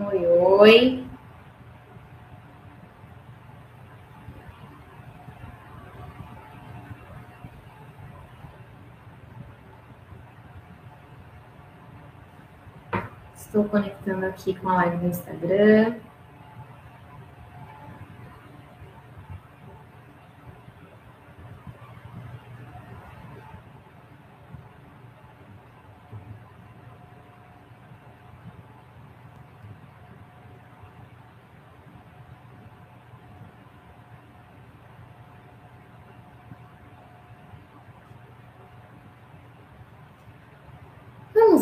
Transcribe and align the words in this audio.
Oi, 0.00 0.26
oi. 0.26 1.04
Estou 13.34 13.64
conectando 13.64 14.26
aqui 14.26 14.54
com 14.54 14.68
a 14.68 14.76
live 14.76 14.98
do 14.98 15.06
Instagram. 15.06 15.96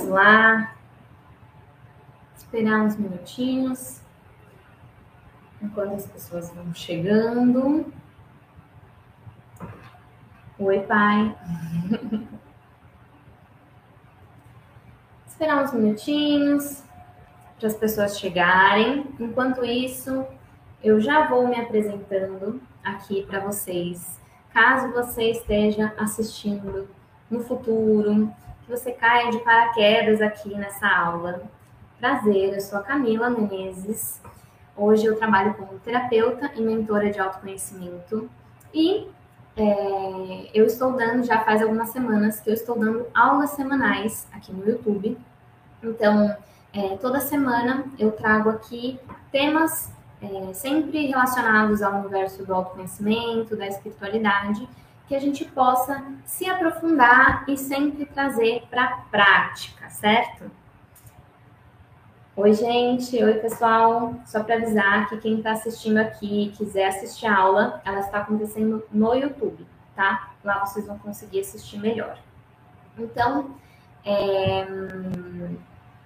Vamos 0.07 0.21
lá. 0.21 0.73
Esperar 2.37 2.83
uns 2.83 2.97
minutinhos. 2.97 4.01
Enquanto 5.61 5.95
as 5.95 6.07
pessoas 6.07 6.49
vão 6.55 6.73
chegando. 6.73 7.93
Oi, 10.61 10.81
pai. 10.83 11.37
Esperar 15.27 15.65
uns 15.65 15.73
minutinhos 15.73 16.85
para 17.59 17.67
as 17.67 17.75
pessoas 17.75 18.21
chegarem. 18.21 19.13
Enquanto 19.19 19.65
isso, 19.65 20.25
eu 20.85 21.01
já 21.01 21.27
vou 21.27 21.49
me 21.49 21.59
apresentando 21.59 22.63
aqui 22.85 23.27
para 23.27 23.41
vocês. 23.41 24.21
Caso 24.51 24.93
você 24.93 25.33
esteja 25.33 25.93
assistindo 25.99 26.89
no 27.29 27.41
futuro, 27.41 28.33
que 28.67 28.71
você 28.71 28.91
caia 28.91 29.31
de 29.31 29.39
paraquedas 29.39 30.21
aqui 30.21 30.53
nessa 30.57 30.89
aula. 30.89 31.43
Prazer, 32.01 32.53
eu 32.53 32.61
sou 32.61 32.79
a 32.79 32.83
Camila 32.83 33.31
Menezes. 33.31 34.21
Hoje 34.77 35.07
eu 35.07 35.17
trabalho 35.17 35.55
como 35.55 35.79
terapeuta 35.79 36.51
e 36.57 36.61
mentora 36.61 37.09
de 37.11 37.19
autoconhecimento 37.21 38.29
e 38.75 39.09
é, 39.57 40.51
eu 40.53 40.67
estou 40.67 40.93
dando, 40.93 41.25
já 41.25 41.41
faz 41.41 41.63
algumas 41.63 41.91
semanas 41.91 42.41
que 42.41 42.51
eu 42.51 42.55
estou 42.55 42.79
dando 42.79 43.07
aulas 43.15 43.51
semanais 43.51 44.27
aqui 44.33 44.53
no 44.53 44.69
YouTube. 44.69 45.17
Então, 45.83 46.37
é, 46.75 46.97
toda 46.97 47.21
semana 47.21 47.85
eu 47.99 48.13
trago 48.13 48.51
aqui 48.51 48.99
temas 49.31 49.93
é, 50.21 50.53
sempre 50.53 51.07
relacionados 51.07 51.83
ao 51.83 52.01
universo 52.01 52.45
do 52.45 52.53
autoconhecimento, 52.53 53.57
da 53.57 53.67
espiritualidade, 53.69 54.69
que 55.07 55.15
a 55.15 55.21
gente 55.21 55.45
possa 55.45 56.05
se 56.25 56.49
aprofundar 56.49 57.45
e 57.49 57.57
sempre 57.57 58.05
trazer 58.07 58.67
para 58.69 58.85
a 58.85 58.97
prática, 59.11 59.89
certo? 59.89 60.51
Oi, 62.35 62.53
gente. 62.53 63.23
Oi, 63.23 63.35
pessoal. 63.35 64.15
Só 64.27 64.43
para 64.43 64.57
avisar 64.57 65.09
que 65.09 65.17
quem 65.19 65.39
está 65.39 65.53
assistindo 65.53 65.99
aqui 65.99 66.53
quiser 66.57 66.89
assistir 66.89 67.27
a 67.27 67.35
aula, 67.35 67.81
ela 67.85 68.01
está 68.01 68.19
acontecendo 68.19 68.85
no 68.93 69.15
YouTube, 69.15 69.67
tá? 69.95 70.33
Lá 70.45 70.59
vocês 70.67 70.87
vão 70.87 70.99
conseguir 70.99 71.41
assistir 71.41 71.79
melhor. 71.79 72.19
Então, 72.99 73.55
é... 74.05 74.67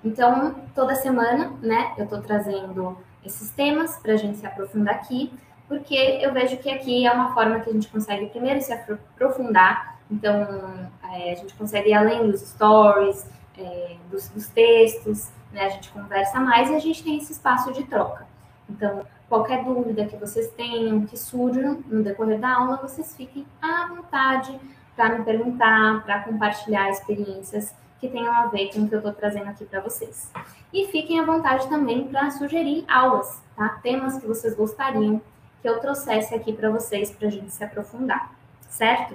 então 0.05 0.55
toda 0.75 0.95
semana, 0.95 1.53
né, 1.61 1.95
eu 1.97 2.05
estou 2.05 2.21
trazendo 2.21 2.97
esses 3.25 3.51
temas 3.51 3.97
para 3.99 4.13
a 4.13 4.17
gente 4.17 4.39
se 4.39 4.47
aprofundar 4.47 4.95
aqui 4.95 5.33
porque 5.71 5.95
eu 5.95 6.33
vejo 6.33 6.57
que 6.57 6.69
aqui 6.69 7.07
é 7.07 7.13
uma 7.13 7.33
forma 7.33 7.61
que 7.61 7.71
a 7.71 7.73
gente 7.73 7.87
consegue 7.87 8.27
primeiro 8.27 8.61
se 8.61 8.73
aprofundar, 8.73 10.01
então 10.11 10.91
é, 11.13 11.33
a 11.33 11.35
gente 11.37 11.55
consegue 11.55 11.91
ir 11.91 11.95
além 11.95 12.29
dos 12.29 12.41
stories, 12.41 13.25
é, 13.57 13.95
dos, 14.11 14.29
dos, 14.31 14.49
textos, 14.49 15.31
né? 15.53 15.67
a 15.67 15.69
gente 15.69 15.89
conversa 15.91 16.41
mais 16.41 16.69
e 16.71 16.75
a 16.75 16.79
gente 16.81 17.05
tem 17.05 17.19
esse 17.19 17.31
espaço 17.31 17.73
de 17.73 17.85
troca. 17.85 18.27
Então, 18.69 19.07
qualquer 19.29 19.63
dúvida 19.63 20.07
que 20.07 20.17
vocês 20.17 20.51
tenham, 20.57 21.07
que 21.07 21.17
surjam 21.17 21.85
no 21.87 22.03
decorrer 22.03 22.41
da 22.41 22.53
aula, 22.53 22.77
vocês 22.83 23.15
fiquem 23.15 23.47
à 23.63 23.87
vontade 23.87 24.59
para 24.97 25.17
me 25.17 25.25
perguntar, 25.25 26.03
para 26.03 26.19
compartilhar 26.25 26.91
experiências 26.91 27.73
que 28.01 28.09
tenham 28.09 28.35
a 28.35 28.47
ver 28.47 28.73
com 28.73 28.81
o 28.81 28.89
que 28.89 28.95
eu 28.97 28.99
estou 28.99 29.13
trazendo 29.13 29.49
aqui 29.49 29.65
para 29.65 29.81
vocês. 29.81 30.33
E 30.73 30.89
fiquem 30.89 31.21
à 31.21 31.25
vontade 31.25 31.69
também 31.69 32.09
para 32.09 32.29
sugerir 32.33 32.85
aulas, 32.89 33.41
tá? 33.55 33.79
Temas 33.85 34.19
que 34.19 34.27
vocês 34.27 34.57
gostariam 34.57 35.23
que 35.61 35.69
eu 35.69 35.79
trouxesse 35.81 36.35
aqui 36.35 36.53
para 36.53 36.71
vocês 36.71 37.11
para 37.11 37.29
a 37.29 37.31
gente 37.31 37.51
se 37.51 37.63
aprofundar, 37.63 38.33
certo? 38.69 39.15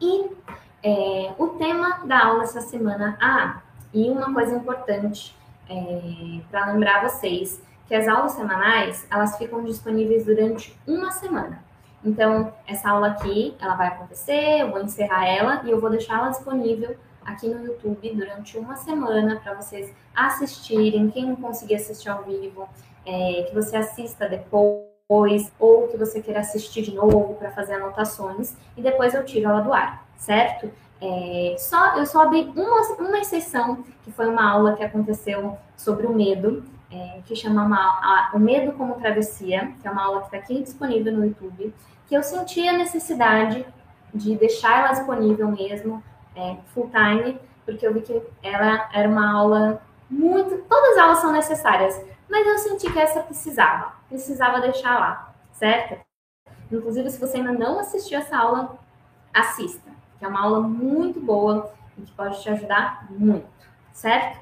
E 0.00 0.30
é, 0.82 1.32
o 1.38 1.48
tema 1.48 2.00
da 2.04 2.26
aula 2.26 2.44
essa 2.44 2.60
semana, 2.60 3.16
ah, 3.20 3.60
e 3.92 4.10
uma 4.10 4.32
coisa 4.32 4.54
importante 4.54 5.34
é, 5.68 6.40
para 6.50 6.72
lembrar 6.72 7.02
vocês, 7.08 7.62
que 7.88 7.94
as 7.94 8.06
aulas 8.06 8.32
semanais, 8.32 9.06
elas 9.10 9.38
ficam 9.38 9.64
disponíveis 9.64 10.24
durante 10.24 10.76
uma 10.86 11.10
semana. 11.12 11.64
Então, 12.04 12.52
essa 12.66 12.90
aula 12.90 13.08
aqui, 13.08 13.56
ela 13.60 13.74
vai 13.74 13.88
acontecer, 13.88 14.60
eu 14.60 14.70
vou 14.70 14.82
encerrar 14.82 15.26
ela 15.26 15.62
e 15.64 15.70
eu 15.70 15.80
vou 15.80 15.90
deixar 15.90 16.18
ela 16.18 16.28
disponível 16.28 16.96
aqui 17.24 17.48
no 17.48 17.64
YouTube 17.64 18.14
durante 18.14 18.58
uma 18.58 18.76
semana 18.76 19.40
para 19.42 19.54
vocês 19.54 19.92
assistirem. 20.14 21.10
Quem 21.10 21.26
não 21.26 21.36
conseguir 21.36 21.76
assistir 21.76 22.08
ao 22.08 22.22
vivo, 22.22 22.68
é, 23.04 23.44
que 23.48 23.54
você 23.54 23.76
assista 23.76 24.28
depois 24.28 24.95
depois, 25.08 25.52
ou 25.60 25.86
que 25.86 25.96
você 25.96 26.20
queira 26.20 26.40
assistir 26.40 26.82
de 26.82 26.92
novo 26.92 27.34
para 27.34 27.52
fazer 27.52 27.74
anotações, 27.74 28.56
e 28.76 28.82
depois 28.82 29.14
eu 29.14 29.24
tiro 29.24 29.48
ela 29.48 29.60
do 29.60 29.72
ar, 29.72 30.04
certo? 30.16 30.68
É, 31.00 31.54
só, 31.58 31.96
eu 31.96 32.04
só 32.04 32.22
abri 32.22 32.52
uma, 32.56 32.80
uma 32.98 33.18
exceção, 33.18 33.84
que 34.02 34.10
foi 34.10 34.26
uma 34.26 34.50
aula 34.50 34.74
que 34.74 34.82
aconteceu 34.82 35.56
sobre 35.76 36.08
o 36.08 36.12
medo, 36.12 36.64
é, 36.90 37.20
que 37.24 37.36
chama 37.36 37.62
uma, 37.62 37.78
a, 37.78 38.30
O 38.34 38.38
Medo 38.38 38.72
como 38.72 38.94
Travessia, 38.96 39.72
que 39.80 39.86
é 39.86 39.90
uma 39.90 40.04
aula 40.04 40.20
que 40.20 40.26
está 40.26 40.38
aqui 40.38 40.60
disponível 40.60 41.12
no 41.12 41.24
YouTube, 41.24 41.72
que 42.08 42.14
eu 42.16 42.22
senti 42.22 42.66
a 42.66 42.72
necessidade 42.72 43.64
de 44.12 44.34
deixar 44.34 44.80
ela 44.80 44.92
disponível 44.92 45.48
mesmo, 45.52 46.02
é, 46.34 46.56
full 46.74 46.90
time, 46.90 47.38
porque 47.64 47.86
eu 47.86 47.94
vi 47.94 48.00
que 48.00 48.20
ela 48.42 48.88
era 48.92 49.08
uma 49.08 49.32
aula 49.32 49.82
muito. 50.10 50.58
Todas 50.68 50.92
as 50.92 50.98
aulas 50.98 51.18
são 51.18 51.32
necessárias, 51.32 52.00
mas 52.28 52.46
eu 52.46 52.58
senti 52.58 52.92
que 52.92 52.98
essa 52.98 53.20
precisava, 53.20 53.92
precisava 54.08 54.60
deixar 54.60 54.98
lá, 54.98 55.34
certo? 55.52 56.04
Inclusive, 56.70 57.10
se 57.10 57.20
você 57.20 57.36
ainda 57.36 57.52
não 57.52 57.78
assistiu 57.78 58.18
essa 58.18 58.36
aula, 58.36 58.78
assista, 59.32 59.90
que 60.18 60.24
é 60.24 60.28
uma 60.28 60.42
aula 60.42 60.60
muito 60.60 61.20
boa 61.20 61.72
e 61.96 62.02
que 62.02 62.12
pode 62.12 62.42
te 62.42 62.48
ajudar 62.50 63.06
muito, 63.10 63.46
certo? 63.92 64.40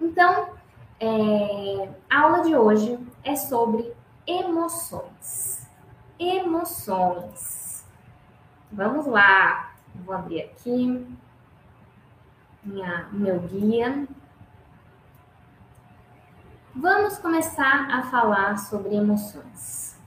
Então, 0.00 0.50
é, 0.98 1.88
a 2.08 2.20
aula 2.20 2.42
de 2.42 2.56
hoje 2.56 2.98
é 3.22 3.36
sobre 3.36 3.92
emoções. 4.26 5.68
Emoções. 6.18 7.84
Vamos 8.72 9.06
lá. 9.06 9.74
Vou 9.94 10.14
abrir 10.14 10.42
aqui 10.42 11.06
minha, 12.64 13.08
meu 13.12 13.38
guia 13.40 14.06
Vamos 16.78 17.16
começar 17.16 17.88
a 17.90 18.02
falar 18.02 18.58
sobre 18.58 18.94
emoções. 18.94 19.98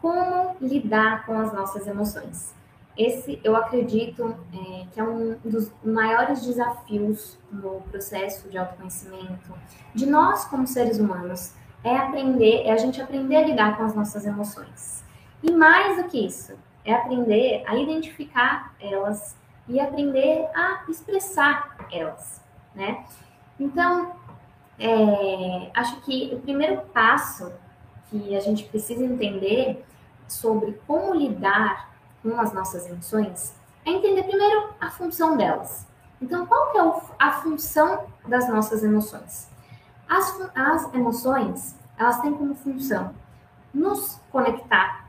Como 0.00 0.54
lidar 0.60 1.26
com 1.26 1.36
as 1.36 1.52
nossas 1.52 1.84
emoções? 1.88 2.54
Esse, 2.96 3.40
eu 3.42 3.56
acredito, 3.56 4.36
é, 4.54 4.86
que 4.92 5.00
é 5.00 5.02
um 5.02 5.36
dos 5.44 5.72
maiores 5.84 6.46
desafios 6.46 7.36
no 7.50 7.80
processo 7.90 8.48
de 8.48 8.56
autoconhecimento 8.56 9.52
de 9.92 10.06
nós 10.06 10.44
como 10.44 10.64
seres 10.64 11.00
humanos. 11.00 11.54
É 11.82 11.96
aprender, 11.96 12.62
é 12.62 12.70
a 12.70 12.76
gente 12.76 13.02
aprender 13.02 13.34
a 13.34 13.46
lidar 13.48 13.76
com 13.76 13.82
as 13.82 13.96
nossas 13.96 14.24
emoções. 14.24 15.02
E 15.42 15.50
mais 15.50 15.96
do 15.96 16.08
que 16.08 16.24
isso, 16.24 16.56
é 16.84 16.94
aprender 16.94 17.64
a 17.66 17.74
identificar 17.74 18.72
elas 18.80 19.36
e 19.66 19.80
aprender 19.80 20.48
a 20.54 20.84
expressar 20.88 21.76
elas, 21.90 22.40
né? 22.76 23.04
Então, 23.58 24.17
é, 24.78 25.70
acho 25.74 26.00
que 26.02 26.30
o 26.32 26.40
primeiro 26.40 26.82
passo 26.92 27.52
que 28.10 28.36
a 28.36 28.40
gente 28.40 28.64
precisa 28.64 29.04
entender 29.04 29.84
sobre 30.26 30.80
como 30.86 31.14
lidar 31.14 31.90
com 32.22 32.38
as 32.40 32.52
nossas 32.52 32.86
emoções 32.86 33.54
é 33.84 33.90
entender 33.90 34.22
primeiro 34.24 34.70
a 34.80 34.90
função 34.90 35.36
delas. 35.36 35.86
Então, 36.20 36.46
qual 36.46 36.72
que 36.72 36.78
é 36.78 36.82
a 37.18 37.32
função 37.32 38.06
das 38.26 38.48
nossas 38.48 38.82
emoções? 38.82 39.48
As, 40.08 40.40
as 40.54 40.94
emoções, 40.94 41.76
elas 41.96 42.20
têm 42.20 42.32
como 42.34 42.54
função 42.54 43.14
nos 43.72 44.20
conectar, 44.30 45.06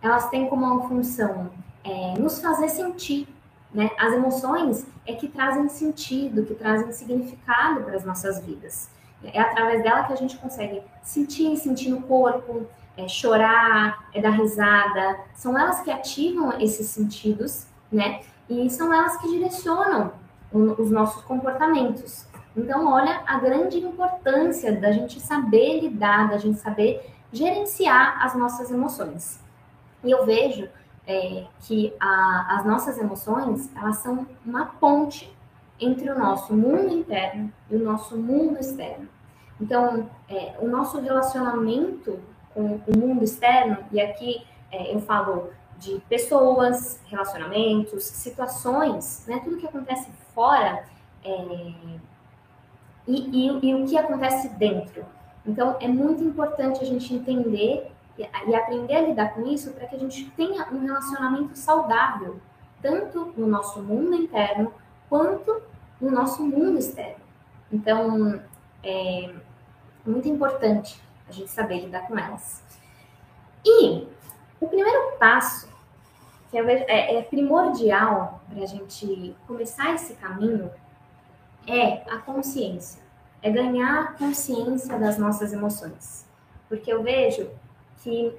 elas 0.00 0.28
têm 0.30 0.48
como 0.48 0.88
função 0.88 1.50
é, 1.84 2.18
nos 2.18 2.40
fazer 2.40 2.68
sentir 2.68 3.28
né? 3.72 3.90
As 3.98 4.14
emoções 4.14 4.86
é 5.06 5.14
que 5.14 5.28
trazem 5.28 5.68
sentido, 5.68 6.44
que 6.44 6.54
trazem 6.54 6.90
significado 6.92 7.82
para 7.82 7.96
as 7.96 8.04
nossas 8.04 8.40
vidas. 8.40 8.90
É 9.22 9.40
através 9.40 9.82
dela 9.82 10.04
que 10.04 10.12
a 10.12 10.16
gente 10.16 10.36
consegue 10.36 10.82
sentir, 11.02 11.56
sentir 11.56 11.90
no 11.90 12.02
corpo, 12.02 12.66
é, 12.96 13.08
chorar, 13.08 14.08
é 14.14 14.20
dar 14.20 14.30
risada. 14.30 15.18
São 15.34 15.58
elas 15.58 15.80
que 15.80 15.90
ativam 15.90 16.60
esses 16.60 16.86
sentidos, 16.88 17.66
né? 17.90 18.20
E 18.48 18.70
são 18.70 18.92
elas 18.92 19.16
que 19.18 19.28
direcionam 19.28 20.12
os 20.52 20.90
nossos 20.90 21.22
comportamentos. 21.24 22.26
Então, 22.56 22.90
olha 22.90 23.22
a 23.26 23.38
grande 23.38 23.78
importância 23.78 24.72
da 24.72 24.90
gente 24.90 25.20
saber 25.20 25.80
lidar, 25.80 26.30
da 26.30 26.38
gente 26.38 26.58
saber 26.58 27.14
gerenciar 27.30 28.24
as 28.24 28.34
nossas 28.34 28.70
emoções. 28.70 29.40
E 30.02 30.10
eu 30.10 30.24
vejo 30.24 30.68
é, 31.08 31.46
que 31.60 31.94
a, 31.98 32.58
as 32.58 32.66
nossas 32.66 32.98
emoções, 32.98 33.74
elas 33.74 33.96
são 33.96 34.26
uma 34.44 34.66
ponte 34.66 35.34
entre 35.80 36.10
o 36.10 36.18
nosso 36.18 36.54
mundo 36.54 36.92
interno 36.92 37.50
e 37.70 37.76
o 37.76 37.82
nosso 37.82 38.14
mundo 38.14 38.60
externo. 38.60 39.08
Então, 39.58 40.08
é, 40.28 40.54
o 40.60 40.68
nosso 40.68 41.00
relacionamento 41.00 42.20
com 42.52 42.78
o 42.86 42.98
mundo 42.98 43.24
externo, 43.24 43.78
e 43.90 43.98
aqui 44.00 44.46
é, 44.70 44.94
eu 44.94 45.00
falo 45.00 45.50
de 45.78 45.98
pessoas, 46.08 47.00
relacionamentos, 47.06 48.04
situações, 48.04 49.24
né, 49.26 49.40
tudo 49.42 49.56
que 49.56 49.66
acontece 49.66 50.10
fora 50.34 50.84
é, 51.24 51.72
e, 53.06 53.16
e, 53.16 53.70
e, 53.70 53.74
o 53.74 53.86
que 53.86 53.96
acontece 53.96 54.48
dentro. 54.50 55.06
Então, 55.46 55.76
é 55.80 55.88
muito 55.88 56.22
importante 56.22 56.82
a 56.82 56.86
gente 56.86 57.14
entender 57.14 57.90
e, 58.18 58.54
aprender 58.54 58.96
a 58.96 59.02
lidar 59.02 59.34
com 59.34 59.46
isso 59.46 59.72
para 59.72 59.86
que 59.86 59.94
a 59.94 59.98
gente 59.98 60.28
tenha 60.30 60.68
um 60.72 60.84
relacionamento 60.84 61.56
saudável, 61.56 62.40
tanto 62.82 63.32
no 63.36 63.46
nosso 63.46 63.80
mundo 63.80 64.14
interno 64.14 64.74
quanto 65.08 65.62
no 66.00 66.10
nosso 66.10 66.44
mundo 66.44 66.78
externo. 66.78 67.24
Então, 67.72 68.42
é 68.82 69.32
muito 70.04 70.28
importante 70.28 71.00
a 71.28 71.32
gente 71.32 71.50
saber 71.50 71.80
lidar 71.80 72.08
com 72.08 72.18
elas. 72.18 72.62
E 73.64 74.06
o 74.60 74.66
primeiro 74.66 75.16
passo, 75.18 75.68
que 76.50 76.58
é, 76.58 77.18
é 77.18 77.22
primordial 77.22 78.40
para 78.48 78.62
a 78.62 78.66
gente 78.66 79.36
começar 79.46 79.94
esse 79.94 80.14
caminho, 80.14 80.70
é 81.66 82.02
a 82.10 82.18
consciência. 82.18 83.02
É 83.42 83.50
ganhar 83.50 84.16
consciência 84.16 84.98
das 84.98 85.18
nossas 85.18 85.52
emoções. 85.52 86.26
Porque 86.68 86.92
eu 86.92 87.02
vejo 87.02 87.48
que 88.02 88.32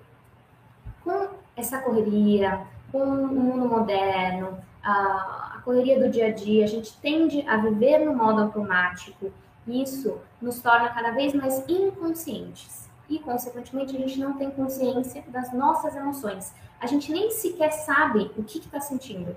com 1.04 1.30
essa 1.56 1.80
correria, 1.80 2.62
com 2.92 3.04
o 3.04 3.28
mundo 3.28 3.68
moderno, 3.68 4.58
a, 4.84 5.62
correria 5.64 6.00
do 6.00 6.10
dia 6.10 6.28
a 6.28 6.32
dia, 6.32 6.64
a 6.64 6.68
gente 6.68 6.98
tende 6.98 7.48
a 7.48 7.58
viver 7.58 8.00
no 8.00 8.16
modo 8.16 8.42
automático. 8.42 9.32
Isso 9.68 10.20
nos 10.42 10.62
torna 10.62 10.90
cada 10.90 11.12
vez 11.12 11.34
mais 11.34 11.64
inconscientes. 11.68 12.90
E, 13.08 13.20
consequentemente, 13.20 13.96
a 13.96 14.00
gente 14.00 14.20
não 14.20 14.34
tem 14.34 14.50
consciência 14.52 15.24
das 15.28 15.52
nossas 15.54 15.96
emoções. 15.96 16.54
A 16.80 16.88
gente 16.88 17.12
nem 17.12 17.30
sequer 17.32 17.72
sabe 17.72 18.32
o 18.38 18.44
que 18.44 18.60
está 18.60 18.80
sentindo. 18.80 19.36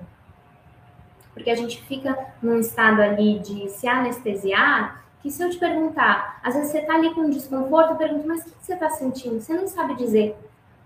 Porque 1.34 1.50
a 1.50 1.56
gente 1.56 1.82
fica 1.82 2.34
num 2.42 2.58
estado 2.58 3.00
ali 3.00 3.38
de 3.38 3.69
se 3.70 3.88
anestesiar, 3.88 5.01
que 5.22 5.30
se 5.30 5.42
eu 5.42 5.48
te 5.48 5.56
perguntar, 5.56 6.40
às 6.42 6.54
vezes 6.54 6.72
você 6.72 6.78
está 6.78 6.94
ali 6.94 7.14
com 7.14 7.22
um 7.22 7.30
desconforto, 7.30 7.90
eu 7.90 7.96
pergunto, 7.96 8.26
mas 8.26 8.40
o 8.40 8.44
que, 8.44 8.50
você 8.60 8.74
está 8.74 8.90
sentindo? 8.90 9.40
Você 9.40 9.54
não 9.54 9.69
sabe 9.69 9.94
dizer. 9.94 10.36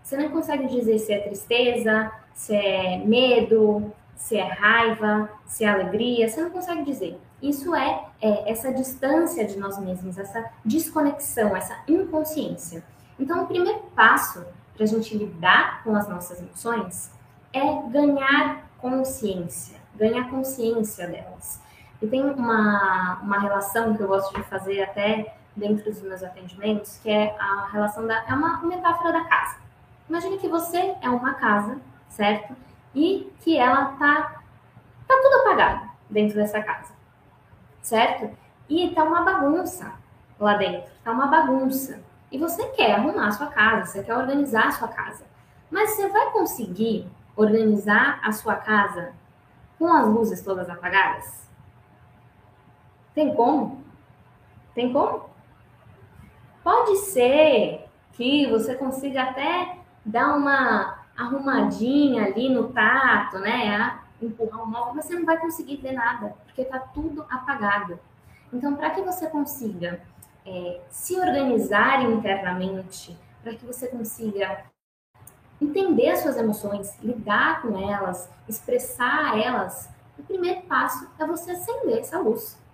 Você 0.02 0.16
não 0.16 0.28
consegue 0.28 0.68
dizer 0.68 0.98
se 0.98 1.12
é 1.12 1.18
tristeza, 1.20 2.12
se 2.34 2.54
é 2.54 2.98
medo, 2.98 3.90
se 4.14 4.36
é 4.36 4.44
raiva, 4.44 5.30
se 5.46 5.64
é 5.64 5.68
alegria, 5.68 6.28
você 6.28 6.42
não 6.42 6.50
consegue 6.50 6.84
dizer. 6.84 7.18
Isso 7.42 7.74
é, 7.74 8.04
é 8.20 8.50
essa 8.50 8.72
distância 8.72 9.44
de 9.46 9.58
nós 9.58 9.78
mesmos, 9.78 10.18
essa 10.18 10.50
desconexão, 10.64 11.56
essa 11.56 11.76
inconsciência. 11.88 12.84
Então, 13.18 13.42
o 13.42 13.46
primeiro 13.46 13.80
passo 13.94 14.44
para 14.74 14.84
a 14.84 14.86
gente 14.86 15.16
lidar 15.16 15.82
com 15.82 15.96
as 15.96 16.06
nossas 16.08 16.40
emoções 16.40 17.10
é 17.52 17.88
ganhar 17.90 18.68
consciência, 18.78 19.76
ganhar 19.96 20.28
consciência 20.28 21.06
delas. 21.08 21.60
E 22.00 22.06
tem 22.06 22.22
uma, 22.22 23.20
uma 23.22 23.38
relação 23.38 23.96
que 23.96 24.02
eu 24.02 24.08
gosto 24.08 24.34
de 24.34 24.42
fazer 24.44 24.82
até 24.82 25.34
dentro 25.54 25.84
dos 25.84 26.02
meus 26.02 26.22
atendimentos, 26.22 26.98
que 27.02 27.10
é 27.10 27.36
a 27.38 27.68
relação 27.72 28.06
da. 28.06 28.24
é 28.28 28.34
uma 28.34 28.58
metáfora 28.62 29.12
da 29.12 29.24
casa. 29.24 29.56
Imagine 30.08 30.38
que 30.38 30.48
você 30.48 30.94
é 31.00 31.08
uma 31.08 31.34
casa, 31.34 31.80
certo? 32.08 32.54
e 32.96 33.30
que 33.40 33.58
ela 33.58 33.94
tá, 33.98 34.40
tá 35.06 35.20
tudo 35.22 35.40
apagado 35.42 35.90
dentro 36.08 36.34
dessa 36.34 36.62
casa, 36.62 36.94
certo? 37.82 38.34
E 38.70 38.90
tá 38.94 39.04
uma 39.04 39.22
bagunça 39.22 39.92
lá 40.40 40.54
dentro, 40.56 40.90
tá 41.04 41.12
uma 41.12 41.26
bagunça. 41.26 42.00
E 42.32 42.38
você 42.38 42.66
quer 42.68 42.94
arrumar 42.94 43.28
a 43.28 43.32
sua 43.32 43.48
casa, 43.48 43.84
você 43.84 44.02
quer 44.02 44.16
organizar 44.16 44.68
a 44.68 44.72
sua 44.72 44.88
casa. 44.88 45.24
Mas 45.70 45.90
você 45.90 46.08
vai 46.08 46.30
conseguir 46.30 47.06
organizar 47.36 48.18
a 48.22 48.32
sua 48.32 48.56
casa 48.56 49.12
com 49.78 49.92
as 49.92 50.08
luzes 50.08 50.40
todas 50.40 50.70
apagadas? 50.70 51.45
Tem 53.16 53.34
como? 53.34 53.82
Tem 54.74 54.92
como? 54.92 55.30
Pode 56.62 56.96
ser 56.96 57.88
que 58.12 58.46
você 58.50 58.74
consiga 58.74 59.22
até 59.22 59.78
dar 60.04 60.36
uma 60.36 60.98
arrumadinha 61.16 62.26
ali 62.26 62.50
no 62.50 62.68
tato, 62.74 63.38
né? 63.38 64.00
empurrar 64.20 64.62
um 64.62 64.66
móvel, 64.66 64.94
mas 64.94 65.06
você 65.06 65.14
não 65.14 65.24
vai 65.24 65.38
conseguir 65.38 65.76
ver 65.76 65.92
nada, 65.92 66.34
porque 66.44 66.60
está 66.60 66.78
tudo 66.78 67.24
apagado. 67.30 67.98
Então, 68.52 68.76
para 68.76 68.90
que 68.90 69.00
você 69.00 69.30
consiga 69.30 69.98
é, 70.44 70.82
se 70.90 71.18
organizar 71.18 72.02
internamente, 72.02 73.18
para 73.42 73.54
que 73.54 73.64
você 73.64 73.88
consiga 73.88 74.64
entender 75.58 76.10
as 76.10 76.18
suas 76.20 76.36
emoções, 76.36 76.98
lidar 77.02 77.62
com 77.62 77.78
elas, 77.78 78.30
expressar 78.46 79.38
elas, 79.38 79.88
o 80.18 80.22
primeiro 80.22 80.62
passo 80.62 81.10
é 81.18 81.26
você 81.26 81.52
acender 81.52 82.00
essa 82.00 82.18
luz. 82.18 82.65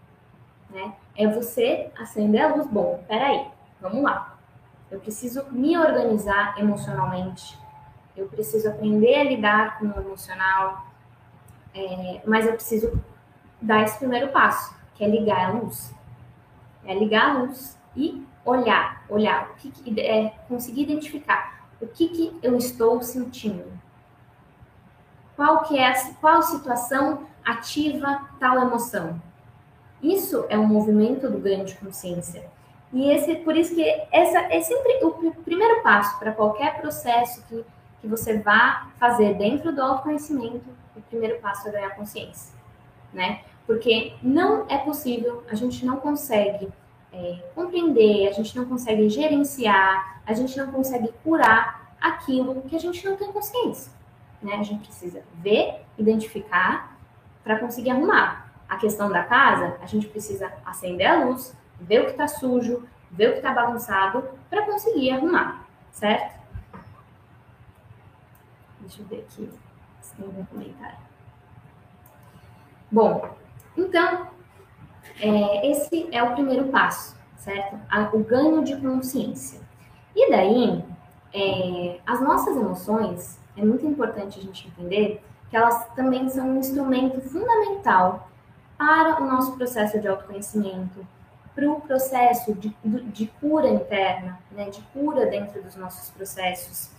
Né? 0.72 0.94
É 1.16 1.28
você 1.28 1.90
acender 1.98 2.42
a 2.42 2.54
luz. 2.54 2.66
Bom, 2.66 3.04
peraí, 3.06 3.46
vamos 3.80 4.02
lá. 4.02 4.36
Eu 4.90 4.98
preciso 4.98 5.44
me 5.50 5.78
organizar 5.78 6.58
emocionalmente, 6.58 7.58
eu 8.16 8.26
preciso 8.26 8.68
aprender 8.68 9.14
a 9.14 9.24
lidar 9.24 9.78
com 9.78 9.86
o 9.86 10.00
emocional, 10.00 10.86
é, 11.74 12.20
mas 12.26 12.46
eu 12.46 12.52
preciso 12.54 13.02
dar 13.60 13.82
esse 13.82 13.98
primeiro 13.98 14.28
passo, 14.28 14.74
que 14.94 15.04
é 15.04 15.08
ligar 15.08 15.50
a 15.50 15.52
luz. 15.52 15.94
É 16.84 16.94
ligar 16.94 17.30
a 17.30 17.38
luz 17.38 17.78
e 17.96 18.26
olhar, 18.44 19.04
olhar, 19.08 19.50
o 19.50 19.54
que, 19.54 19.70
que 19.70 20.00
é 20.00 20.30
conseguir 20.48 20.82
identificar 20.82 21.62
o 21.82 21.88
que, 21.88 22.08
que 22.08 22.38
eu 22.42 22.56
estou 22.56 23.02
sentindo. 23.02 23.64
Qual 25.34 25.64
que 25.64 25.76
é 25.76 25.92
qual 26.20 26.40
situação 26.42 27.26
ativa 27.44 28.28
tal 28.38 28.58
emoção? 28.58 29.20
Isso 30.02 30.44
é 30.48 30.58
um 30.58 30.66
movimento 30.66 31.30
do 31.30 31.38
ganho 31.38 31.64
de 31.64 31.74
consciência. 31.76 32.44
E 32.92 33.10
esse, 33.10 33.36
por 33.36 33.56
isso 33.56 33.74
que 33.74 33.84
essa 34.10 34.38
é 34.52 34.60
sempre 34.60 34.98
o 35.02 35.32
primeiro 35.44 35.82
passo 35.82 36.18
para 36.18 36.32
qualquer 36.32 36.80
processo 36.80 37.42
que 37.48 37.64
que 38.02 38.08
você 38.08 38.38
vá 38.38 38.88
fazer 38.98 39.34
dentro 39.34 39.72
do 39.72 39.80
autoconhecimento, 39.80 40.64
o 40.94 41.00
primeiro 41.02 41.40
passo 41.40 41.68
é 41.68 41.70
ganhar 41.70 41.90
consciência, 41.90 42.52
né? 43.12 43.42
Porque 43.64 44.14
não 44.20 44.66
é 44.68 44.76
possível, 44.76 45.44
a 45.48 45.54
gente 45.54 45.86
não 45.86 45.98
consegue 45.98 46.68
é, 47.12 47.38
compreender, 47.54 48.26
a 48.26 48.32
gente 48.32 48.56
não 48.56 48.64
consegue 48.64 49.08
gerenciar, 49.08 50.20
a 50.26 50.32
gente 50.34 50.58
não 50.58 50.72
consegue 50.72 51.14
curar 51.22 51.94
aquilo 52.00 52.60
que 52.62 52.74
a 52.74 52.80
gente 52.80 53.08
não 53.08 53.16
tem 53.16 53.30
consciência, 53.30 53.92
né? 54.42 54.56
A 54.56 54.64
gente 54.64 54.84
precisa 54.84 55.22
ver, 55.34 55.82
identificar 55.96 56.98
para 57.44 57.60
conseguir 57.60 57.90
arrumar. 57.90 58.41
A 58.72 58.78
questão 58.78 59.10
da 59.10 59.22
casa, 59.22 59.76
a 59.82 59.86
gente 59.86 60.08
precisa 60.08 60.50
acender 60.64 61.06
a 61.06 61.26
luz, 61.26 61.54
ver 61.78 62.00
o 62.00 62.04
que 62.06 62.12
está 62.12 62.26
sujo, 62.26 62.88
ver 63.10 63.28
o 63.28 63.32
que 63.32 63.36
está 63.36 63.52
bagunçado 63.52 64.26
para 64.48 64.64
conseguir 64.64 65.10
arrumar, 65.10 65.66
certo? 65.90 66.40
Deixa 68.80 69.02
eu 69.02 69.06
ver 69.08 69.26
aqui 69.28 69.50
se 70.00 70.16
tem 70.16 70.24
algum 70.24 70.42
comentário. 70.46 70.96
Bom, 72.90 73.36
então, 73.76 74.28
é, 75.20 75.70
esse 75.70 76.08
é 76.10 76.22
o 76.22 76.32
primeiro 76.32 76.68
passo, 76.68 77.14
certo? 77.36 77.78
O 78.14 78.20
ganho 78.20 78.64
de 78.64 78.80
consciência. 78.80 79.60
E 80.16 80.30
daí, 80.30 80.82
é, 81.34 82.00
as 82.06 82.22
nossas 82.22 82.56
emoções, 82.56 83.38
é 83.54 83.62
muito 83.62 83.84
importante 83.84 84.38
a 84.38 84.42
gente 84.42 84.66
entender 84.68 85.22
que 85.50 85.56
elas 85.58 85.88
também 85.88 86.26
são 86.30 86.48
um 86.48 86.58
instrumento 86.58 87.20
fundamental 87.20 88.31
para 88.82 89.22
o 89.22 89.26
nosso 89.26 89.52
processo 89.52 90.00
de 90.00 90.08
autoconhecimento, 90.08 91.06
para 91.54 91.70
o 91.70 91.80
processo 91.80 92.52
de, 92.52 92.74
de 92.84 93.28
cura 93.40 93.68
interna, 93.68 94.40
né, 94.50 94.70
de 94.70 94.80
cura 94.92 95.26
dentro 95.26 95.62
dos 95.62 95.76
nossos 95.76 96.10
processos. 96.10 96.90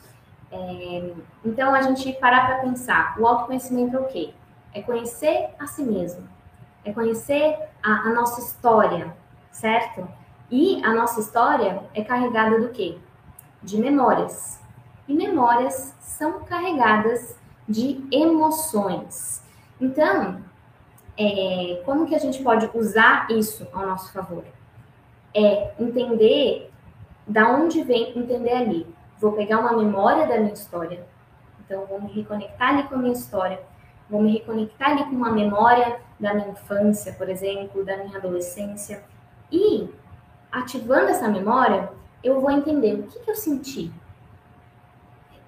É, 0.50 1.14
então, 1.44 1.76
a 1.76 1.82
gente 1.82 2.14
parar 2.14 2.46
para 2.46 2.60
pensar, 2.60 3.20
o 3.20 3.28
autoconhecimento 3.28 3.98
é 3.98 4.00
o 4.00 4.06
quê? 4.06 4.34
É 4.74 4.82
conhecer 4.82 5.50
a 5.60 5.68
si 5.68 5.84
mesmo, 5.84 6.26
é 6.86 6.94
conhecer 6.94 7.60
a, 7.84 8.08
a 8.08 8.14
nossa 8.14 8.40
história, 8.40 9.14
certo? 9.52 10.08
E 10.50 10.82
a 10.86 10.94
nossa 10.94 11.20
história 11.20 11.84
é 11.94 12.02
carregada 12.02 12.62
do 12.62 12.70
quê? 12.70 12.98
De 13.62 13.78
memórias. 13.78 14.62
E 15.06 15.14
memórias 15.14 15.94
são 16.00 16.46
carregadas 16.46 17.36
de 17.68 18.08
emoções. 18.10 19.44
Então, 19.82 20.42
é, 21.18 21.82
como 21.86 22.06
que 22.06 22.16
a 22.16 22.20
gente 22.20 22.42
pode 22.42 22.70
usar 22.74 23.28
isso 23.30 23.68
ao 23.74 23.86
nosso 23.86 24.12
favor? 24.12 24.44
É 25.34 25.74
entender 25.80 26.72
da 27.28 27.50
onde 27.50 27.84
vem, 27.84 28.18
entender 28.18 28.52
ali. 28.52 28.88
Vou 29.20 29.34
pegar 29.34 29.60
uma 29.60 29.74
memória 29.74 30.28
da 30.28 30.38
minha 30.38 30.54
história, 30.54 31.06
então 31.66 31.86
vou 31.86 32.02
me 32.02 32.12
reconectar 32.12 32.70
ali 32.70 32.84
com 32.84 32.96
a 32.96 32.98
minha 32.98 33.14
história, 33.14 33.62
vou 34.10 34.22
me 34.22 34.34
reconectar 34.34 34.92
ali 34.92 35.04
com 35.06 35.16
uma 35.16 35.32
memória 35.32 36.00
da 36.20 36.34
minha 36.34 36.50
infância, 36.50 37.14
por 37.14 37.30
exemplo, 37.30 37.86
da 37.86 37.98
minha 37.98 38.18
adolescência, 38.18 39.04
e 39.52 39.90
ativando 40.52 41.10
essa 41.10 41.28
memória, 41.28 41.90
eu 42.24 42.42
vou 42.42 42.52
entender 42.52 42.96
o 42.96 43.04
que, 43.04 43.20
que 43.20 43.32
eu 43.32 43.36
senti. 43.36 43.92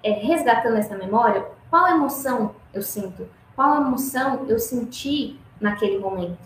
É, 0.02 0.10
resgatando 0.10 0.76
essa 0.76 0.96
memória, 0.96 1.46
qual 1.68 1.88
emoção 1.88 2.54
eu 2.72 2.82
sinto? 2.82 3.28
Qual 3.54 3.76
emoção 3.76 4.46
eu 4.48 4.58
senti 4.58 5.38
naquele 5.60 5.98
momento? 5.98 6.38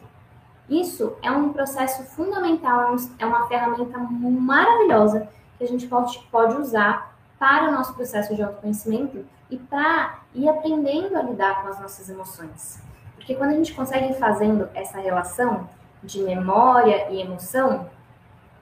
Isso 0.68 1.16
é 1.22 1.30
um 1.30 1.52
processo 1.52 2.04
fundamental, 2.04 2.94
é, 2.94 2.96
é 3.18 3.26
uma 3.26 3.48
ferramenta 3.48 3.98
maravilhosa 3.98 5.28
que 5.58 5.64
a 5.64 5.66
gente 5.66 5.88
pode, 5.88 6.18
pode 6.30 6.56
usar 6.56 7.16
para 7.38 7.68
o 7.68 7.72
nosso 7.72 7.94
processo 7.94 8.34
de 8.34 8.42
autoconhecimento 8.42 9.24
e 9.50 9.56
para 9.56 10.20
ir 10.34 10.48
aprendendo 10.48 11.16
a 11.16 11.22
lidar 11.22 11.62
com 11.62 11.68
as 11.68 11.80
nossas 11.80 12.08
emoções. 12.08 12.80
Porque 13.16 13.34
quando 13.34 13.50
a 13.50 13.56
gente 13.56 13.74
consegue 13.74 14.12
ir 14.12 14.14
fazendo 14.14 14.68
essa 14.74 14.98
relação 15.00 15.68
de 16.02 16.22
memória 16.22 17.10
e 17.10 17.20
emoção, 17.20 17.90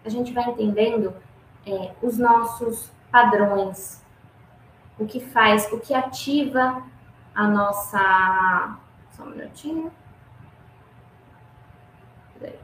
a 0.05 0.09
gente 0.09 0.33
vai 0.33 0.49
entendendo 0.49 1.15
é, 1.67 1.93
os 2.03 2.17
nossos 2.17 2.91
padrões, 3.11 4.03
o 4.99 5.07
que 5.07 5.21
faz, 5.21 5.71
o 5.73 5.79
que 5.79 5.95
ativa 5.95 6.83
a 7.35 7.47
nossa. 7.47 8.79
Só 9.13 9.25
um 9.25 9.31
minutinho. 9.31 9.93
Peraí. 12.39 12.59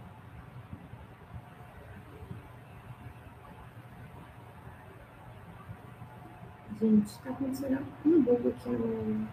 Gente, 6.81 7.19
tá 7.21 7.31
acontecendo 7.31 7.87
um 8.05 8.23
bug 8.23 8.49
aqui 8.49 8.69
no. 8.69 9.27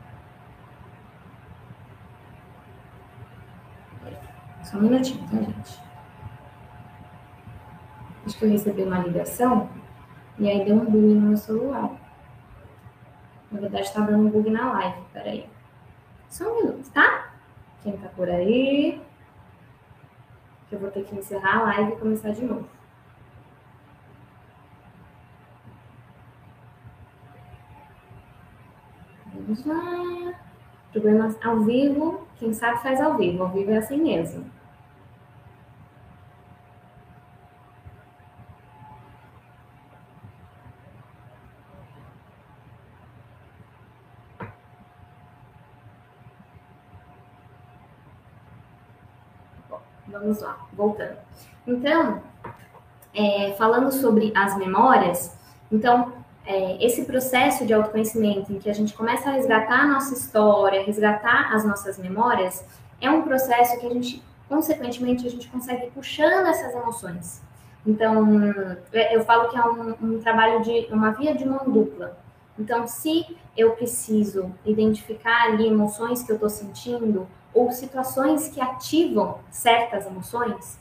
Só 4.63 4.77
um 4.77 4.81
minutinho, 4.81 5.27
tá, 5.27 5.37
gente? 5.37 5.79
Acho 8.25 8.37
que 8.37 8.45
eu 8.45 8.51
recebi 8.51 8.83
uma 8.83 8.99
ligação 8.99 9.69
e 10.39 10.49
aí 10.49 10.63
deu 10.63 10.75
um 10.75 10.85
bug 10.85 10.97
no 10.97 11.21
meu 11.21 11.37
celular. 11.37 11.91
Na 13.51 13.59
verdade, 13.59 13.85
está 13.85 14.01
dando 14.01 14.27
um 14.27 14.29
bug 14.29 14.49
na 14.49 14.71
live. 14.73 15.01
Peraí. 15.11 15.49
Só 16.29 16.49
um 16.49 16.55
minuto, 16.61 16.89
tá? 16.91 17.33
Quem 17.83 17.97
tá 17.97 18.07
por 18.09 18.29
aí? 18.29 19.01
Que 20.71 20.75
eu 20.75 20.79
vou 20.79 20.89
ter 20.89 21.03
que 21.03 21.13
encerrar 21.13 21.57
a 21.57 21.63
live 21.63 21.91
e 21.91 21.95
começar 21.97 22.31
de 22.31 22.45
novo. 22.45 22.65
Vamos 29.33 29.65
lá. 29.65 30.33
Problemas 30.93 31.37
ao 31.45 31.59
vivo. 31.59 32.25
Quem 32.37 32.53
sabe 32.53 32.81
faz 32.81 33.01
ao 33.01 33.17
vivo. 33.17 33.43
Ao 33.43 33.49
vivo 33.49 33.69
é 33.71 33.79
assim 33.79 34.01
mesmo. 34.01 34.49
Vamos 50.07 50.41
lá, 50.41 50.67
voltando. 50.81 51.17
Então, 51.67 52.21
é, 53.13 53.53
falando 53.57 53.91
sobre 53.91 54.33
as 54.35 54.57
memórias, 54.57 55.37
então, 55.71 56.13
é, 56.45 56.83
esse 56.83 57.05
processo 57.05 57.65
de 57.65 57.73
autoconhecimento 57.73 58.51
em 58.51 58.57
que 58.57 58.69
a 58.69 58.73
gente 58.73 58.93
começa 58.93 59.29
a 59.29 59.33
resgatar 59.33 59.81
a 59.81 59.87
nossa 59.87 60.13
história, 60.13 60.83
resgatar 60.83 61.53
as 61.53 61.63
nossas 61.63 61.97
memórias, 61.99 62.65
é 62.99 63.09
um 63.09 63.21
processo 63.21 63.79
que 63.79 63.85
a 63.85 63.89
gente, 63.89 64.23
consequentemente, 64.49 65.25
a 65.25 65.29
gente 65.29 65.47
consegue 65.49 65.85
ir 65.85 65.91
puxando 65.91 66.47
essas 66.47 66.73
emoções. 66.73 67.41
Então, 67.85 68.41
é, 68.91 69.15
eu 69.15 69.23
falo 69.23 69.49
que 69.49 69.57
é 69.57 69.63
um, 69.63 69.95
um 70.01 70.19
trabalho 70.19 70.61
de 70.61 70.87
uma 70.91 71.11
via 71.11 71.33
de 71.35 71.45
mão 71.45 71.63
dupla. 71.65 72.17
Então, 72.57 72.87
se 72.87 73.37
eu 73.55 73.71
preciso 73.71 74.51
identificar 74.65 75.45
ali 75.45 75.67
emoções 75.67 76.21
que 76.21 76.31
eu 76.31 76.35
estou 76.35 76.49
sentindo, 76.49 77.27
ou 77.53 77.71
situações 77.71 78.47
que 78.47 78.61
ativam 78.61 79.39
certas 79.49 80.05
emoções, 80.05 80.79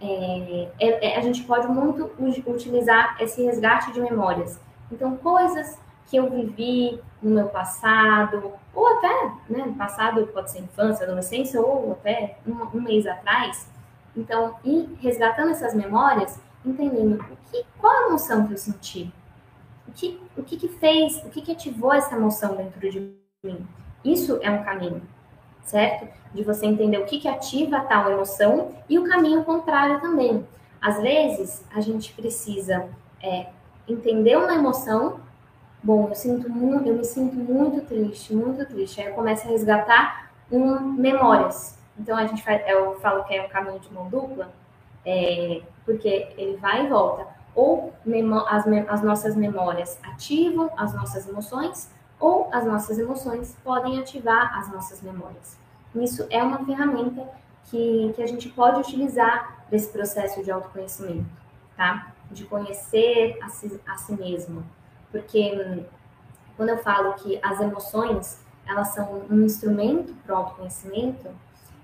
é, 0.00 0.68
é, 0.80 1.12
é, 1.12 1.16
a 1.16 1.20
gente 1.20 1.44
pode 1.44 1.68
muito 1.68 2.10
utilizar 2.46 3.16
esse 3.20 3.42
resgate 3.44 3.92
de 3.92 4.00
memórias. 4.00 4.58
Então, 4.90 5.16
coisas 5.16 5.78
que 6.06 6.16
eu 6.16 6.28
vivi 6.28 7.00
no 7.22 7.30
meu 7.30 7.48
passado, 7.48 8.52
ou 8.74 8.86
até, 8.98 9.32
né, 9.48 9.74
passado 9.78 10.26
pode 10.28 10.50
ser 10.50 10.60
infância, 10.60 11.06
adolescência, 11.06 11.60
ou 11.60 11.92
até 11.92 12.36
um, 12.46 12.76
um 12.76 12.80
mês 12.80 13.06
atrás. 13.06 13.70
Então, 14.16 14.56
ir 14.64 14.88
resgatando 15.00 15.52
essas 15.52 15.74
memórias, 15.74 16.38
entendendo 16.64 17.24
o 17.30 17.36
que, 17.50 17.64
qual 17.78 17.92
a 17.92 18.08
emoção 18.08 18.46
que 18.46 18.52
eu 18.52 18.58
senti, 18.58 19.12
o 19.88 19.92
que, 19.92 20.20
o 20.36 20.42
que, 20.42 20.56
que 20.56 20.68
fez, 20.68 21.16
o 21.24 21.30
que, 21.30 21.40
que 21.40 21.52
ativou 21.52 21.92
essa 21.92 22.14
emoção 22.14 22.56
dentro 22.56 22.90
de 22.90 23.14
mim. 23.42 23.66
Isso 24.04 24.38
é 24.42 24.50
um 24.50 24.64
caminho 24.64 25.02
certo? 25.64 26.08
De 26.34 26.42
você 26.42 26.66
entender 26.66 26.98
o 26.98 27.04
que, 27.04 27.20
que 27.20 27.28
ativa 27.28 27.80
tal 27.80 28.10
emoção 28.10 28.72
e 28.88 28.98
o 28.98 29.08
caminho 29.08 29.44
contrário 29.44 30.00
também. 30.00 30.46
Às 30.80 31.00
vezes, 31.00 31.64
a 31.74 31.80
gente 31.80 32.12
precisa 32.12 32.88
é, 33.22 33.46
entender 33.88 34.36
uma 34.36 34.54
emoção. 34.54 35.20
Bom, 35.82 36.08
eu, 36.08 36.14
sinto 36.14 36.48
muito, 36.48 36.88
eu 36.88 36.94
me 36.94 37.04
sinto 37.04 37.36
muito 37.36 37.86
triste, 37.86 38.34
muito 38.34 38.64
triste. 38.66 39.00
Aí 39.00 39.08
eu 39.08 39.14
começo 39.14 39.46
a 39.46 39.50
resgatar 39.50 40.30
um, 40.50 40.80
memórias. 40.80 41.78
Então, 41.98 42.16
a 42.16 42.26
gente 42.26 42.42
faz, 42.42 42.62
eu 42.66 42.98
falo 43.00 43.24
que 43.24 43.34
é 43.34 43.42
um 43.44 43.48
caminho 43.48 43.78
de 43.78 43.92
mão 43.92 44.08
dupla, 44.08 44.52
é, 45.04 45.60
porque 45.84 46.28
ele 46.36 46.56
vai 46.56 46.86
e 46.86 46.88
volta. 46.88 47.26
Ou 47.54 47.92
as, 48.48 48.64
as 48.88 49.02
nossas 49.02 49.36
memórias 49.36 49.98
ativam 50.02 50.70
as 50.76 50.94
nossas 50.94 51.28
emoções, 51.28 51.90
ou 52.22 52.48
as 52.52 52.64
nossas 52.64 53.00
emoções 53.00 53.56
podem 53.64 53.98
ativar 53.98 54.56
as 54.56 54.72
nossas 54.72 55.02
memórias. 55.02 55.58
Isso 55.92 56.24
é 56.30 56.40
uma 56.40 56.64
ferramenta 56.64 57.28
que, 57.64 58.12
que 58.14 58.22
a 58.22 58.26
gente 58.28 58.48
pode 58.48 58.78
utilizar 58.78 59.66
nesse 59.70 59.90
processo 59.90 60.42
de 60.42 60.50
autoconhecimento, 60.50 61.28
tá? 61.76 62.12
De 62.30 62.44
conhecer 62.44 63.36
a 63.42 63.48
si, 63.48 63.80
a 63.86 63.96
si 63.96 64.12
mesmo. 64.12 64.64
Porque 65.10 65.52
hum, 65.52 65.84
quando 66.56 66.68
eu 66.68 66.78
falo 66.78 67.12
que 67.14 67.40
as 67.42 67.60
emoções, 67.60 68.40
elas 68.66 68.88
são 68.88 69.24
um 69.28 69.42
instrumento 69.42 70.14
para 70.24 70.34
o 70.34 70.38
autoconhecimento, 70.38 71.28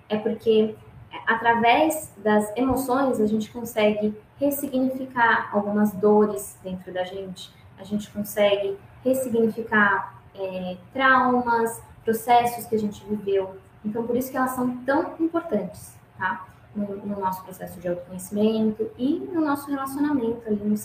é 0.09 0.16
porque 0.18 0.76
é, 1.12 1.16
através 1.26 2.12
das 2.18 2.57
emoções 2.57 3.21
a 3.21 3.26
gente 3.26 3.50
consegue 3.50 4.16
ressignificar 4.38 5.50
algumas 5.52 5.92
dores 5.92 6.57
dentro 6.62 6.92
da 6.92 7.02
gente, 7.02 7.52
a 7.76 7.83
gente 7.83 8.09
consegue 8.11 8.78
ressignificar 9.02 10.18
é, 10.38 10.76
traumas, 10.92 11.80
processos 12.04 12.66
que 12.66 12.75
a 12.75 12.78
gente 12.78 13.04
viveu. 13.04 13.57
Então, 13.85 14.07
por 14.07 14.16
isso 14.16 14.30
que 14.30 14.37
elas 14.37 14.52
são 14.52 14.76
tão 14.78 15.14
importantes, 15.21 15.95
tá? 16.16 16.47
No, 16.75 16.97
no 16.97 17.21
nosso 17.21 17.42
processo 17.42 17.80
de 17.80 17.88
autoconhecimento 17.88 18.90
e 18.97 19.18
no 19.33 19.40
nosso 19.40 19.71
relacionamento 19.71 20.42
ali, 20.47 20.57
no, 20.57 20.76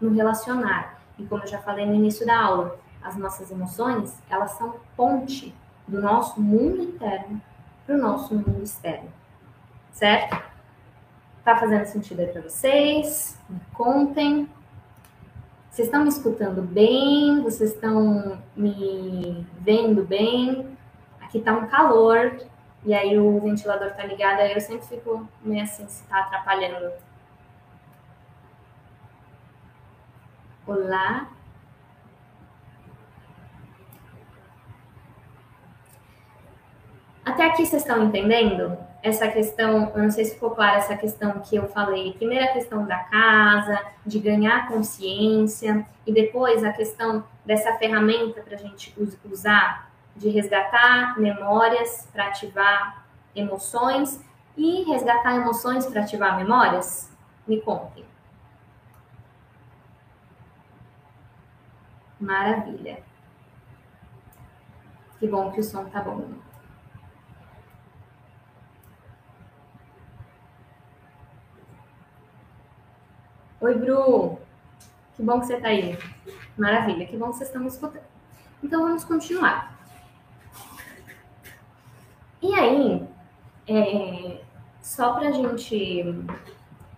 no 0.00 0.14
relacionar. 0.14 1.00
E 1.18 1.24
como 1.24 1.42
eu 1.42 1.48
já 1.48 1.58
falei 1.58 1.86
no 1.86 1.94
início 1.94 2.26
da 2.26 2.38
aula, 2.38 2.78
as 3.02 3.16
nossas 3.16 3.50
emoções, 3.50 4.16
elas 4.28 4.52
são 4.52 4.74
ponte 4.96 5.54
do 5.86 6.00
nosso 6.00 6.40
mundo 6.40 6.82
interno 6.82 7.40
para 7.86 7.96
o 7.96 7.98
nosso 7.98 8.34
mundo 8.34 8.62
externo. 8.62 9.10
Certo? 9.92 10.42
Tá 11.44 11.56
fazendo 11.56 11.86
sentido 11.86 12.20
aí 12.20 12.26
para 12.26 12.42
vocês? 12.42 13.38
Me 13.48 13.60
contem. 13.72 14.48
Vocês 15.78 15.86
estão 15.86 16.02
me 16.02 16.08
escutando 16.08 16.60
bem? 16.60 17.40
Vocês 17.40 17.72
estão 17.72 18.42
me 18.56 19.46
vendo 19.60 20.04
bem? 20.04 20.76
Aqui 21.20 21.40
tá 21.40 21.52
um 21.52 21.68
calor 21.68 22.36
e 22.84 22.92
aí 22.92 23.16
o 23.16 23.38
ventilador 23.38 23.92
tá 23.94 24.04
ligado, 24.04 24.40
aí 24.40 24.54
eu 24.54 24.60
sempre 24.60 24.88
fico 24.88 25.28
meio 25.40 25.62
assim 25.62 25.86
se 25.86 26.02
tá 26.08 26.18
atrapalhando. 26.18 26.90
Olá. 30.66 31.28
Até 37.24 37.44
aqui 37.44 37.64
vocês 37.64 37.82
estão 37.82 38.02
entendendo? 38.02 38.76
Essa 39.00 39.28
questão, 39.28 39.92
eu 39.94 40.02
não 40.02 40.10
sei 40.10 40.24
se 40.24 40.34
ficou 40.34 40.50
clara 40.50 40.78
essa 40.78 40.96
questão 40.96 41.38
que 41.40 41.54
eu 41.54 41.68
falei. 41.68 42.14
Primeiro 42.14 42.44
a 42.44 42.48
questão 42.48 42.84
da 42.84 42.98
casa, 42.98 43.80
de 44.04 44.18
ganhar 44.18 44.66
consciência, 44.68 45.86
e 46.06 46.12
depois 46.12 46.64
a 46.64 46.72
questão 46.72 47.24
dessa 47.44 47.72
ferramenta 47.74 48.40
para 48.40 48.56
a 48.56 48.58
gente 48.58 48.94
usar, 49.30 49.90
de 50.16 50.28
resgatar 50.30 51.18
memórias 51.18 52.08
para 52.12 52.26
ativar 52.26 53.04
emoções 53.36 54.20
e 54.56 54.82
resgatar 54.82 55.36
emoções 55.36 55.86
para 55.86 56.00
ativar 56.00 56.36
memórias? 56.36 57.08
Me 57.46 57.60
contem. 57.60 58.04
Maravilha. 62.20 62.98
Que 65.20 65.28
bom 65.28 65.52
que 65.52 65.60
o 65.60 65.64
som 65.64 65.84
tá 65.84 66.00
bom. 66.00 66.47
Oi, 73.60 73.74
Bru. 73.74 74.38
Que 75.16 75.22
bom 75.24 75.40
que 75.40 75.46
você 75.46 75.60
tá 75.60 75.66
aí. 75.66 75.98
Maravilha, 76.56 77.04
que 77.08 77.16
bom 77.16 77.30
que 77.30 77.38
vocês 77.38 77.48
estão 77.48 77.60
me 77.60 77.66
escutando. 77.66 78.04
Então 78.62 78.82
vamos 78.82 79.02
continuar. 79.02 79.76
E 82.40 82.54
aí, 82.54 83.04
é, 83.66 84.40
só 84.80 85.14
para 85.14 85.30
a 85.30 85.32
gente 85.32 86.04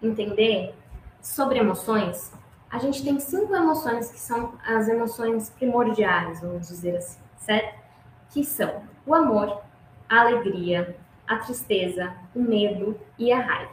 entender 0.02 0.74
sobre 1.22 1.58
emoções, 1.58 2.30
a 2.70 2.78
gente 2.78 3.02
tem 3.02 3.18
cinco 3.18 3.56
emoções 3.56 4.10
que 4.10 4.20
são 4.20 4.52
as 4.62 4.86
emoções 4.86 5.48
primordiais, 5.48 6.42
vamos 6.42 6.68
dizer 6.68 6.98
assim, 6.98 7.20
certo? 7.38 7.80
Que 8.28 8.44
são 8.44 8.82
o 9.06 9.14
amor, 9.14 9.62
a 10.06 10.20
alegria, 10.20 10.94
a 11.26 11.36
tristeza, 11.36 12.14
o 12.34 12.42
medo 12.42 13.00
e 13.18 13.32
a 13.32 13.40
raiva. 13.40 13.72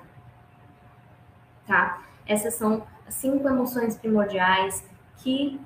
Tá? 1.65 2.07
Essas 2.27 2.55
são 2.55 2.83
cinco 3.09 3.47
emoções 3.47 3.95
primordiais 3.97 4.83
que 5.17 5.59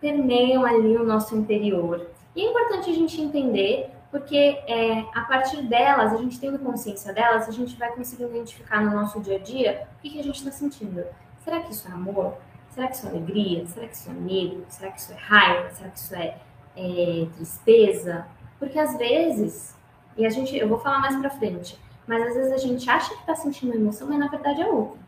permeiam 0.00 0.64
ali 0.64 0.96
o 0.96 1.04
nosso 1.04 1.36
interior. 1.36 2.06
E 2.36 2.42
é 2.42 2.50
importante 2.50 2.90
a 2.90 2.94
gente 2.94 3.20
entender 3.20 3.90
porque 4.14 4.36
é, 4.36 5.00
a 5.12 5.22
partir 5.22 5.62
delas, 5.62 6.12
a 6.12 6.16
gente 6.18 6.38
tendo 6.38 6.56
consciência 6.60 7.12
delas, 7.12 7.48
a 7.48 7.50
gente 7.50 7.74
vai 7.76 7.90
conseguir 7.90 8.22
identificar 8.22 8.80
no 8.80 8.92
nosso 8.92 9.18
dia 9.20 9.34
a 9.34 9.38
dia 9.40 9.88
o 9.98 10.02
que, 10.02 10.10
que 10.10 10.20
a 10.20 10.22
gente 10.22 10.36
está 10.36 10.52
sentindo. 10.52 11.04
Será 11.42 11.58
que 11.58 11.72
isso 11.72 11.88
é 11.88 11.90
amor? 11.90 12.36
Será 12.70 12.86
que 12.86 12.94
isso 12.94 13.06
é 13.08 13.10
alegria? 13.10 13.66
Será 13.66 13.88
que 13.88 13.96
isso 13.96 14.08
é 14.08 14.12
medo? 14.12 14.64
Será 14.68 14.92
que 14.92 15.00
isso 15.00 15.12
é 15.12 15.16
raiva? 15.16 15.70
Será 15.70 15.90
que 15.90 15.98
isso 15.98 16.14
é, 16.14 16.38
é 16.76 17.26
tristeza? 17.34 18.24
Porque 18.56 18.78
às 18.78 18.96
vezes, 18.96 19.76
e 20.16 20.24
a 20.24 20.30
gente, 20.30 20.56
eu 20.56 20.68
vou 20.68 20.78
falar 20.78 21.00
mais 21.00 21.16
pra 21.16 21.30
frente, 21.30 21.76
mas 22.06 22.22
às 22.24 22.34
vezes 22.34 22.52
a 22.52 22.58
gente 22.58 22.88
acha 22.88 23.12
que 23.12 23.20
está 23.20 23.34
sentindo 23.34 23.72
uma 23.72 23.80
emoção, 23.80 24.06
mas 24.08 24.18
na 24.20 24.28
verdade 24.28 24.62
é 24.62 24.66
outra. 24.66 25.03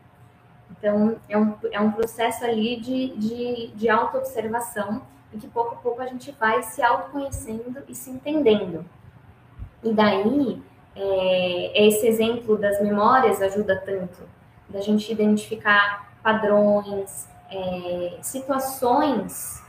Então, 0.71 1.17
é 1.27 1.37
um, 1.37 1.55
é 1.71 1.79
um 1.79 1.91
processo 1.91 2.43
ali 2.45 2.79
de, 2.79 3.15
de, 3.17 3.67
de 3.73 3.89
auto-observação 3.89 5.01
e 5.33 5.37
que 5.37 5.47
pouco 5.47 5.75
a 5.75 5.77
pouco 5.77 6.01
a 6.01 6.07
gente 6.07 6.31
vai 6.31 6.61
se 6.63 6.81
autoconhecendo 6.81 7.83
e 7.87 7.95
se 7.95 8.09
entendendo. 8.09 8.85
E 9.83 9.93
daí, 9.93 10.61
é, 10.95 11.87
esse 11.87 12.07
exemplo 12.07 12.57
das 12.57 12.81
memórias 12.81 13.41
ajuda 13.41 13.81
tanto, 13.85 14.23
da 14.69 14.81
gente 14.81 15.11
identificar 15.11 16.11
padrões, 16.21 17.27
é, 17.49 18.17
situações 18.21 19.63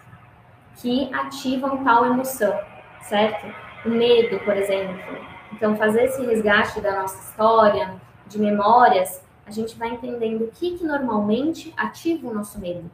que 0.76 1.12
ativam 1.12 1.84
tal 1.84 2.06
emoção, 2.06 2.58
certo? 3.02 3.46
O 3.84 3.90
medo, 3.90 4.38
por 4.44 4.56
exemplo. 4.56 5.18
Então, 5.52 5.76
fazer 5.76 6.04
esse 6.04 6.24
resgate 6.24 6.80
da 6.80 7.00
nossa 7.00 7.18
história, 7.30 7.94
de 8.26 8.38
memórias, 8.38 9.22
a 9.48 9.50
gente 9.50 9.76
vai 9.78 9.88
entendendo 9.88 10.42
o 10.44 10.48
que, 10.48 10.76
que 10.76 10.84
normalmente 10.84 11.72
ativa 11.74 12.28
o 12.28 12.34
nosso 12.34 12.58
medo, 12.58 12.90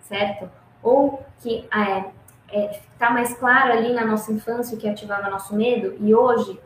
certo? 0.00 0.50
Ou 0.82 1.22
que 1.40 1.68
é, 1.70 2.10
é, 2.48 2.80
tá 2.98 3.10
mais 3.10 3.34
claro 3.34 3.72
ali 3.72 3.92
na 3.92 4.04
nossa 4.06 4.32
infância 4.32 4.74
o 4.74 4.80
que 4.80 4.88
ativava 4.88 5.28
nosso 5.28 5.54
medo 5.54 5.94
e 6.00 6.14
hoje 6.14 6.58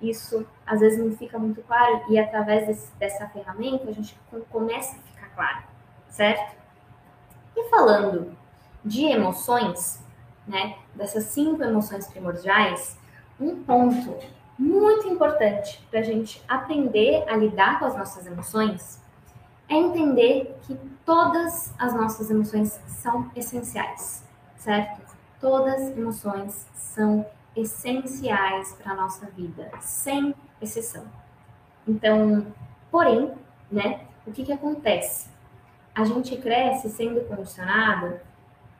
isso 0.00 0.44
às 0.66 0.80
vezes 0.80 0.98
não 0.98 1.16
fica 1.16 1.38
muito 1.38 1.62
claro 1.62 2.02
e 2.08 2.18
através 2.18 2.66
desse, 2.66 2.92
dessa 2.96 3.28
ferramenta 3.28 3.88
a 3.88 3.92
gente 3.92 4.18
começa 4.50 4.96
a 4.96 5.00
ficar 5.00 5.28
claro, 5.36 5.62
certo? 6.08 6.56
E 7.56 7.70
falando 7.70 8.36
de 8.84 9.04
emoções, 9.04 10.04
né, 10.48 10.78
dessas 10.96 11.24
cinco 11.26 11.62
emoções 11.62 12.08
primordiais, 12.08 12.98
um 13.38 13.62
ponto 13.62 14.18
muito 14.62 15.08
importante 15.08 15.84
para 15.90 16.00
a 16.00 16.02
gente 16.02 16.42
aprender 16.48 17.24
a 17.28 17.36
lidar 17.36 17.78
com 17.78 17.86
as 17.86 17.96
nossas 17.96 18.26
emoções 18.26 19.00
é 19.68 19.74
entender 19.74 20.56
que 20.62 20.78
todas 21.04 21.72
as 21.78 21.94
nossas 21.94 22.30
emoções 22.30 22.80
são 22.86 23.30
essenciais, 23.34 24.24
certo? 24.56 25.02
todas 25.42 25.74
as 25.74 25.98
emoções 25.98 26.66
são 26.72 27.26
essenciais 27.54 28.72
para 28.74 28.92
a 28.92 28.94
nossa 28.94 29.26
vida, 29.26 29.68
sem 29.80 30.32
exceção. 30.60 31.04
Então, 31.86 32.46
porém, 32.92 33.34
né, 33.70 34.06
o 34.24 34.30
que, 34.30 34.44
que 34.44 34.52
acontece? 34.52 35.28
A 35.92 36.04
gente 36.04 36.36
cresce 36.36 36.88
sendo 36.88 37.20
condicionado 37.22 38.20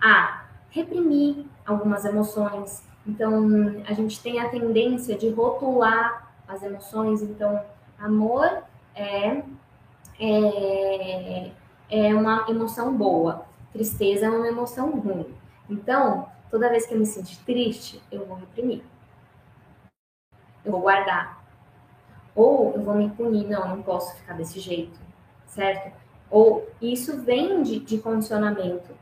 a 0.00 0.44
reprimir 0.70 1.44
algumas 1.66 2.04
emoções. 2.04 2.86
Então, 3.06 3.82
a 3.86 3.92
gente 3.92 4.22
tem 4.22 4.40
a 4.40 4.48
tendência 4.48 5.16
de 5.16 5.28
rotular 5.30 6.32
as 6.46 6.62
emoções. 6.62 7.22
Então, 7.22 7.60
amor 7.98 8.62
é, 8.94 9.42
é, 10.20 11.50
é 11.90 12.14
uma 12.14 12.46
emoção 12.48 12.96
boa, 12.96 13.44
tristeza 13.72 14.26
é 14.26 14.30
uma 14.30 14.46
emoção 14.46 14.90
ruim. 14.90 15.26
Então, 15.68 16.28
Toda 16.52 16.68
vez 16.68 16.84
que 16.84 16.92
eu 16.92 16.98
me 16.98 17.06
sentir 17.06 17.38
triste, 17.46 18.02
eu 18.12 18.26
vou 18.26 18.36
reprimir. 18.36 18.84
Eu 20.62 20.70
vou 20.70 20.82
guardar. 20.82 21.42
Ou 22.34 22.74
eu 22.74 22.82
vou 22.82 22.94
me 22.94 23.08
punir, 23.08 23.48
não, 23.48 23.66
não 23.66 23.82
posso 23.82 24.14
ficar 24.16 24.34
desse 24.34 24.60
jeito, 24.60 25.00
certo? 25.46 25.96
Ou 26.30 26.68
isso 26.78 27.22
vem 27.22 27.62
de, 27.62 27.80
de 27.80 27.96
condicionamento 27.96 28.94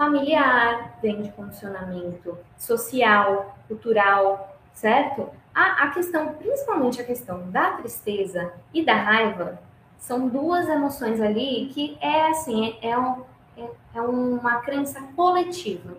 familiar, 0.00 0.96
vem 1.02 1.20
de 1.20 1.30
condicionamento 1.32 2.38
social, 2.56 3.54
cultural, 3.68 4.56
certo? 4.72 5.28
A, 5.54 5.84
a 5.84 5.90
questão, 5.90 6.32
principalmente 6.32 6.98
a 7.02 7.04
questão 7.04 7.50
da 7.50 7.72
tristeza 7.72 8.50
e 8.72 8.82
da 8.82 8.94
raiva, 8.94 9.60
são 9.98 10.26
duas 10.26 10.66
emoções 10.70 11.20
ali 11.20 11.68
que 11.74 11.98
é 12.00 12.30
assim, 12.30 12.78
é, 12.80 12.88
é, 12.88 12.98
um, 12.98 13.22
é, 13.58 13.70
é 13.96 14.00
uma 14.00 14.60
crença 14.62 15.02
coletiva 15.14 15.94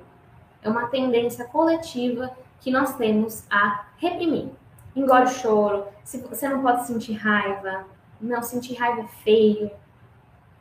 é 0.63 0.69
uma 0.69 0.87
tendência 0.87 1.45
coletiva 1.45 2.31
que 2.59 2.71
nós 2.71 2.95
temos 2.95 3.45
a 3.49 3.85
reprimir. 3.97 4.49
Engole 4.95 5.25
o 5.25 5.27
choro, 5.27 5.85
se 6.03 6.19
você 6.19 6.47
não 6.47 6.61
pode 6.61 6.85
sentir 6.85 7.13
raiva, 7.13 7.85
não 8.19 8.41
sentir 8.43 8.75
raiva 8.75 9.01
é 9.01 9.07
feio, 9.23 9.71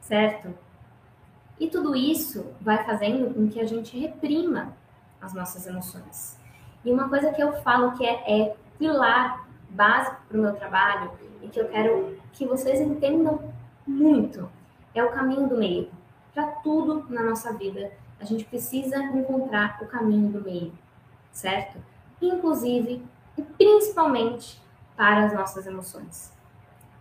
certo? 0.01 0.55
E 1.61 1.69
tudo 1.69 1.95
isso 1.95 2.47
vai 2.59 2.83
fazendo 2.85 3.35
com 3.35 3.47
que 3.47 3.61
a 3.61 3.67
gente 3.67 3.99
reprima 3.99 4.75
as 5.21 5.35
nossas 5.35 5.67
emoções. 5.67 6.39
E 6.83 6.91
uma 6.91 7.07
coisa 7.11 7.31
que 7.33 7.43
eu 7.43 7.53
falo 7.61 7.93
que 7.93 8.07
é, 8.07 8.47
é 8.49 8.57
pilar 8.79 9.47
básico 9.69 10.17
para 10.27 10.39
o 10.39 10.41
meu 10.41 10.55
trabalho 10.55 11.13
e 11.43 11.49
que 11.49 11.61
eu 11.61 11.69
quero 11.69 12.19
que 12.33 12.47
vocês 12.47 12.81
entendam 12.81 13.53
muito 13.87 14.51
é 14.95 15.05
o 15.05 15.11
caminho 15.11 15.47
do 15.47 15.59
meio. 15.59 15.91
Para 16.33 16.47
tudo 16.47 17.05
na 17.11 17.23
nossa 17.23 17.53
vida, 17.53 17.93
a 18.19 18.25
gente 18.25 18.47
precisa 18.47 18.97
encontrar 18.97 19.79
o 19.83 19.87
caminho 19.87 20.31
do 20.31 20.41
meio, 20.41 20.73
certo? 21.31 21.79
Inclusive 22.23 23.05
e 23.37 23.43
principalmente 23.43 24.59
para 24.97 25.27
as 25.27 25.35
nossas 25.35 25.67
emoções. 25.67 26.33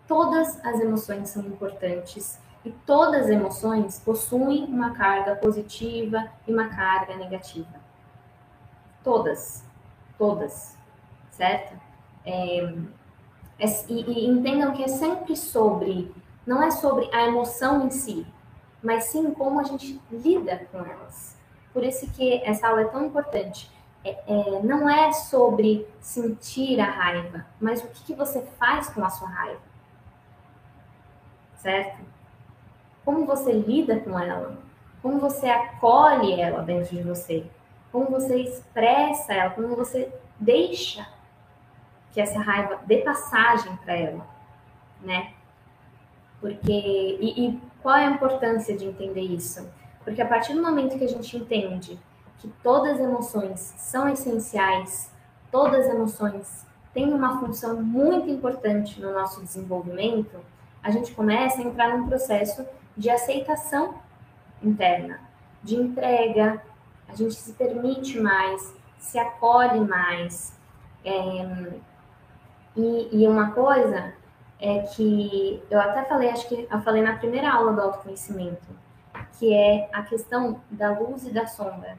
Todas 0.05 0.59
as 0.65 0.81
emoções 0.81 1.29
são 1.29 1.45
importantes 1.45 2.39
e 2.63 2.71
todas 2.71 3.23
as 3.23 3.29
emoções 3.29 3.99
possuem 3.99 4.65
uma 4.65 4.91
carga 4.91 5.35
positiva 5.35 6.29
e 6.47 6.53
uma 6.53 6.67
carga 6.67 7.15
negativa. 7.15 7.79
Todas, 9.03 9.63
todas, 10.17 10.77
certo? 11.31 11.79
É, 12.25 12.73
é, 13.57 13.65
e, 13.87 14.01
e 14.01 14.27
entendam 14.27 14.73
que 14.73 14.83
é 14.83 14.87
sempre 14.87 15.35
sobre, 15.35 16.13
não 16.45 16.61
é 16.61 16.69
sobre 16.69 17.09
a 17.13 17.23
emoção 17.25 17.85
em 17.85 17.91
si, 17.91 18.27
mas 18.83 19.05
sim 19.05 19.33
como 19.33 19.59
a 19.59 19.63
gente 19.63 20.01
lida 20.11 20.67
com 20.71 20.79
elas. 20.79 21.37
Por 21.71 21.83
isso 21.83 22.09
que 22.11 22.41
essa 22.43 22.67
aula 22.67 22.81
é 22.81 22.85
tão 22.85 23.05
importante. 23.05 23.71
É, 24.03 24.11
é, 24.27 24.61
não 24.63 24.89
é 24.89 25.11
sobre 25.11 25.87
sentir 25.99 26.79
a 26.79 26.89
raiva, 26.89 27.45
mas 27.59 27.83
o 27.83 27.87
que, 27.87 28.03
que 28.05 28.13
você 28.13 28.41
faz 28.57 28.89
com 28.89 29.03
a 29.03 29.09
sua 29.09 29.27
raiva. 29.27 29.61
Certo? 31.57 32.01
Como 33.09 33.25
você 33.25 33.51
lida 33.51 33.99
com 34.01 34.19
ela? 34.19 34.55
Como 35.01 35.17
você 35.17 35.47
acolhe 35.49 36.39
ela 36.39 36.61
dentro 36.61 36.95
de 36.95 37.01
você? 37.01 37.43
Como 37.91 38.05
você 38.05 38.39
expressa 38.39 39.33
ela? 39.33 39.49
Como 39.49 39.75
você 39.75 40.13
deixa 40.39 41.07
que 42.11 42.21
essa 42.21 42.39
raiva 42.39 42.79
dê 42.85 42.97
passagem 42.97 43.75
para 43.77 43.95
ela, 43.95 44.27
né? 45.01 45.33
Porque 46.39 46.71
e, 46.71 47.47
e 47.47 47.59
qual 47.81 47.95
é 47.95 48.05
a 48.05 48.11
importância 48.11 48.77
de 48.77 48.85
entender 48.85 49.21
isso? 49.21 49.67
Porque 50.03 50.21
a 50.21 50.27
partir 50.27 50.53
do 50.53 50.61
momento 50.61 50.95
que 50.95 51.03
a 51.03 51.09
gente 51.09 51.35
entende 51.35 51.99
que 52.37 52.47
todas 52.61 52.91
as 52.91 52.99
emoções 52.99 53.73
são 53.75 54.07
essenciais, 54.07 55.11
todas 55.49 55.87
as 55.87 55.95
emoções 55.95 56.63
têm 56.93 57.11
uma 57.11 57.39
função 57.39 57.81
muito 57.81 58.29
importante 58.29 59.01
no 59.01 59.11
nosso 59.11 59.41
desenvolvimento, 59.41 60.37
a 60.83 60.91
gente 60.91 61.11
começa 61.11 61.59
a 61.59 61.65
entrar 61.65 61.97
num 61.97 62.07
processo 62.07 62.63
de 62.99 63.09
aceitação 63.09 63.95
interna, 64.61 65.21
de 65.63 65.77
entrega, 65.77 66.61
a 67.07 67.15
gente 67.15 67.33
se 67.33 67.53
permite 67.53 68.19
mais, 68.19 68.75
se 68.97 69.17
acolhe 69.17 69.79
mais. 69.79 70.53
É, 71.05 71.79
e, 72.75 73.23
e, 73.23 73.25
uma 73.25 73.51
coisa 73.51 74.13
é 74.59 74.79
que 74.79 75.63
eu 75.71 75.79
até 75.79 76.03
falei, 76.03 76.29
acho 76.29 76.49
que 76.49 76.67
eu 76.69 76.81
falei 76.81 77.01
na 77.01 77.15
primeira 77.15 77.49
aula 77.49 77.71
do 77.71 77.79
autoconhecimento, 77.79 78.67
que 79.39 79.53
é 79.53 79.89
a 79.93 80.03
questão 80.03 80.59
da 80.69 80.91
luz 80.99 81.25
e 81.25 81.31
da 81.31 81.47
sombra. 81.47 81.97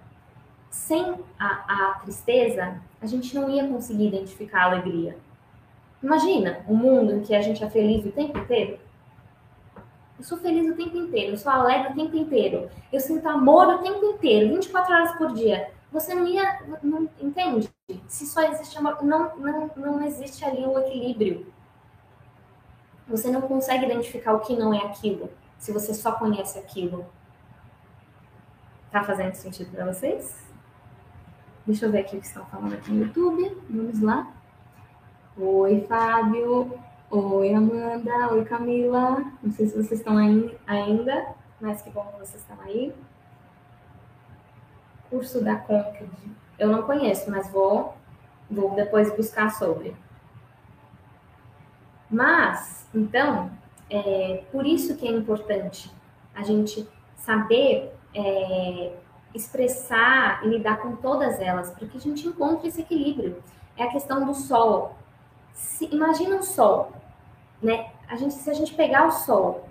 Sem 0.68 1.18
a, 1.38 1.46
a 1.88 1.94
tristeza, 2.00 2.78
a 3.00 3.06
gente 3.06 3.34
não 3.34 3.48
ia 3.48 3.66
conseguir 3.66 4.08
identificar 4.08 4.64
a 4.64 4.66
alegria. 4.66 5.16
Imagina 6.02 6.60
um 6.68 6.76
mundo 6.76 7.14
em 7.14 7.22
que 7.22 7.34
a 7.34 7.40
gente 7.40 7.64
é 7.64 7.70
feliz 7.70 8.04
o 8.04 8.12
tempo 8.12 8.36
inteiro. 8.36 8.78
Eu 10.20 10.24
sou 10.24 10.36
feliz 10.36 10.70
o 10.70 10.76
tempo 10.76 10.98
inteiro, 10.98 11.32
eu 11.32 11.36
sou 11.38 11.50
alegre 11.50 11.92
o 11.92 11.94
tempo 11.94 12.14
inteiro, 12.14 12.70
eu 12.92 13.00
sinto 13.00 13.26
amor 13.26 13.66
o 13.68 13.78
tempo 13.78 14.04
inteiro, 14.04 14.54
24 14.54 14.94
horas 14.94 15.16
por 15.16 15.32
dia. 15.32 15.72
Você 15.90 16.14
não 16.14 16.28
ia, 16.28 16.62
não 16.82 17.08
entende? 17.18 17.70
Se 18.06 18.26
só 18.26 18.42
existe 18.42 18.76
amor, 18.76 19.02
não, 19.02 19.34
não, 19.38 19.70
não 19.74 20.04
existe 20.04 20.44
ali 20.44 20.62
o 20.66 20.78
equilíbrio. 20.78 21.50
Você 23.08 23.30
não 23.30 23.40
consegue 23.40 23.86
identificar 23.86 24.34
o 24.34 24.40
que 24.40 24.54
não 24.54 24.74
é 24.74 24.84
aquilo, 24.84 25.30
se 25.56 25.72
você 25.72 25.94
só 25.94 26.12
conhece 26.12 26.58
aquilo. 26.58 27.06
Tá 28.90 29.02
fazendo 29.02 29.32
sentido 29.32 29.70
para 29.70 29.90
vocês? 29.90 30.36
Deixa 31.64 31.86
eu 31.86 31.90
ver 31.90 32.00
aqui 32.00 32.18
o 32.18 32.20
que 32.20 32.26
estão 32.26 32.44
falando 32.44 32.74
aqui 32.74 32.92
no 32.92 33.06
YouTube. 33.06 33.56
Vamos 33.70 34.00
lá. 34.02 34.30
Oi, 35.38 35.80
Fábio. 35.88 36.78
Oi, 37.12 37.52
Amanda. 37.52 38.32
Oi, 38.32 38.44
Camila. 38.44 39.24
Não 39.42 39.50
sei 39.50 39.66
se 39.66 39.74
vocês 39.74 39.98
estão 39.98 40.16
aí 40.16 40.56
ainda, 40.64 41.34
mas 41.60 41.82
que 41.82 41.90
bom 41.90 42.04
que 42.04 42.20
vocês 42.20 42.40
estão 42.40 42.56
aí. 42.60 42.94
Curso 45.10 45.42
da 45.42 45.56
Concord. 45.56 46.08
Eu 46.56 46.68
não 46.68 46.84
conheço, 46.84 47.28
mas 47.28 47.50
vou, 47.50 47.96
vou 48.48 48.76
depois 48.76 49.12
buscar 49.16 49.50
sobre. 49.50 49.96
Mas, 52.08 52.88
então, 52.94 53.50
é, 53.90 54.44
por 54.52 54.64
isso 54.64 54.96
que 54.96 55.08
é 55.08 55.10
importante 55.10 55.90
a 56.32 56.44
gente 56.44 56.88
saber 57.16 57.92
é, 58.14 58.96
expressar 59.34 60.46
e 60.46 60.48
lidar 60.48 60.76
com 60.76 60.94
todas 60.94 61.40
elas, 61.40 61.70
para 61.70 61.88
que 61.88 61.96
a 61.96 62.00
gente 62.00 62.28
encontre 62.28 62.68
esse 62.68 62.82
equilíbrio. 62.82 63.42
É 63.76 63.82
a 63.82 63.90
questão 63.90 64.24
do 64.24 64.32
sol. 64.32 64.99
Se, 65.52 65.86
imagina 65.86 66.36
o 66.36 66.42
sol 66.42 66.92
né? 67.62 67.90
A 68.08 68.16
gente, 68.16 68.34
se 68.34 68.50
a 68.50 68.54
gente 68.54 68.74
pegar 68.74 69.06
o 69.06 69.10
sol 69.10 69.68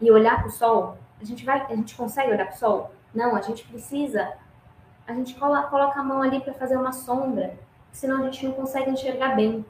e 0.00 0.10
olhar 0.10 0.38
para 0.38 0.48
o 0.48 0.52
sol, 0.52 0.96
a 1.20 1.24
gente 1.24 1.44
vai, 1.44 1.62
a 1.62 1.74
gente 1.74 1.94
consegue 1.94 2.30
olhar 2.30 2.46
para 2.46 2.54
o 2.54 2.58
sol? 2.58 2.92
Não, 3.14 3.34
a 3.34 3.40
gente 3.40 3.64
precisa, 3.64 4.32
a 5.06 5.12
gente 5.12 5.34
coloca, 5.34 5.68
coloca 5.68 6.00
a 6.00 6.02
mão 6.02 6.22
ali 6.22 6.40
para 6.40 6.52
fazer 6.54 6.76
uma 6.76 6.92
sombra, 6.92 7.54
senão 7.92 8.18
a 8.18 8.24
gente 8.24 8.46
não 8.46 8.52
consegue 8.52 8.90
enxergar 8.90 9.34
bem. 9.34 9.64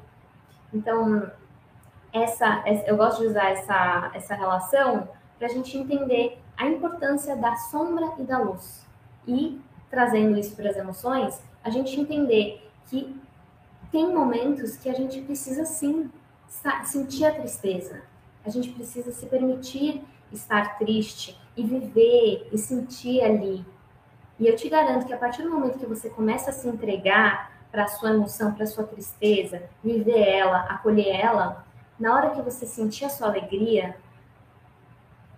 Então, 0.72 1.30
essa, 2.12 2.62
eu 2.86 2.96
gosto 2.96 3.20
de 3.20 3.28
usar 3.28 3.50
essa, 3.50 4.10
essa 4.14 4.34
relação 4.34 5.08
para 5.38 5.46
a 5.48 5.50
gente 5.50 5.76
entender 5.76 6.38
a 6.56 6.66
importância 6.66 7.36
da 7.36 7.56
sombra 7.56 8.12
e 8.18 8.22
da 8.22 8.38
luz. 8.38 8.86
E, 9.26 9.60
trazendo 9.90 10.38
isso 10.38 10.54
para 10.54 10.70
as 10.70 10.76
emoções, 10.76 11.42
a 11.64 11.70
gente 11.70 11.98
entender 11.98 12.70
que 12.86 13.20
tem 13.92 14.12
momentos 14.12 14.76
que 14.76 14.88
a 14.88 14.94
gente 14.94 15.20
precisa 15.20 15.66
sim 15.66 16.10
sentir 16.84 17.26
a 17.26 17.34
tristeza. 17.34 18.02
A 18.44 18.48
gente 18.48 18.70
precisa 18.70 19.12
se 19.12 19.26
permitir 19.26 20.02
estar 20.32 20.78
triste 20.78 21.38
e 21.54 21.62
viver 21.62 22.48
e 22.50 22.56
sentir 22.56 23.22
ali. 23.22 23.64
E 24.40 24.46
eu 24.46 24.56
te 24.56 24.68
garanto 24.68 25.06
que 25.06 25.12
a 25.12 25.18
partir 25.18 25.42
do 25.42 25.50
momento 25.50 25.78
que 25.78 25.86
você 25.86 26.08
começa 26.08 26.50
a 26.50 26.52
se 26.52 26.66
entregar 26.66 27.52
para 27.70 27.84
a 27.84 27.88
sua 27.88 28.10
emoção, 28.10 28.52
para 28.52 28.64
a 28.64 28.66
sua 28.66 28.84
tristeza, 28.84 29.62
viver 29.84 30.26
ela, 30.26 30.60
acolher 30.62 31.14
ela, 31.14 31.64
na 32.00 32.14
hora 32.14 32.30
que 32.30 32.40
você 32.40 32.66
sentir 32.66 33.04
a 33.04 33.10
sua 33.10 33.28
alegria, 33.28 33.96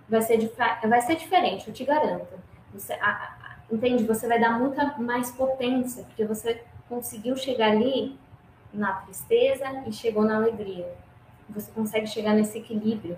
vai 0.08 0.22
ser, 0.22 0.52
vai 0.88 1.00
ser 1.02 1.16
diferente, 1.16 1.68
eu 1.68 1.74
te 1.74 1.84
garanto. 1.84 2.32
Você, 2.72 2.92
a, 2.94 3.08
a, 3.08 3.56
entende? 3.70 4.04
Você 4.04 4.26
vai 4.26 4.40
dar 4.40 4.58
muita 4.58 4.96
mais 4.98 5.30
potência, 5.32 6.04
porque 6.04 6.24
você 6.24 6.62
conseguiu 6.88 7.36
chegar 7.36 7.72
ali 7.72 8.18
na 8.74 8.92
tristeza 8.94 9.84
e 9.86 9.92
chegou 9.92 10.24
na 10.24 10.36
alegria. 10.36 10.92
Você 11.48 11.70
consegue 11.72 12.06
chegar 12.06 12.34
nesse 12.34 12.58
equilíbrio, 12.58 13.16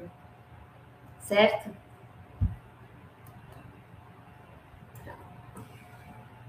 certo? 1.18 1.70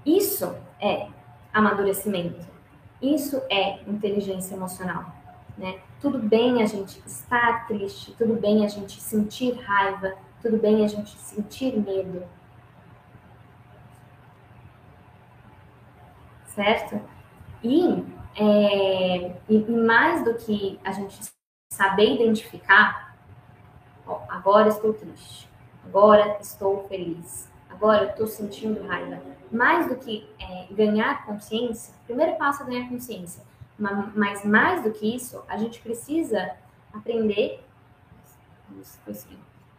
Isso 0.04 0.56
é 0.80 1.08
amadurecimento. 1.52 2.46
Isso 3.00 3.42
é 3.50 3.80
inteligência 3.82 4.54
emocional. 4.54 5.12
Né? 5.56 5.80
Tudo 6.00 6.18
bem 6.18 6.62
a 6.62 6.66
gente 6.66 7.02
estar 7.04 7.66
triste, 7.66 8.12
tudo 8.12 8.34
bem 8.34 8.64
a 8.64 8.68
gente 8.68 9.00
sentir 9.00 9.52
raiva, 9.60 10.14
tudo 10.40 10.56
bem 10.56 10.84
a 10.84 10.88
gente 10.88 11.10
sentir 11.18 11.76
medo. 11.76 12.24
Certo? 16.46 17.00
E, 17.62 18.04
é, 18.38 19.32
e 19.48 19.58
mais 19.68 20.24
do 20.24 20.34
que 20.34 20.78
a 20.84 20.92
gente 20.92 21.18
saber 21.72 22.14
identificar, 22.14 23.16
ó, 24.06 24.20
agora 24.28 24.68
estou 24.68 24.94
triste, 24.94 25.48
agora 25.84 26.38
estou 26.40 26.86
feliz, 26.88 27.50
agora 27.68 28.10
estou 28.10 28.28
sentindo 28.28 28.86
raiva. 28.86 29.20
Mais 29.50 29.88
do 29.88 29.96
que 29.96 30.28
é, 30.38 30.72
ganhar 30.72 31.26
consciência, 31.26 31.92
o 32.02 32.06
primeiro 32.06 32.36
passo 32.36 32.62
é 32.62 32.66
ganhar 32.66 32.88
consciência, 32.88 33.42
mas 33.76 34.44
mais 34.44 34.82
do 34.82 34.92
que 34.92 35.16
isso, 35.16 35.42
a 35.48 35.56
gente 35.56 35.80
precisa 35.80 36.52
aprender, 36.92 37.64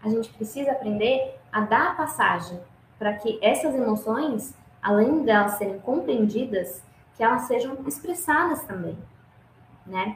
a 0.02 0.10
gente 0.10 0.30
precisa 0.34 0.72
aprender 0.72 1.40
a 1.52 1.62
dar 1.62 1.96
passagem 1.96 2.60
para 2.98 3.14
que 3.14 3.40
essas 3.42 3.74
emoções, 3.74 4.54
além 4.82 5.24
delas 5.24 5.54
serem 5.54 5.80
compreendidas, 5.80 6.84
que 7.20 7.24
elas 7.26 7.42
sejam 7.42 7.78
expressadas 7.86 8.64
também, 8.64 8.98
né? 9.86 10.16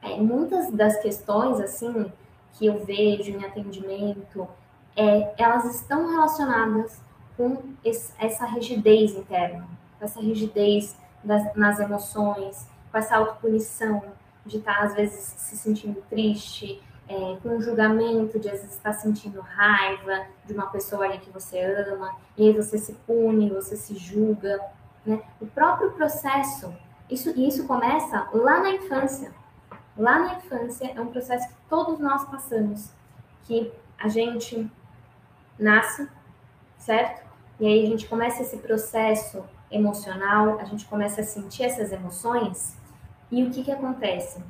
É, 0.00 0.16
muitas 0.16 0.72
das 0.72 0.96
questões, 0.96 1.60
assim, 1.60 2.10
que 2.54 2.64
eu 2.64 2.82
vejo 2.86 3.32
em 3.32 3.44
atendimento, 3.44 4.48
é, 4.96 5.34
elas 5.36 5.66
estão 5.66 6.08
relacionadas 6.10 7.02
com 7.36 7.58
esse, 7.84 8.14
essa 8.18 8.46
rigidez 8.46 9.14
interna, 9.14 9.68
com 9.98 10.06
essa 10.06 10.22
rigidez 10.22 10.96
das, 11.22 11.54
nas 11.54 11.78
emoções, 11.78 12.66
com 12.90 12.96
essa 12.96 13.14
autopunição 13.14 14.02
de 14.46 14.56
estar, 14.56 14.84
às 14.84 14.94
vezes, 14.94 15.34
se 15.36 15.54
sentindo 15.58 16.02
triste, 16.08 16.82
é, 17.06 17.36
com 17.42 17.58
o 17.58 17.60
julgamento 17.60 18.38
de, 18.38 18.48
às 18.48 18.62
vezes, 18.62 18.74
estar 18.74 18.94
sentindo 18.94 19.38
raiva 19.42 20.24
de 20.46 20.54
uma 20.54 20.68
pessoa 20.68 21.04
ali 21.04 21.18
que 21.18 21.28
você 21.28 21.60
ama, 21.60 22.16
e 22.38 22.46
aí 22.48 22.54
você 22.54 22.78
se 22.78 22.94
pune, 23.06 23.50
você 23.50 23.76
se 23.76 23.94
julga, 23.98 24.58
né? 25.04 25.22
O 25.40 25.46
próprio 25.46 25.92
processo, 25.92 26.74
isso, 27.10 27.30
isso 27.30 27.66
começa 27.66 28.28
lá 28.32 28.60
na 28.60 28.70
infância, 28.70 29.32
lá 29.96 30.18
na 30.18 30.34
infância 30.34 30.92
é 30.94 31.00
um 31.00 31.08
processo 31.08 31.48
que 31.48 31.54
todos 31.68 31.98
nós 31.98 32.24
passamos, 32.24 32.90
que 33.44 33.72
a 33.98 34.08
gente 34.08 34.70
nasce, 35.58 36.08
certo? 36.78 37.22
E 37.60 37.66
aí 37.66 37.84
a 37.84 37.88
gente 37.88 38.08
começa 38.08 38.42
esse 38.42 38.56
processo 38.58 39.44
emocional, 39.70 40.58
a 40.58 40.64
gente 40.64 40.84
começa 40.86 41.20
a 41.20 41.24
sentir 41.24 41.64
essas 41.64 41.92
emoções, 41.92 42.76
e 43.30 43.42
o 43.42 43.50
que 43.50 43.64
que 43.64 43.72
acontece? 43.72 44.42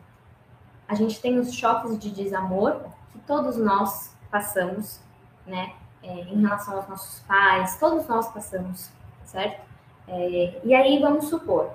A 0.88 0.94
gente 0.94 1.20
tem 1.20 1.38
os 1.38 1.52
choques 1.54 1.98
de 1.98 2.10
desamor 2.10 2.84
que 3.12 3.18
todos 3.20 3.56
nós 3.56 4.14
passamos, 4.30 5.00
né? 5.46 5.74
É, 6.02 6.12
em 6.12 6.40
relação 6.40 6.76
aos 6.76 6.88
nossos 6.88 7.20
pais, 7.20 7.76
todos 7.78 8.08
nós 8.08 8.28
passamos, 8.32 8.90
certo? 9.24 9.71
É, 10.08 10.60
e 10.64 10.74
aí 10.74 10.98
vamos 10.98 11.28
supor, 11.28 11.70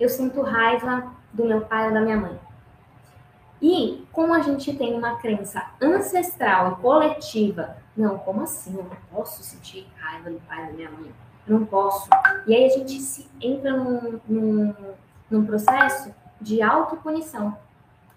eu 0.00 0.08
sinto 0.08 0.40
raiva 0.40 1.12
do 1.32 1.44
meu 1.44 1.62
pai 1.62 1.88
ou 1.88 1.94
da 1.94 2.00
minha 2.00 2.16
mãe. 2.16 2.38
E 3.60 4.06
como 4.12 4.34
a 4.34 4.40
gente 4.40 4.76
tem 4.76 4.94
uma 4.94 5.16
crença 5.16 5.64
ancestral 5.80 6.72
e 6.72 6.82
coletiva, 6.82 7.76
não, 7.96 8.18
como 8.18 8.42
assim? 8.42 8.76
Eu 8.76 8.84
não 8.84 8.96
posso 9.10 9.42
sentir 9.42 9.86
raiva 9.96 10.30
do 10.30 10.40
pai 10.40 10.66
da 10.66 10.72
minha 10.72 10.90
mãe. 10.90 11.10
Eu 11.46 11.60
não 11.60 11.66
posso. 11.66 12.08
E 12.46 12.54
aí 12.54 12.66
a 12.66 12.68
gente 12.68 13.00
se 13.00 13.28
entra 13.40 13.72
num, 13.72 14.20
num, 14.28 14.74
num 15.30 15.46
processo 15.46 16.14
de 16.40 16.60
autopunição, 16.60 17.56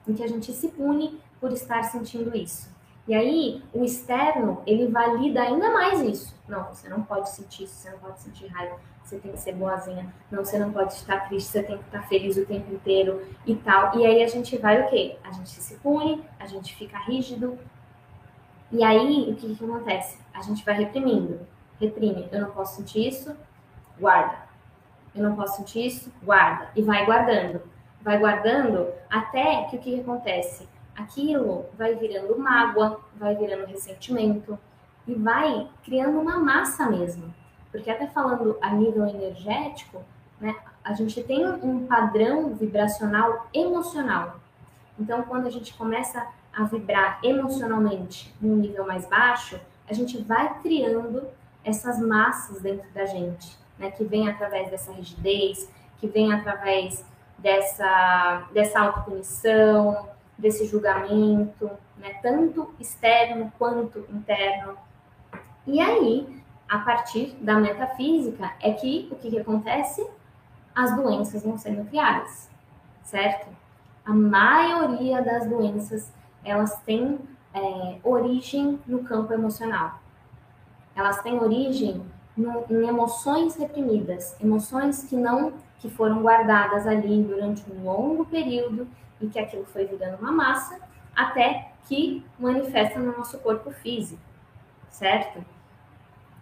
em 0.07 0.13
que 0.13 0.23
a 0.23 0.27
gente 0.27 0.51
se 0.51 0.67
pune 0.69 1.19
por 1.39 1.51
estar 1.53 1.83
sentindo 1.83 2.35
isso. 2.35 2.69
E 3.09 3.15
aí, 3.15 3.63
o 3.73 3.83
externo, 3.83 4.61
ele 4.67 4.87
valida 4.87 5.41
ainda 5.41 5.71
mais 5.71 5.99
isso. 5.99 6.39
Não, 6.47 6.65
você 6.65 6.87
não 6.87 7.01
pode 7.01 7.31
sentir 7.31 7.63
isso, 7.63 7.73
você 7.73 7.89
não 7.89 7.97
pode 7.97 8.21
sentir 8.21 8.45
raiva, 8.45 8.75
você 9.03 9.17
tem 9.17 9.31
que 9.31 9.39
ser 9.39 9.53
boazinha. 9.53 10.13
Não, 10.29 10.45
você 10.45 10.59
não 10.59 10.71
pode 10.71 10.93
estar 10.93 11.27
triste, 11.27 11.49
você 11.49 11.63
tem 11.63 11.79
que 11.79 11.85
estar 11.85 12.03
feliz 12.03 12.37
o 12.37 12.45
tempo 12.45 12.71
inteiro 12.71 13.25
e 13.47 13.55
tal. 13.55 13.97
E 13.97 14.05
aí 14.05 14.21
a 14.21 14.27
gente 14.27 14.55
vai 14.59 14.83
o 14.83 14.89
quê? 14.91 15.17
A 15.23 15.31
gente 15.31 15.49
se 15.49 15.75
pune, 15.77 16.23
a 16.39 16.45
gente 16.45 16.75
fica 16.75 16.99
rígido. 16.99 17.57
E 18.71 18.83
aí, 18.83 19.31
o 19.31 19.35
que, 19.35 19.55
que 19.55 19.65
acontece? 19.65 20.19
A 20.31 20.43
gente 20.43 20.63
vai 20.63 20.75
reprimindo. 20.75 21.39
Reprime. 21.81 22.29
Eu 22.31 22.41
não 22.41 22.51
posso 22.51 22.75
sentir 22.75 23.07
isso, 23.07 23.35
guarda. 23.99 24.37
Eu 25.15 25.23
não 25.23 25.35
posso 25.35 25.57
sentir 25.57 25.87
isso, 25.87 26.13
guarda. 26.21 26.69
E 26.75 26.83
vai 26.83 27.07
guardando. 27.07 27.63
Vai 28.03 28.19
guardando 28.19 28.87
até 29.09 29.63
que 29.63 29.77
o 29.77 29.79
que, 29.79 29.95
que 29.95 30.01
acontece? 30.01 30.69
Aquilo 30.99 31.65
vai 31.77 31.95
virando 31.95 32.37
mágoa, 32.37 32.99
vai 33.15 33.35
virando 33.35 33.65
ressentimento 33.65 34.59
e 35.07 35.13
vai 35.13 35.67
criando 35.83 36.19
uma 36.19 36.37
massa 36.37 36.89
mesmo. 36.89 37.33
Porque 37.71 37.89
até 37.89 38.07
falando 38.07 38.57
a 38.61 38.71
nível 38.71 39.07
energético, 39.07 40.03
né, 40.39 40.55
a 40.83 40.93
gente 40.93 41.23
tem 41.23 41.47
um 41.47 41.85
padrão 41.87 42.53
vibracional 42.55 43.47
emocional. 43.53 44.39
Então, 44.99 45.23
quando 45.23 45.47
a 45.47 45.49
gente 45.49 45.73
começa 45.73 46.27
a 46.53 46.63
vibrar 46.63 47.19
emocionalmente 47.23 48.33
num 48.41 48.55
nível 48.55 48.85
mais 48.85 49.05
baixo, 49.05 49.59
a 49.87 49.93
gente 49.93 50.17
vai 50.21 50.59
criando 50.61 51.27
essas 51.63 51.99
massas 51.99 52.61
dentro 52.61 52.89
da 52.91 53.05
gente, 53.05 53.57
né, 53.77 53.91
que 53.91 54.03
vem 54.03 54.27
através 54.27 54.69
dessa 54.69 54.91
rigidez, 54.91 55.69
que 55.99 56.07
vem 56.07 56.33
através 56.33 57.05
dessa, 57.37 58.47
dessa 58.51 58.79
autopunição, 58.79 60.09
desse 60.39 60.65
julgamento, 60.65 61.69
né, 61.97 62.13
tanto 62.21 62.73
externo 62.79 63.51
quanto 63.59 64.05
interno. 64.09 64.75
E 65.67 65.79
aí, 65.79 66.41
a 66.67 66.79
partir 66.79 67.35
da 67.41 67.59
metafísica, 67.59 68.51
é 68.61 68.71
que 68.71 69.09
o 69.11 69.15
que, 69.15 69.29
que 69.29 69.39
acontece? 69.39 70.07
As 70.73 70.95
doenças 70.95 71.43
vão 71.43 71.57
sendo 71.57 71.87
criadas, 71.89 72.49
certo? 73.03 73.47
A 74.05 74.13
maioria 74.13 75.21
das 75.21 75.47
doenças, 75.47 76.11
elas 76.43 76.81
têm 76.83 77.19
é, 77.53 77.97
origem 78.03 78.79
no 78.87 79.03
campo 79.03 79.33
emocional. 79.33 79.99
Elas 80.95 81.21
têm 81.21 81.37
origem 81.37 82.01
no, 82.35 82.65
em 82.69 82.87
emoções 82.87 83.55
reprimidas, 83.55 84.39
emoções 84.41 85.03
que 85.03 85.15
não 85.15 85.53
que 85.79 85.89
foram 85.89 86.21
guardadas 86.21 86.85
ali 86.85 87.23
durante 87.23 87.63
um 87.71 87.83
longo 87.83 88.25
período 88.25 88.87
e 89.21 89.27
que 89.27 89.39
aquilo 89.39 89.65
foi 89.65 89.85
virando 89.85 90.17
uma 90.17 90.31
massa 90.31 90.79
até 91.15 91.71
que 91.87 92.23
manifesta 92.37 92.99
no 92.99 93.17
nosso 93.17 93.39
corpo 93.39 93.71
físico, 93.71 94.21
certo? 94.89 95.43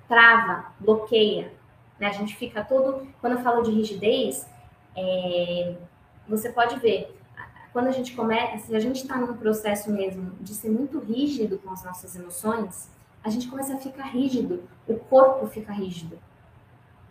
Trava, 0.08 0.72
bloqueia, 0.80 1.52
né? 2.00 2.08
A 2.08 2.12
gente 2.12 2.36
fica 2.36 2.64
todo. 2.64 3.08
Quando 3.20 3.34
eu 3.34 3.44
falo 3.44 3.64
de 3.64 3.72
rigidez, 3.72 4.48
é... 4.96 5.76
você 6.28 6.50
pode 6.52 6.80
ver 6.80 7.18
quando 7.78 7.90
a 7.90 7.92
gente 7.92 8.16
começa, 8.16 8.66
se 8.66 8.76
a 8.76 8.80
gente 8.80 9.04
está 9.04 9.18
num 9.18 9.38
processo 9.38 9.92
mesmo 9.92 10.32
de 10.42 10.56
ser 10.56 10.72
muito 10.72 11.00
rígido 11.00 11.60
com 11.60 11.70
as 11.70 11.84
nossas 11.84 12.16
emoções, 12.16 12.90
a 13.24 13.30
gente 13.30 13.48
começa 13.48 13.76
a 13.76 13.78
ficar 13.78 14.06
rígido, 14.06 14.64
o 14.88 14.96
corpo 14.96 15.46
fica 15.46 15.72
rígido, 15.72 16.18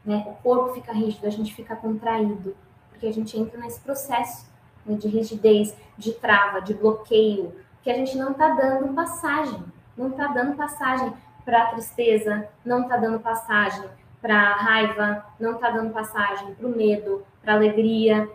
né? 0.05 0.25
O 0.27 0.43
corpo 0.43 0.75
fica 0.75 0.93
rígido, 0.93 1.25
a 1.25 1.31
gente 1.31 1.55
fica 1.55 1.77
contraído, 1.77 2.57
porque 2.91 3.07
a 3.07 3.13
gente 3.13 3.39
entra 3.39 3.61
nesse 3.61 3.79
processo 3.79 4.47
de 4.95 5.09
rigidez, 5.09 5.77
de 5.97 6.13
trava, 6.13 6.61
de 6.61 6.75
bloqueio, 6.75 7.55
que 7.83 7.91
a 7.91 7.95
gente 7.95 8.17
não 8.17 8.33
está 8.33 8.49
dando 8.51 8.95
passagem, 8.95 9.63
não 9.97 10.09
está 10.09 10.29
dando 10.29 10.57
passagem 10.57 11.13
para 11.45 11.63
a 11.63 11.67
tristeza, 11.67 12.49
não 12.65 12.83
está 12.83 12.97
dando 12.97 13.21
passagem 13.21 13.85
para 14.21 14.37
a 14.37 14.57
raiva, 14.57 15.25
não 15.39 15.53
está 15.53 15.71
dando 15.71 15.93
passagem 15.93 16.55
para 16.55 16.67
o 16.67 16.77
medo, 16.77 17.25
para 17.43 17.53
a 17.53 17.57
alegria, 17.57 18.29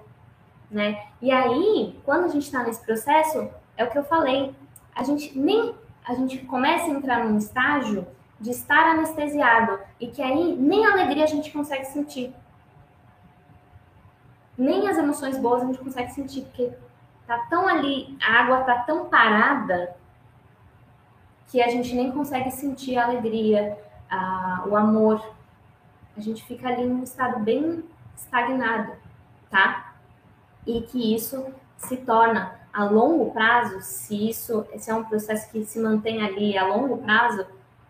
né? 0.70 1.04
E 1.22 1.32
aí, 1.32 2.00
quando 2.06 2.26
a 2.26 2.28
gente 2.30 2.44
está 2.44 2.64
nesse 2.64 2.82
processo, 2.86 3.50
é 3.76 3.84
o 3.84 3.90
que 3.90 3.98
eu 3.98 4.04
falei, 4.04 4.56
a 4.96 5.04
gente 5.04 5.38
nem 5.38 5.76
a 6.08 6.16
gente 6.16 6.40
começa 6.40 6.86
a 6.86 6.90
entrar 6.90 7.26
num 7.26 7.38
estágio 7.38 8.08
de 8.40 8.50
estar 8.50 8.92
anestesiado 8.92 9.80
e 10.00 10.08
que 10.08 10.22
aí 10.22 10.56
nem 10.56 10.86
alegria 10.86 11.24
a 11.24 11.28
gente 11.28 11.52
consegue 11.52 11.86
sentir 11.86 12.34
nem 14.62 14.88
as 14.88 14.98
emoções 14.98 15.40
boas 15.40 15.64
a 15.64 15.66
gente 15.66 15.80
consegue 15.80 16.12
sentir, 16.12 16.42
porque 16.42 16.72
tá 17.26 17.48
tão 17.50 17.68
ali, 17.68 18.16
a 18.22 18.42
água 18.42 18.62
tá 18.62 18.84
tão 18.84 19.10
parada 19.10 19.96
que 21.48 21.60
a 21.62 21.68
gente 21.68 21.96
nem 21.96 22.12
consegue 22.12 22.52
sentir 22.52 22.96
a 22.96 23.06
alegria, 23.06 23.76
a, 24.10 24.64
o 24.68 24.76
amor. 24.76 25.34
A 26.16 26.22
gente 26.22 26.44
fica 26.46 26.68
ali 26.68 26.86
num 26.86 27.04
estado 27.04 27.40
bem 27.40 27.84
estagnado, 28.16 28.94
tá? 29.50 29.96
E 30.68 30.82
que 30.82 31.16
isso 31.16 31.44
se 31.76 31.98
torna 31.98 32.60
a 32.72 32.84
longo 32.84 33.32
prazo, 33.32 33.82
se 33.82 34.30
isso 34.30 34.66
se 34.78 34.92
é 34.92 34.94
um 34.94 35.04
processo 35.04 35.52
que 35.52 35.66
se 35.66 35.80
mantém 35.80 36.24
ali 36.24 36.56
a 36.56 36.68
longo 36.68 37.00
prazo, 37.00 37.48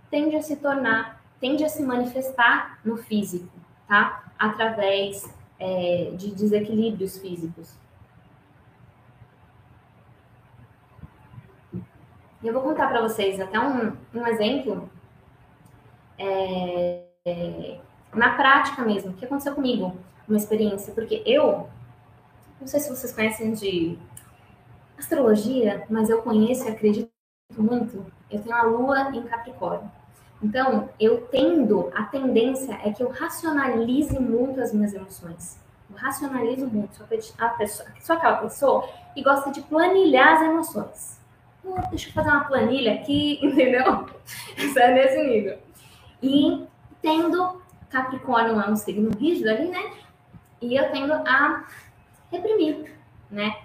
tende 0.09 0.37
a 0.37 0.41
se 0.41 0.55
tornar, 0.55 1.21
tende 1.39 1.65
a 1.65 1.69
se 1.69 1.83
manifestar 1.83 2.79
no 2.83 2.95
físico, 2.95 3.51
tá? 3.89 4.23
Através 4.39 5.40
é, 5.61 6.11
de 6.15 6.33
desequilíbrios 6.33 7.19
físicos. 7.19 7.77
Eu 12.43 12.51
vou 12.51 12.63
contar 12.63 12.87
para 12.87 13.01
vocês 13.01 13.39
até 13.39 13.59
um, 13.59 13.95
um 14.15 14.25
exemplo 14.25 14.89
é, 16.17 17.03
é, 17.23 17.79
na 18.11 18.35
prática 18.35 18.81
mesmo, 18.83 19.11
o 19.11 19.13
que 19.13 19.25
aconteceu 19.25 19.53
comigo, 19.53 19.95
uma 20.27 20.37
experiência, 20.37 20.91
porque 20.93 21.21
eu, 21.23 21.69
não 22.59 22.67
sei 22.67 22.79
se 22.79 22.89
vocês 22.89 23.13
conhecem 23.13 23.53
de 23.53 23.99
astrologia, 24.97 25.85
mas 25.87 26.09
eu 26.09 26.23
conheço 26.23 26.65
e 26.65 26.71
acredito 26.71 27.11
muito. 27.55 28.03
Eu 28.31 28.41
tenho 28.41 28.55
a 28.55 28.63
lua 28.63 29.15
em 29.15 29.21
Capricórnio. 29.23 29.91
Então, 30.41 30.89
eu 30.99 31.27
tendo, 31.29 31.91
a 31.95 32.03
tendência 32.03 32.79
é 32.83 32.91
que 32.91 33.03
eu 33.03 33.09
racionalize 33.09 34.17
muito 34.19 34.59
as 34.59 34.73
minhas 34.73 34.93
emoções. 34.93 35.59
Eu 35.89 35.95
racionalizo 35.97 36.67
muito. 36.67 36.95
Sou, 36.95 37.05
a 37.37 37.49
pessoa, 37.49 37.89
sou 37.99 38.15
aquela 38.15 38.37
pessoa 38.37 38.89
que 39.13 39.21
gosta 39.21 39.51
de 39.51 39.61
planilhar 39.61 40.35
as 40.35 40.41
emoções. 40.41 41.21
Pô, 41.61 41.75
deixa 41.89 42.09
eu 42.09 42.13
fazer 42.13 42.29
uma 42.29 42.45
planilha 42.45 42.95
aqui, 42.95 43.39
entendeu? 43.45 44.07
Isso 44.57 44.79
é 44.79 44.93
nesse 44.93 45.23
nível. 45.23 45.59
E 46.23 46.65
tendo 47.01 47.61
Capricórnio 47.89 48.59
é 48.59 48.69
um 48.69 48.75
signo 48.75 49.11
rígido 49.11 49.49
ali, 49.49 49.67
né? 49.67 49.91
E 50.61 50.75
eu 50.75 50.91
tendo 50.91 51.13
a 51.13 51.65
reprimir, 52.31 52.95
né? 53.29 53.55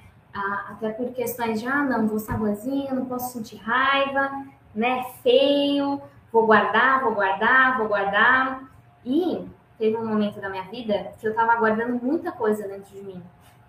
até 0.69 0.91
por 0.91 1.13
questões 1.13 1.61
de, 1.61 1.67
ah, 1.67 1.83
não, 1.83 2.07
vou 2.07 2.19
ser 2.19 2.37
boazinha, 2.37 2.93
não 2.93 3.07
posso 3.07 3.33
sentir 3.33 3.57
raiva, 3.57 4.45
né? 4.75 5.05
Feio, 5.23 6.01
vou 6.33 6.47
guardar, 6.47 7.03
vou 7.03 7.15
guardar, 7.15 7.79
vou 7.79 7.89
guardar. 7.89 8.65
E 9.05 9.49
teve 9.79 9.97
um 9.97 10.07
momento 10.07 10.41
da 10.41 10.49
minha 10.49 10.65
vida 10.65 11.13
que 11.19 11.27
eu 11.27 11.31
estava 11.31 11.57
guardando 11.57 12.03
muita 12.03 12.33
coisa 12.33 12.67
dentro 12.67 12.95
de 12.95 13.03
mim. 13.03 13.23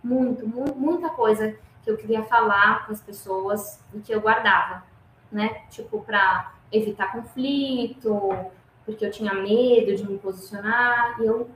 Muito, 0.03 0.47
mu 0.47 0.75
muita 0.75 1.09
coisa 1.09 1.55
que 1.83 1.91
eu 1.91 1.97
queria 1.97 2.23
falar 2.23 2.85
com 2.85 2.93
as 2.93 3.01
pessoas 3.01 3.79
e 3.93 3.99
que 3.99 4.11
eu 4.11 4.21
guardava, 4.21 4.83
né? 5.31 5.61
Tipo, 5.69 6.01
para 6.01 6.53
evitar 6.71 7.11
conflito, 7.11 8.35
porque 8.85 9.05
eu 9.05 9.11
tinha 9.11 9.33
medo 9.33 9.95
de 9.95 10.05
me 10.05 10.17
posicionar 10.17 11.15
e 11.21 11.25
eu 11.25 11.49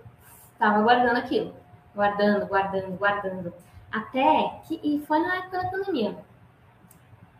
estava 0.54 0.82
guardando 0.82 1.18
aquilo. 1.18 1.54
Guardando, 1.94 2.46
guardando, 2.46 2.98
guardando. 2.98 3.54
Até 3.92 4.62
que, 4.66 4.80
e 4.82 5.04
foi 5.06 5.20
na 5.20 5.38
época 5.38 5.62
da 5.62 5.70
pandemia. 5.70 6.18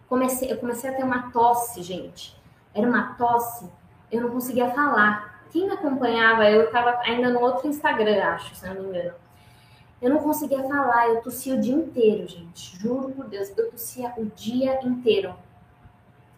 Comecei, 0.10 0.52
eu 0.52 0.58
comecei 0.58 0.90
a 0.90 0.94
ter 0.94 1.04
uma 1.04 1.32
tosse, 1.32 1.82
gente 1.82 2.41
era 2.74 2.88
uma 2.88 3.14
tosse, 3.16 3.70
eu 4.12 4.22
não 4.22 4.30
conseguia 4.30 4.70
falar. 4.72 5.42
Quem 5.52 5.66
me 5.66 5.74
acompanhava, 5.74 6.50
eu 6.50 6.66
estava 6.66 7.00
ainda 7.02 7.30
no 7.30 7.42
outro 7.42 7.68
Instagram, 7.68 8.24
acho, 8.24 8.56
se 8.56 8.68
não 8.68 8.76
me 8.76 8.88
engano. 8.88 9.14
Eu 10.02 10.10
não 10.10 10.18
conseguia 10.18 10.64
falar, 10.64 11.10
eu 11.10 11.22
tossia 11.22 11.56
o 11.56 11.62
dia 11.62 11.76
inteiro, 11.76 12.28
gente. 12.28 12.78
Juro 12.80 13.12
por 13.12 13.26
Deus, 13.26 13.56
eu 13.56 13.70
tossia 13.70 14.12
o 14.18 14.26
dia 14.26 14.80
inteiro. 14.84 15.36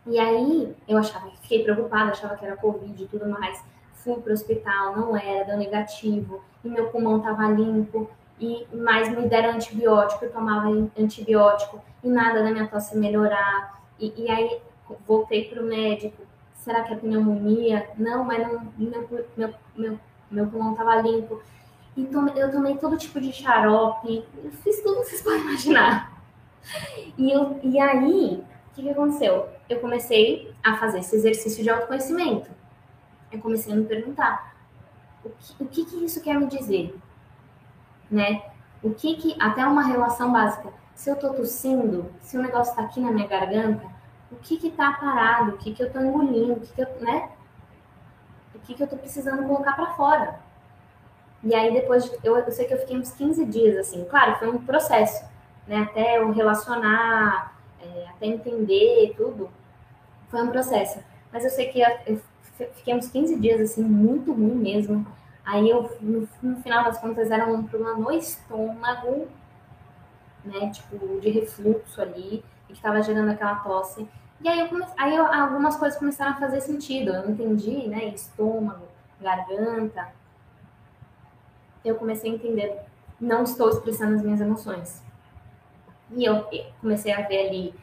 E 0.06 0.20
aí 0.20 0.76
eu 0.88 0.98
achava, 0.98 1.32
fiquei 1.42 1.64
preocupada, 1.64 2.12
achava 2.12 2.36
que 2.36 2.46
era 2.46 2.58
Covid 2.58 3.02
e 3.02 3.08
tudo 3.08 3.30
mais. 3.30 3.64
Fui 3.94 4.16
para 4.16 4.32
o 4.32 4.34
hospital, 4.34 4.98
não 4.98 5.16
era, 5.16 5.46
deu 5.46 5.58
negativo, 5.58 6.44
e 6.64 6.68
meu 6.68 6.90
pulmão 6.90 7.18
estava 7.20 7.48
limpo, 7.48 8.10
e 8.38 8.68
mais 8.74 9.08
me 9.08 9.30
deram 9.30 9.52
antibiótico, 9.52 10.26
eu 10.26 10.32
tomava 10.34 10.68
antibiótico, 11.00 11.82
e 12.04 12.10
nada 12.10 12.44
da 12.44 12.52
minha 12.52 12.68
tosse 12.68 12.98
melhorar. 12.98 13.82
E, 13.98 14.14
e 14.18 14.30
aí 14.30 14.60
voltei 15.08 15.46
para 15.46 15.62
o 15.62 15.66
médico. 15.66 16.24
Será 16.56 16.84
que 16.84 16.94
é 16.94 16.98
pneumonia? 16.98 17.90
Não, 17.98 18.24
mas 18.24 18.48
não, 18.48 18.72
meu, 18.78 19.28
meu, 19.36 19.54
meu, 19.76 20.00
meu 20.32 20.48
pulmão 20.48 20.72
estava 20.72 21.02
limpo. 21.02 21.42
E 21.96 22.06
tome, 22.06 22.32
eu 22.36 22.52
tomei 22.52 22.78
todo 22.78 22.98
tipo 22.98 23.22
de 23.22 23.32
xarope, 23.32 24.26
eu 24.44 24.52
fiz 24.52 24.82
tudo 24.82 25.02
que 25.02 25.10
vocês 25.10 25.22
podem 25.24 25.42
imaginar. 25.42 26.24
E, 27.18 27.32
eu, 27.32 27.60
e 27.62 27.80
aí, 27.80 28.44
o 28.72 28.76
que, 28.76 28.84
que 28.84 28.90
aconteceu? 28.90 29.48
Eu 29.70 29.80
comecei 29.80 30.54
a 30.64 30.78
fazer 30.78 31.00
esse 31.00 31.16
exercício 31.16 31.64
de 31.64 31.70
autoconhecimento. 31.70 32.50
Eu 33.32 33.40
comecei 33.40 33.74
a 33.74 33.76
me 33.76 33.86
perguntar, 33.86 34.56
o 35.24 35.30
que, 35.30 35.64
o 35.64 35.68
que, 35.68 35.86
que 35.86 36.06
isso 36.06 36.22
quer 36.22 36.40
me 36.40 36.48
dizer? 36.48 36.98
Né? 38.10 38.44
O 38.82 38.92
que 38.92 39.16
que, 39.16 39.36
até 39.40 39.66
uma 39.66 39.84
relação 39.84 40.32
básica, 40.32 40.70
se 40.96 41.10
eu 41.10 41.16
tô 41.16 41.34
tossindo, 41.34 42.12
se 42.22 42.38
o 42.38 42.42
negócio 42.42 42.76
tá 42.76 42.84
aqui 42.84 43.00
na 43.00 43.12
minha 43.12 43.28
garganta, 43.28 43.93
o 44.34 44.36
que 44.42 44.58
que 44.58 44.72
tá 44.72 44.92
parado, 44.94 45.52
o 45.52 45.58
que 45.58 45.74
que 45.74 45.84
eu 45.84 45.92
tô 45.92 46.00
engolindo, 46.00 46.54
o 46.54 46.60
que 46.60 46.74
que 46.74 46.82
eu, 46.82 46.88
né? 47.00 47.30
O 48.56 48.60
que 48.60 48.74
que 48.74 48.84
eu 48.84 48.88
tô 48.88 48.98
precisando 48.98 49.48
colocar 49.48 49.74
para 49.74 49.94
fora? 49.94 50.40
E 51.44 51.54
aí 51.54 51.74
depois, 51.74 52.12
eu, 52.24 52.38
eu 52.38 52.52
sei 52.52 52.66
que 52.66 52.74
eu 52.74 52.80
fiquei 52.80 52.98
uns 52.98 53.12
15 53.12 53.46
dias 53.46 53.78
assim, 53.78 54.06
claro, 54.06 54.38
foi 54.38 54.50
um 54.50 54.66
processo, 54.66 55.26
né? 55.68 55.82
Até 55.90 56.18
eu 56.18 56.32
relacionar, 56.32 57.56
é, 57.82 58.08
até 58.10 58.26
entender 58.26 59.14
tudo, 59.16 59.50
foi 60.30 60.42
um 60.42 60.50
processo. 60.50 61.00
Mas 61.32 61.44
eu 61.44 61.50
sei 61.50 61.68
que 61.68 61.82
eu 61.82 62.22
fiquei 62.74 62.96
uns 62.96 63.08
15 63.08 63.40
dias 63.40 63.62
assim, 63.62 63.84
muito 63.84 64.32
ruim 64.32 64.56
mesmo. 64.56 65.06
Aí 65.46 65.70
eu, 65.70 65.96
no, 66.00 66.28
no 66.42 66.62
final 66.62 66.86
das 66.86 66.98
contas, 67.00 67.30
era 67.30 67.46
um 67.46 67.64
problema 67.64 68.00
no 68.00 68.12
estômago, 68.12 69.28
né? 70.46 70.72
Tipo, 70.72 71.20
de 71.20 71.30
refluxo 71.30 72.02
ali, 72.02 72.44
e 72.70 72.74
que 72.74 72.82
tava 72.82 73.02
gerando 73.02 73.32
aquela 73.32 73.56
tosse. 73.56 74.08
E 74.44 74.50
aí, 74.50 74.60
eu 74.60 74.68
comecei, 74.68 74.94
aí 74.98 75.16
eu, 75.16 75.26
algumas 75.26 75.78
coisas 75.78 75.98
começaram 75.98 76.34
a 76.34 76.36
fazer 76.36 76.60
sentido. 76.60 77.12
Eu 77.12 77.30
entendi, 77.30 77.88
né? 77.88 78.10
Estômago, 78.10 78.86
garganta. 79.22 80.10
Eu 81.84 81.96
comecei 81.96 82.30
a 82.30 82.36
entender, 82.36 82.82
não 83.20 83.44
estou 83.44 83.70
expressando 83.70 84.16
as 84.16 84.22
minhas 84.22 84.42
emoções. 84.42 85.02
E 86.12 86.26
eu 86.26 86.46
comecei 86.82 87.14
a 87.14 87.22
ver 87.26 87.48
ali 87.48 87.76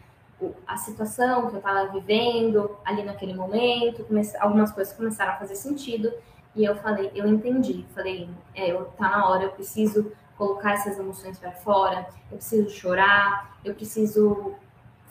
a 0.67 0.77
situação 0.77 1.49
que 1.49 1.55
eu 1.55 1.59
estava 1.59 1.89
vivendo 1.89 2.77
ali 2.85 3.03
naquele 3.03 3.35
momento, 3.35 4.07
algumas 4.39 4.71
coisas 4.73 4.95
começaram 4.95 5.33
a 5.33 5.37
fazer 5.37 5.55
sentido 5.55 6.13
e 6.55 6.65
eu 6.65 6.77
falei, 6.77 7.11
eu 7.15 7.27
entendi, 7.27 7.85
falei, 7.95 8.29
é, 8.55 8.73
eu, 8.73 8.87
tá 8.97 9.09
na 9.11 9.29
hora, 9.29 9.45
eu 9.45 9.51
preciso 9.51 10.13
colocar 10.37 10.73
essas 10.73 10.99
emoções 10.99 11.39
para 11.39 11.53
fora, 11.53 12.09
eu 12.31 12.39
preciso 12.39 12.71
chorar, 12.71 13.59
eu 13.63 13.75
preciso 13.75 14.55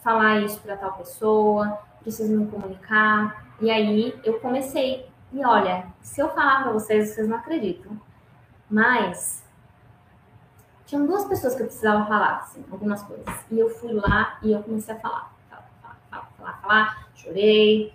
falar 0.03 0.39
isso 0.39 0.59
para 0.61 0.77
tal 0.77 0.93
pessoa, 0.93 1.79
preciso 2.01 2.35
me 2.35 2.47
comunicar. 2.47 3.45
E 3.61 3.69
aí 3.69 4.19
eu 4.23 4.39
comecei. 4.39 5.09
E 5.31 5.45
olha, 5.45 5.87
se 6.01 6.21
eu 6.21 6.29
falar 6.29 6.63
para 6.63 6.71
vocês, 6.71 7.09
vocês 7.09 7.27
não 7.27 7.37
acreditam. 7.37 7.99
Mas 8.69 9.43
tinham 10.85 11.05
duas 11.05 11.25
pessoas 11.25 11.55
que 11.55 11.61
eu 11.61 11.67
precisava 11.67 12.05
falar, 12.05 12.37
assim, 12.37 12.63
algumas 12.71 13.03
coisas. 13.03 13.27
E 13.51 13.59
eu 13.59 13.69
fui 13.69 13.93
lá 13.93 14.39
e 14.41 14.51
eu 14.51 14.63
comecei 14.63 14.95
a 14.95 14.99
falar. 14.99 15.33
Falar, 15.49 15.69
falar, 16.09 16.29
falar, 16.37 16.61
falar. 16.61 17.09
Chorei. 17.15 17.93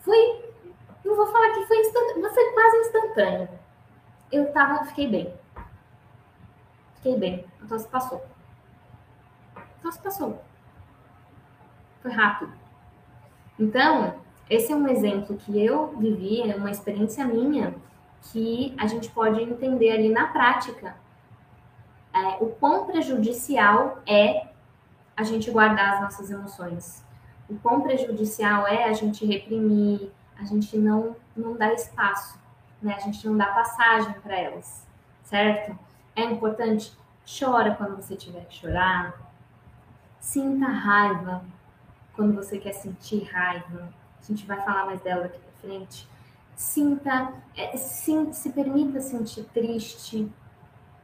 Fui. 0.00 0.50
Não 1.04 1.14
vou 1.14 1.26
falar 1.26 1.50
que 1.50 1.66
foi 1.66 1.78
instantâneo, 1.78 2.30
foi 2.30 2.52
quase 2.52 2.76
instantâneo. 2.78 3.48
Eu 4.32 4.52
tava, 4.52 4.84
fiquei 4.84 5.08
bem. 5.08 5.34
Fiquei 6.96 7.16
bem. 7.16 7.46
Então 7.62 7.78
se 7.78 7.88
passou. 7.88 8.24
Então 9.78 9.92
se 9.92 9.98
passou. 10.00 10.49
Foi 12.00 12.10
rápido. 12.10 12.52
Então, 13.58 14.14
esse 14.48 14.72
é 14.72 14.76
um 14.76 14.88
exemplo 14.88 15.36
que 15.36 15.64
eu 15.64 15.88
vivi, 15.96 16.50
é 16.50 16.56
uma 16.56 16.70
experiência 16.70 17.24
minha, 17.24 17.74
que 18.22 18.74
a 18.78 18.86
gente 18.86 19.10
pode 19.10 19.40
entender 19.40 19.90
ali 19.90 20.08
na 20.08 20.26
prática 20.26 20.96
é, 22.12 22.42
o 22.42 22.48
quão 22.48 22.86
prejudicial 22.86 24.02
é 24.06 24.48
a 25.16 25.22
gente 25.22 25.50
guardar 25.50 25.94
as 25.94 26.00
nossas 26.00 26.30
emoções. 26.30 27.04
O 27.48 27.56
quão 27.58 27.80
prejudicial 27.82 28.66
é 28.66 28.84
a 28.84 28.92
gente 28.92 29.24
reprimir, 29.26 30.10
a 30.38 30.44
gente 30.44 30.76
não, 30.76 31.14
não 31.36 31.56
dar 31.56 31.72
espaço, 31.74 32.38
né? 32.80 32.94
A 32.94 33.00
gente 33.00 33.26
não 33.26 33.36
dá 33.36 33.46
passagem 33.46 34.12
para 34.14 34.38
elas, 34.38 34.86
certo? 35.22 35.78
É 36.16 36.24
importante, 36.24 36.92
chora 37.26 37.74
quando 37.74 37.96
você 37.96 38.16
tiver 38.16 38.44
que 38.46 38.54
chorar. 38.54 39.14
Sinta 40.18 40.66
raiva 40.66 41.42
quando 42.20 42.34
você 42.34 42.58
quer 42.58 42.74
sentir 42.74 43.22
raiva. 43.32 43.88
A 44.20 44.26
gente 44.26 44.46
vai 44.46 44.60
falar 44.60 44.84
mais 44.84 45.00
dela 45.00 45.22
daqui 45.22 45.38
para 45.38 45.70
frente. 45.70 46.06
Sinta, 46.54 47.32
é, 47.56 47.74
sim, 47.78 48.30
se 48.34 48.50
permita 48.50 49.00
sentir 49.00 49.44
triste, 49.44 50.30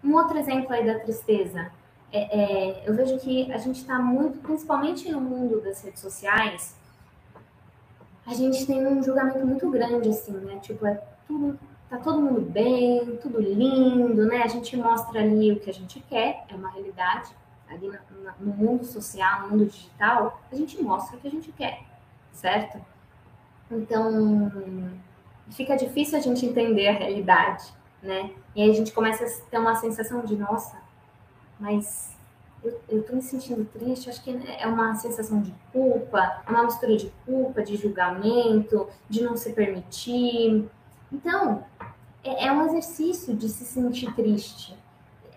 um 0.05 0.12
outro 0.14 0.37
exemplo 0.37 0.70
aí 0.74 0.85
da 0.85 0.98
tristeza. 0.98 1.72
É, 2.12 2.20
é, 2.38 2.83
eu 2.87 2.94
vejo 2.94 3.18
que 3.18 3.50
a 3.50 3.57
gente 3.57 3.81
está 3.81 3.98
muito, 3.98 4.40
principalmente 4.40 5.11
no 5.11 5.18
mundo 5.18 5.62
das 5.62 5.83
redes 5.83 6.02
sociais, 6.02 6.76
a 8.26 8.35
gente 8.35 8.66
tem 8.66 8.87
um 8.87 9.02
julgamento 9.02 9.46
muito 9.46 9.70
grande, 9.70 10.11
assim, 10.11 10.33
né? 10.33 10.59
Tipo, 10.61 10.87
é 10.87 11.02
tudo, 11.26 11.59
tá 11.88 11.96
todo 11.96 12.20
mundo 12.20 12.42
bem, 12.42 13.16
tudo 13.22 13.40
lindo, 13.40 14.26
né? 14.26 14.42
A 14.42 14.48
gente 14.48 14.76
mostra 14.76 15.20
ali 15.20 15.52
o 15.52 15.61
que 15.61 15.70
a 15.70 15.74
gente 15.74 15.98
quer, 16.00 16.44
é 16.50 16.55
uma 16.55 16.70
realidade. 16.70 17.31
Ali 17.68 17.90
no, 18.40 18.52
mundo 18.52 18.85
social, 18.85 19.42
no 19.42 19.48
mundo 19.50 19.66
digital, 19.66 20.40
a 20.50 20.55
gente 20.55 20.81
mostra 20.83 21.16
o 21.16 21.20
que 21.20 21.29
a 21.29 21.31
gente 21.31 21.50
quer, 21.52 21.83
certo? 22.33 22.81
Então, 23.70 24.52
fica 25.50 25.76
difícil 25.76 26.18
a 26.18 26.20
gente 26.20 26.46
entender 26.46 26.88
a 26.88 26.92
realidade 26.92 27.76
né? 28.07 28.31
E 28.55 28.62
aí 28.62 28.70
a 28.70 28.74
gente 28.74 28.92
começa 28.92 29.24
a 29.24 29.50
ter 29.50 29.59
uma 29.59 29.74
sensação 29.74 30.24
de, 30.24 30.37
nossa, 30.37 30.81
mas 31.59 32.14
eu, 32.62 32.81
eu 32.88 33.02
tô 33.02 33.14
me 33.14 33.22
sentindo 33.22 33.64
triste, 33.66 34.09
acho 34.09 34.22
que 34.22 34.31
é 34.31 34.66
uma 34.66 34.94
sensação 34.94 35.42
de 35.42 35.55
culpa, 35.72 36.42
é 36.46 36.50
uma 36.50 36.64
mistura 36.64 36.96
de 36.96 37.12
culpa, 37.24 37.62
de 37.62 37.76
julgamento, 37.76 38.88
de 39.09 39.22
não 39.22 39.37
se 39.37 39.52
permitir. 39.52 40.68
Então, 41.12 41.64
é, 42.22 42.46
é 42.46 42.52
um 42.52 42.66
exercício 42.66 43.35
de 43.35 43.48
se 43.48 43.64
sentir 43.64 44.14
triste, 44.14 44.76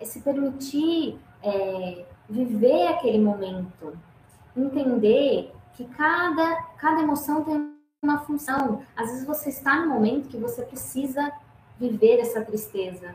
é 0.00 0.04
se 0.04 0.20
permitir 0.20 1.18
é, 1.42 2.04
viver 2.30 2.86
aquele 2.86 3.18
momento, 3.18 3.98
entender 4.56 5.52
que 5.74 5.84
cada, 5.84 6.62
cada 6.78 7.02
emoção 7.02 7.42
tem 7.42 7.74
uma 8.02 8.20
função. 8.20 8.82
Às 8.96 9.10
vezes 9.10 9.26
você 9.26 9.50
está 9.50 9.80
no 9.80 9.88
momento 9.88 10.28
que 10.28 10.36
você 10.36 10.62
precisa 10.62 11.32
viver 11.78 12.20
essa 12.20 12.42
tristeza? 12.44 13.14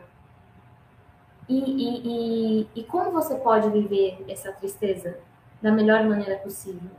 E, 1.48 1.58
e, 1.58 2.60
e, 2.60 2.68
e 2.74 2.84
como 2.84 3.10
você 3.10 3.36
pode 3.36 3.70
viver 3.70 4.24
essa 4.28 4.52
tristeza 4.52 5.18
da 5.62 5.72
melhor 5.72 6.04
maneira 6.04 6.36
possível? 6.38 6.90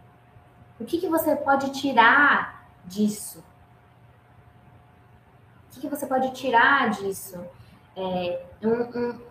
O 0.80 0.86
que, 0.86 1.00
que 1.00 1.08
você 1.08 1.36
pode 1.36 1.72
tirar 1.72 2.68
disso? 2.86 3.44
O 5.68 5.74
que, 5.74 5.82
que 5.82 5.88
você 5.88 6.08
pode 6.08 6.32
tirar 6.32 6.90
disso? 6.90 7.40
É, 7.96 8.46
um, 8.64 8.84
um, 8.84 9.22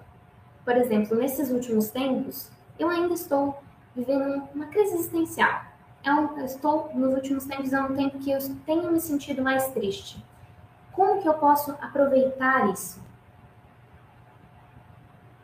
por 0.64 0.76
exemplo, 0.76 1.16
nesses 1.16 1.50
últimos 1.50 1.88
tempos, 1.88 2.50
eu 2.78 2.88
ainda 2.88 3.14
estou 3.14 3.58
vivendo 3.94 4.42
uma 4.54 4.66
crise 4.66 4.94
existencial. 4.94 5.62
Eu 6.04 6.44
estou, 6.44 6.90
nos 6.94 7.14
últimos 7.14 7.44
tempos, 7.46 7.72
é 7.72 7.80
um 7.80 7.94
tempo 7.96 8.18
que 8.18 8.30
eu 8.30 8.38
tenho 8.64 8.92
me 8.92 9.00
sentido 9.00 9.42
mais 9.42 9.68
triste. 9.72 10.24
Como 10.92 11.20
que 11.20 11.28
eu 11.28 11.34
posso 11.34 11.72
aproveitar 11.80 12.70
isso? 12.70 13.04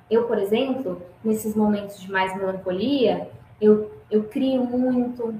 Eu, 0.08 0.26
por 0.26 0.38
exemplo, 0.38 1.02
nesses 1.24 1.56
momentos 1.56 2.00
de 2.00 2.10
mais 2.10 2.36
melancolia, 2.36 3.30
eu, 3.60 3.90
eu 4.10 4.24
crio 4.24 4.64
muito, 4.64 5.34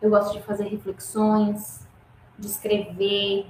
eu 0.00 0.10
gosto 0.10 0.32
de 0.32 0.42
fazer 0.42 0.68
reflexões, 0.68 1.86
de 2.38 2.46
escrever. 2.46 3.46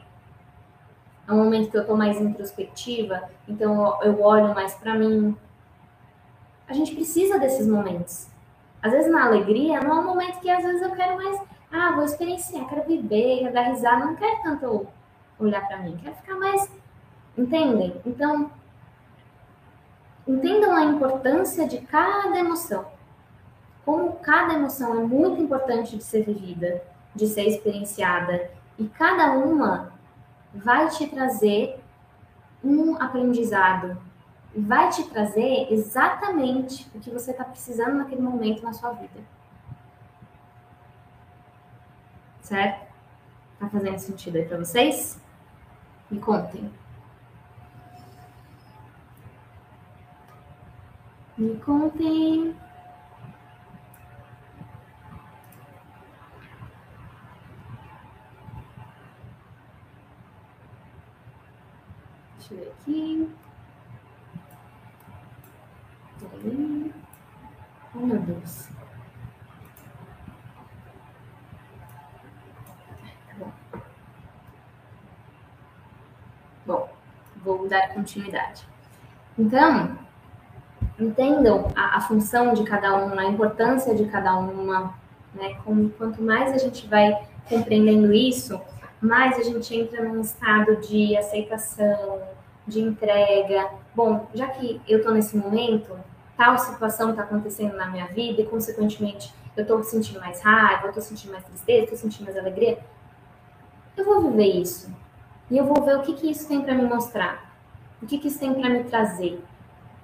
É 1.28 1.32
um 1.32 1.36
momento 1.36 1.70
que 1.70 1.76
eu 1.76 1.82
estou 1.82 1.96
mais 1.96 2.20
introspectiva, 2.20 3.22
então 3.46 4.02
eu 4.02 4.20
olho 4.22 4.54
mais 4.54 4.74
para 4.74 4.94
mim. 4.94 5.36
A 6.66 6.72
gente 6.72 6.94
precisa 6.94 7.38
desses 7.38 7.66
momentos. 7.66 8.26
Às 8.82 8.92
vezes 8.92 9.10
na 9.10 9.24
alegria, 9.24 9.80
não 9.80 9.96
é 9.96 10.00
um 10.00 10.04
momento 10.04 10.40
que 10.40 10.50
às 10.50 10.62
vezes 10.62 10.82
eu 10.82 10.90
quero 10.92 11.16
mais, 11.16 11.40
ah, 11.72 11.92
vou 11.92 12.04
experienciar, 12.04 12.66
quero 12.66 12.86
viver, 12.86 13.40
quero 13.40 13.54
dar 13.54 13.62
risada, 13.62 14.04
não 14.04 14.14
quero 14.14 14.42
tanto 14.42 14.86
olhar 15.38 15.66
para 15.66 15.78
mim, 15.78 15.98
quero 16.02 16.14
ficar 16.16 16.36
mais. 16.36 16.70
Entendem? 17.36 18.00
Então, 18.06 18.50
entendam 20.26 20.72
a 20.72 20.84
importância 20.84 21.66
de 21.66 21.78
cada 21.78 22.38
emoção. 22.38 22.86
Como 23.84 24.14
cada 24.14 24.54
emoção 24.54 24.98
é 25.00 25.02
muito 25.02 25.42
importante 25.42 25.96
de 25.96 26.04
ser 26.04 26.24
vivida, 26.24 26.82
de 27.14 27.26
ser 27.26 27.46
experienciada, 27.46 28.50
e 28.78 28.86
cada 28.86 29.32
uma 29.32 29.92
vai 30.54 30.88
te 30.88 31.06
trazer 31.06 31.78
um 32.62 32.96
aprendizado, 33.00 33.96
vai 34.56 34.88
te 34.90 35.04
trazer 35.04 35.72
exatamente 35.72 36.88
o 36.94 37.00
que 37.00 37.10
você 37.10 37.32
está 37.32 37.44
precisando 37.44 37.96
naquele 37.96 38.22
momento 38.22 38.62
na 38.62 38.72
sua 38.72 38.92
vida. 38.92 39.20
Certo? 42.40 42.86
Tá 43.58 43.68
fazendo 43.68 43.98
sentido 43.98 44.36
aí 44.36 44.44
para 44.44 44.58
vocês? 44.58 45.20
Me 46.10 46.20
contem. 46.20 46.70
Me 51.36 51.56
contem. 51.56 52.54
Deixa 62.36 62.54
eu 62.54 62.58
ver 62.58 62.72
aqui. 62.72 63.34
Oh, 66.46 67.98
meu 68.00 68.18
Deus. 68.18 68.68
Tá 73.26 73.34
bom. 73.38 73.52
Bom, 76.66 76.88
vou 77.42 77.66
dar 77.66 77.94
continuidade. 77.94 78.68
Então, 79.38 79.98
entendam 81.00 81.72
a, 81.74 81.96
a, 81.96 82.00
função 82.02 82.52
de 82.52 82.64
cada 82.64 82.94
uma, 82.94 83.22
a 83.22 83.24
importância 83.24 83.94
de 83.94 84.04
cada 84.06 84.36
uma, 84.36 84.94
né? 85.32 85.54
Como, 85.64 85.88
quanto 85.90 86.20
mais 86.20 86.52
a 86.52 86.58
gente 86.58 86.86
vai 86.86 87.26
compreendendo 87.48 88.12
isso, 88.12 88.60
mais 89.00 89.38
a 89.38 89.42
gente 89.42 89.74
entra 89.74 90.04
num 90.04 90.20
estado 90.20 90.76
de 90.76 91.16
aceitação, 91.16 92.22
de 92.66 92.80
entrega. 92.80 93.70
Bom, 93.94 94.28
já 94.34 94.48
que 94.48 94.80
eu 94.86 94.98
estou 94.98 95.14
nesse 95.14 95.36
momento, 95.36 95.96
tal 96.36 96.58
situação 96.58 97.10
está 97.10 97.22
acontecendo 97.22 97.76
na 97.76 97.86
minha 97.86 98.06
vida 98.06 98.42
e, 98.42 98.46
consequentemente, 98.46 99.32
eu 99.56 99.62
estou 99.62 99.82
sentindo 99.82 100.20
mais 100.20 100.40
raiva, 100.42 100.84
eu 100.84 100.88
estou 100.88 101.02
sentindo 101.02 101.32
mais 101.32 101.44
tristeza, 101.44 101.84
estou 101.84 101.98
sentindo 101.98 102.24
mais 102.24 102.36
alegria, 102.36 102.78
eu 103.96 104.04
vou 104.04 104.30
viver 104.30 104.60
isso. 104.60 104.92
E 105.50 105.58
eu 105.58 105.64
vou 105.64 105.84
ver 105.84 105.96
o 105.98 106.02
que, 106.02 106.14
que 106.14 106.30
isso 106.30 106.48
tem 106.48 106.62
para 106.62 106.74
me 106.74 106.84
mostrar, 106.84 107.54
o 108.02 108.06
que, 108.06 108.18
que 108.18 108.28
isso 108.28 108.38
tem 108.38 108.52
para 108.54 108.68
me 108.68 108.84
trazer 108.84 109.42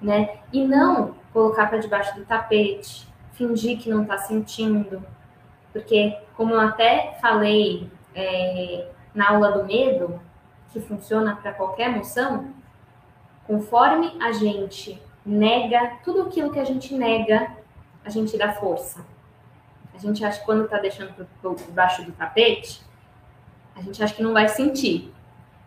né? 0.01 0.39
E 0.53 0.67
não 0.67 1.15
colocar 1.33 1.67
para 1.67 1.79
debaixo 1.79 2.15
do 2.15 2.25
tapete, 2.25 3.07
fingir 3.33 3.79
que 3.79 3.91
não 3.91 4.03
está 4.03 4.19
sentindo, 4.19 5.05
porque 5.73 6.17
como 6.37 6.55
eu 6.55 6.61
até 6.61 7.19
falei 7.21 7.91
é, 8.15 8.89
na 9.15 9.31
aula 9.31 9.53
do 9.53 9.65
medo, 9.65 10.21
que 10.73 10.81
funciona 10.81 11.37
para 11.37 11.53
qualquer 11.53 11.91
emoção, 11.91 12.53
conforme 13.47 14.17
a 14.21 14.33
gente 14.33 15.01
nega 15.25 15.99
tudo 16.05 16.23
aquilo 16.23 16.51
que 16.51 16.59
a 16.59 16.65
gente 16.65 16.95
nega, 16.95 17.57
a 18.05 18.11
gente 18.11 18.37
dá 18.37 18.53
força. 18.53 19.05
A 19.95 19.99
gente 19.99 20.25
acha 20.25 20.41
que 20.41 20.47
quando 20.47 20.65
está 20.65 20.79
deixando 20.79 21.27
por 21.43 21.55
debaixo 21.57 22.05
do 22.05 22.13
tapete, 22.13 22.83
a 23.77 23.83
gente 23.83 24.03
acha 24.03 24.15
que 24.15 24.23
não 24.23 24.33
vai 24.33 24.49
sentir. 24.49 25.13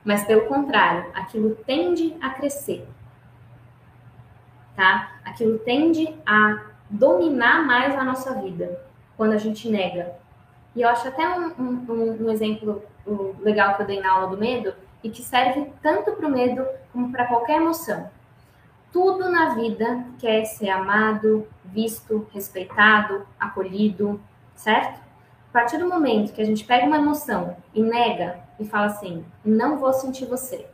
Mas 0.03 0.25
pelo 0.25 0.47
contrário, 0.47 1.11
aquilo 1.13 1.55
tende 1.65 2.15
a 2.19 2.29
crescer 2.31 2.87
tá? 4.75 5.13
Aquilo 5.23 5.59
tende 5.59 6.13
a 6.25 6.65
dominar 6.89 7.65
mais 7.65 7.95
a 7.95 8.03
nossa 8.03 8.33
vida 8.41 8.81
quando 9.15 9.33
a 9.33 9.37
gente 9.37 9.69
nega. 9.69 10.13
E 10.75 10.81
eu 10.81 10.89
acho 10.89 11.07
até 11.07 11.27
um, 11.27 11.53
um, 11.59 12.25
um 12.25 12.31
exemplo 12.31 12.83
legal 13.39 13.75
que 13.75 13.83
eu 13.83 13.87
dei 13.87 13.99
na 13.99 14.11
aula 14.11 14.27
do 14.27 14.37
medo 14.37 14.73
e 15.03 15.09
que 15.09 15.21
serve 15.21 15.71
tanto 15.81 16.11
para 16.13 16.27
o 16.27 16.31
medo 16.31 16.65
como 16.91 17.11
para 17.11 17.25
qualquer 17.25 17.57
emoção. 17.57 18.09
Tudo 18.93 19.29
na 19.29 19.55
vida 19.55 20.05
quer 20.19 20.45
ser 20.45 20.69
amado, 20.69 21.45
visto, 21.65 22.25
respeitado, 22.31 23.27
acolhido, 23.37 24.21
certo? 24.55 25.01
A 25.49 25.51
partir 25.51 25.77
do 25.77 25.89
momento 25.89 26.31
que 26.31 26.41
a 26.41 26.45
gente 26.45 26.63
pega 26.63 26.85
uma 26.85 26.97
emoção 26.97 27.57
e 27.73 27.83
nega 27.83 28.39
e 28.57 28.65
fala 28.65 28.85
assim, 28.85 29.25
não 29.43 29.77
vou 29.77 29.91
sentir 29.91 30.25
você, 30.25 30.67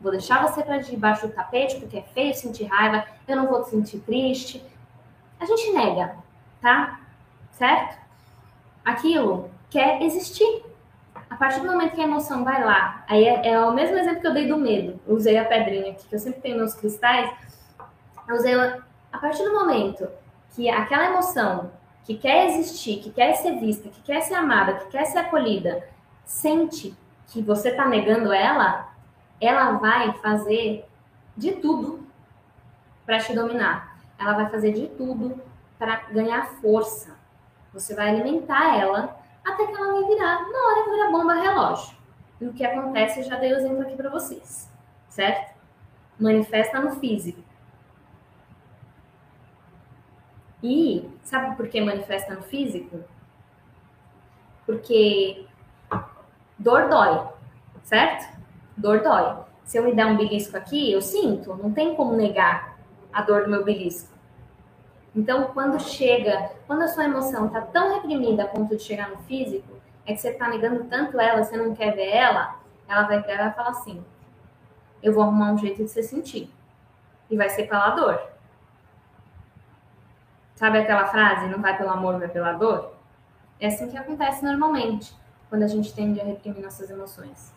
Vou 0.00 0.12
deixar 0.12 0.46
você 0.46 0.62
para 0.62 0.78
debaixo 0.78 1.26
do 1.26 1.32
tapete 1.32 1.80
porque 1.80 1.98
é 1.98 2.02
feio 2.02 2.34
sentir 2.34 2.64
raiva, 2.64 3.04
eu 3.26 3.36
não 3.36 3.46
vou 3.46 3.62
te 3.62 3.70
sentir 3.70 3.98
triste. 4.00 4.62
A 5.40 5.46
gente 5.46 5.72
nega, 5.72 6.16
tá? 6.60 7.00
Certo? 7.52 7.98
Aquilo 8.84 9.50
quer 9.70 10.02
existir. 10.02 10.64
A 11.28 11.36
partir 11.36 11.60
do 11.60 11.66
momento 11.66 11.94
que 11.94 12.00
a 12.00 12.04
emoção 12.04 12.44
vai 12.44 12.62
lá, 12.62 13.04
aí 13.08 13.24
é, 13.24 13.48
é 13.48 13.60
o 13.60 13.72
mesmo 13.72 13.96
exemplo 13.96 14.20
que 14.20 14.26
eu 14.26 14.34
dei 14.34 14.46
do 14.46 14.58
medo. 14.58 15.00
Usei 15.06 15.36
a 15.38 15.44
pedrinha 15.44 15.92
aqui, 15.92 16.06
que 16.06 16.14
eu 16.14 16.18
sempre 16.18 16.40
tenho 16.40 16.58
meus 16.58 16.74
cristais. 16.74 17.30
Eu 18.28 18.36
usei. 18.36 18.54
A 18.54 19.18
partir 19.18 19.44
do 19.44 19.54
momento 19.54 20.08
que 20.50 20.68
aquela 20.68 21.06
emoção 21.06 21.70
que 22.04 22.16
quer 22.16 22.46
existir, 22.46 23.00
que 23.00 23.10
quer 23.10 23.34
ser 23.34 23.58
vista, 23.58 23.88
que 23.88 24.00
quer 24.02 24.20
ser 24.20 24.34
amada, 24.34 24.74
que 24.74 24.88
quer 24.88 25.04
ser 25.06 25.18
acolhida, 25.18 25.88
sente 26.24 26.96
que 27.28 27.42
você 27.42 27.70
está 27.70 27.86
negando 27.86 28.32
ela, 28.32 28.92
ela 29.40 29.72
vai 29.72 30.12
fazer 30.14 30.86
de 31.36 31.52
tudo 31.52 32.06
para 33.04 33.18
te 33.18 33.34
dominar. 33.34 33.98
Ela 34.18 34.34
vai 34.34 34.50
fazer 34.50 34.72
de 34.72 34.88
tudo 34.88 35.40
para 35.78 35.96
ganhar 36.10 36.46
força. 36.60 37.16
Você 37.72 37.94
vai 37.94 38.10
alimentar 38.10 38.78
ela 38.78 39.16
até 39.44 39.66
que 39.66 39.74
ela 39.74 39.92
vai 39.92 40.04
virar, 40.04 40.40
na 40.50 40.58
hora 40.66 40.84
que 40.84 40.90
virar 40.90 41.10
bomba 41.10 41.34
relógio. 41.34 41.96
E 42.40 42.46
o 42.46 42.52
que 42.52 42.64
acontece, 42.64 43.20
eu 43.20 43.24
já 43.24 43.36
dei 43.36 43.52
o 43.52 43.56
exemplo 43.56 43.82
aqui 43.82 43.96
para 43.96 44.10
vocês, 44.10 44.70
certo? 45.08 45.54
Manifesta 46.18 46.80
no 46.80 46.92
físico. 46.92 47.45
E 50.62 51.08
sabe 51.22 51.56
por 51.56 51.68
que 51.68 51.80
manifesta 51.80 52.34
no 52.34 52.42
físico? 52.42 53.00
Porque 54.64 55.46
dor 56.58 56.88
dói, 56.88 57.28
certo? 57.82 58.36
dor 58.76 59.00
dói. 59.00 59.44
Se 59.64 59.78
eu 59.78 59.84
me 59.84 59.94
der 59.94 60.06
um 60.06 60.16
belisco 60.16 60.56
aqui, 60.56 60.92
eu 60.92 61.00
sinto, 61.00 61.54
não 61.56 61.72
tem 61.72 61.94
como 61.94 62.14
negar 62.14 62.78
a 63.12 63.22
dor 63.22 63.44
do 63.44 63.50
meu 63.50 63.64
belisco. 63.64 64.14
Então, 65.14 65.50
quando 65.54 65.80
chega, 65.80 66.52
quando 66.66 66.82
a 66.82 66.88
sua 66.88 67.04
emoção 67.04 67.46
está 67.46 67.62
tão 67.62 67.94
reprimida 67.94 68.44
a 68.44 68.48
ponto 68.48 68.76
de 68.76 68.82
chegar 68.82 69.08
no 69.08 69.18
físico, 69.18 69.76
é 70.04 70.12
que 70.12 70.20
você 70.20 70.28
está 70.28 70.48
negando 70.48 70.84
tanto 70.84 71.18
ela, 71.18 71.42
você 71.42 71.56
não 71.56 71.74
quer 71.74 71.94
ver 71.94 72.10
ela, 72.10 72.60
ela 72.86 73.02
vai 73.04 73.20
virar 73.22 73.34
e 73.34 73.38
vai 73.38 73.52
falar 73.54 73.70
assim: 73.70 74.04
eu 75.02 75.12
vou 75.12 75.22
arrumar 75.22 75.52
um 75.52 75.58
jeito 75.58 75.82
de 75.82 75.90
você 75.90 76.02
sentir. 76.02 76.50
E 77.30 77.36
vai 77.36 77.48
ser 77.48 77.66
pela 77.66 77.90
dor. 77.90 78.20
Sabe 80.56 80.78
aquela 80.78 81.06
frase, 81.06 81.46
não 81.46 81.62
vai 81.62 81.76
pelo 81.76 81.90
amor, 81.90 82.18
vai 82.18 82.28
pela 82.28 82.54
dor? 82.54 82.96
É 83.60 83.68
assim 83.68 83.88
que 83.88 83.96
acontece 83.96 84.44
normalmente, 84.44 85.14
quando 85.48 85.62
a 85.62 85.68
gente 85.68 85.94
tende 85.94 86.20
a 86.20 86.24
reprimir 86.24 86.62
nossas 86.62 86.90
emoções 86.90 87.54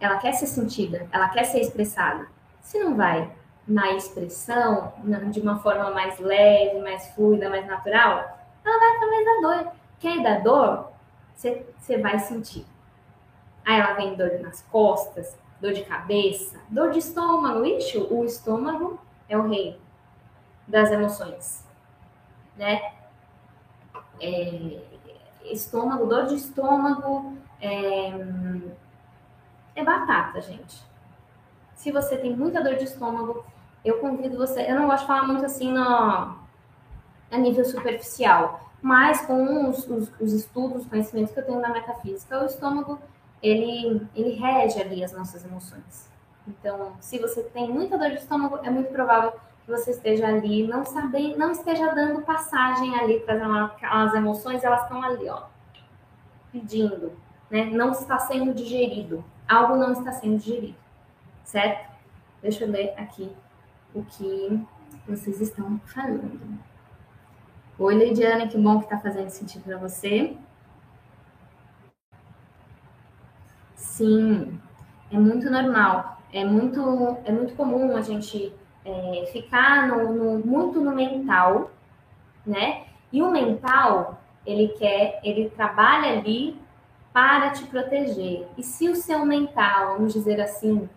ela 0.00 0.16
quer 0.16 0.32
ser 0.32 0.46
sentida, 0.46 1.06
ela 1.12 1.28
quer 1.28 1.44
ser 1.44 1.60
expressada. 1.60 2.26
Se 2.62 2.78
não 2.78 2.96
vai 2.96 3.30
na 3.68 3.92
expressão, 3.92 4.94
de 5.30 5.40
uma 5.40 5.58
forma 5.58 5.90
mais 5.90 6.18
leve, 6.18 6.80
mais 6.80 7.08
fluida, 7.08 7.50
mais 7.50 7.66
natural, 7.66 8.38
ela 8.64 8.78
vai 8.78 8.96
através 8.96 9.26
da 9.26 9.40
dor. 9.40 9.72
Quem 10.00 10.22
da 10.22 10.38
dor, 10.38 10.90
você 11.34 11.98
vai 11.98 12.18
sentir. 12.18 12.66
Aí 13.64 13.78
ela 13.78 13.92
vem 13.92 14.14
dor 14.14 14.40
nas 14.40 14.62
costas, 14.62 15.38
dor 15.60 15.72
de 15.72 15.84
cabeça, 15.84 16.58
dor 16.70 16.90
de 16.90 16.98
estômago. 16.98 17.64
Ixi, 17.64 17.98
o 17.98 18.24
estômago 18.24 18.98
é 19.28 19.36
o 19.36 19.46
rei 19.46 19.78
das 20.66 20.90
emoções, 20.90 21.66
né? 22.60 22.92
É, 24.20 24.78
estômago, 25.44 26.06
dor 26.06 26.26
de 26.26 26.34
estômago, 26.34 27.38
é, 27.60 28.10
é 29.74 29.82
batata, 29.82 30.42
gente. 30.42 30.84
Se 31.74 31.90
você 31.90 32.18
tem 32.18 32.36
muita 32.36 32.62
dor 32.62 32.76
de 32.76 32.84
estômago, 32.84 33.44
eu 33.82 33.98
convido 33.98 34.36
você. 34.36 34.70
Eu 34.70 34.78
não 34.78 34.86
gosto 34.86 35.00
de 35.00 35.06
falar 35.06 35.26
muito 35.26 35.46
assim 35.46 35.72
no, 35.72 35.80
a 35.80 37.38
nível 37.38 37.64
superficial, 37.64 38.70
mas 38.82 39.22
com 39.22 39.70
os, 39.70 39.88
os, 39.88 40.12
os 40.20 40.32
estudos, 40.34 40.82
os 40.82 40.88
conhecimentos 40.88 41.32
que 41.32 41.40
eu 41.40 41.46
tenho 41.46 41.60
na 41.60 41.70
metafísica, 41.70 42.42
o 42.42 42.46
estômago 42.46 42.98
ele, 43.42 44.06
ele 44.14 44.38
rege 44.38 44.82
ali 44.82 45.02
as 45.02 45.12
nossas 45.12 45.42
emoções. 45.46 46.10
Então, 46.46 46.92
se 47.00 47.18
você 47.18 47.42
tem 47.42 47.70
muita 47.70 47.96
dor 47.96 48.10
de 48.10 48.16
estômago, 48.16 48.58
é 48.62 48.68
muito 48.68 48.92
provável 48.92 49.32
que 49.70 49.78
você 49.78 49.92
esteja 49.92 50.26
ali, 50.26 50.66
não 50.66 50.84
sabendo, 50.84 51.38
não 51.38 51.52
esteja 51.52 51.94
dando 51.94 52.22
passagem 52.22 52.98
ali 52.98 53.20
para 53.20 53.72
as 53.82 54.14
emoções, 54.14 54.64
elas 54.64 54.82
estão 54.82 55.02
ali, 55.02 55.28
ó, 55.28 55.44
pedindo, 56.52 57.12
né? 57.50 57.66
Não 57.66 57.92
está 57.92 58.18
sendo 58.18 58.52
digerido 58.52 59.24
algo 59.50 59.76
não 59.76 59.92
está 59.92 60.12
sendo 60.12 60.38
digerido, 60.38 60.78
certo? 61.42 61.90
Deixa 62.40 62.64
eu 62.64 62.70
ler 62.70 62.94
aqui 62.96 63.30
o 63.92 64.04
que 64.04 64.64
vocês 65.08 65.40
estão 65.40 65.80
falando. 65.86 66.40
Oi, 67.76 67.94
Leidiane, 67.94 68.48
que 68.48 68.56
bom 68.56 68.78
que 68.78 68.84
está 68.84 68.98
fazendo 68.98 69.28
sentido 69.28 69.64
para 69.64 69.76
você. 69.76 70.36
Sim, 73.74 74.60
é 75.10 75.18
muito 75.18 75.50
normal, 75.50 76.22
é 76.32 76.44
muito, 76.44 77.18
é 77.24 77.32
muito 77.32 77.54
comum 77.56 77.96
a 77.96 78.02
gente 78.02 78.54
é, 78.90 79.26
ficar 79.26 79.88
no, 79.88 80.12
no, 80.12 80.46
muito 80.46 80.80
no 80.80 80.92
mental, 80.92 81.70
né? 82.44 82.84
E 83.12 83.22
o 83.22 83.30
mental, 83.30 84.20
ele 84.44 84.68
quer, 84.68 85.20
ele 85.22 85.50
trabalha 85.50 86.18
ali 86.18 86.60
para 87.12 87.50
te 87.50 87.64
proteger. 87.64 88.46
E 88.56 88.62
se 88.62 88.88
o 88.88 88.94
seu 88.94 89.24
mental, 89.24 89.94
vamos 89.94 90.12
dizer 90.12 90.40
assim, 90.40 90.88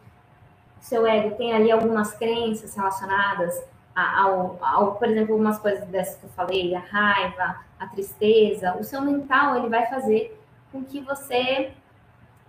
seu 0.80 1.08
ego 1.08 1.36
tem 1.36 1.54
ali 1.54 1.72
algumas 1.72 2.14
crenças 2.14 2.76
relacionadas 2.76 3.64
ao, 3.96 4.58
ao, 4.62 4.96
por 4.96 5.08
exemplo, 5.08 5.34
algumas 5.34 5.60
coisas 5.60 5.86
dessas 5.88 6.16
que 6.18 6.26
eu 6.26 6.30
falei, 6.32 6.76
a 6.76 6.80
raiva, 6.80 7.62
a 7.80 7.88
tristeza, 7.88 8.76
o 8.78 8.84
seu 8.84 9.02
mental 9.02 9.58
ele 9.58 9.70
vai 9.70 9.86
fazer 9.88 10.39
com 10.72 10.84
que 10.84 11.00
você 11.00 11.72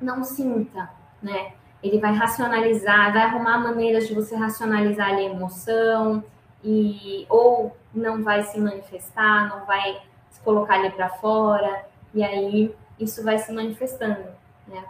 não 0.01 0.25
sinta, 0.25 0.91
né? 1.23 1.53
Ele 1.85 2.01
vai 2.01 2.15
racionalizar, 2.15 3.13
vai 3.13 3.23
arrumar 3.25 3.59
maneiras 3.59 4.09
de 4.09 4.15
você 4.15 4.35
racionalizar 4.35 5.09
a 5.09 5.23
emoção 5.23 6.25
e 6.65 7.27
ou 7.29 7.77
não 7.95 8.25
vai 8.25 8.43
se 8.43 8.59
manifestar, 8.59 9.51
não 9.51 9.67
vai 9.67 10.01
se 10.31 10.41
colocar 10.41 10.77
ali 10.77 10.91
para 10.91 11.11
fora 11.11 11.85
e 12.15 12.25
aí 12.25 12.75
isso 12.99 13.23
vai 13.23 13.39
se 13.39 13.53
manifestando, 13.53 14.25
né? 14.67 14.83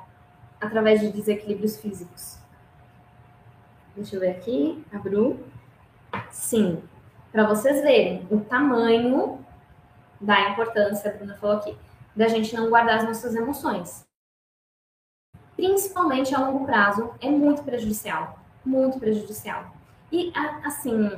Através 0.60 1.00
de 1.00 1.10
desequilíbrios 1.10 1.80
físicos. 1.80 2.38
Deixa 3.96 4.14
eu 4.14 4.20
ver 4.20 4.30
aqui, 4.30 4.84
a 4.92 4.98
Bru. 4.98 5.40
Sim, 6.30 6.80
para 7.32 7.44
vocês 7.44 7.82
verem 7.82 8.24
o 8.30 8.38
tamanho 8.38 9.44
da 10.20 10.50
importância, 10.50 11.10
a 11.10 11.14
Bruna 11.14 11.34
falou 11.34 11.56
aqui, 11.56 11.76
da 12.14 12.28
gente 12.28 12.54
não 12.54 12.70
guardar 12.70 12.98
as 12.98 13.04
nossas 13.04 13.34
emoções. 13.34 14.06
Principalmente 15.56 16.34
a 16.34 16.38
longo 16.38 16.64
prazo, 16.64 17.10
é 17.20 17.30
muito 17.30 17.62
prejudicial. 17.62 18.38
Muito 18.64 18.98
prejudicial. 18.98 19.64
E, 20.10 20.32
assim, 20.64 21.10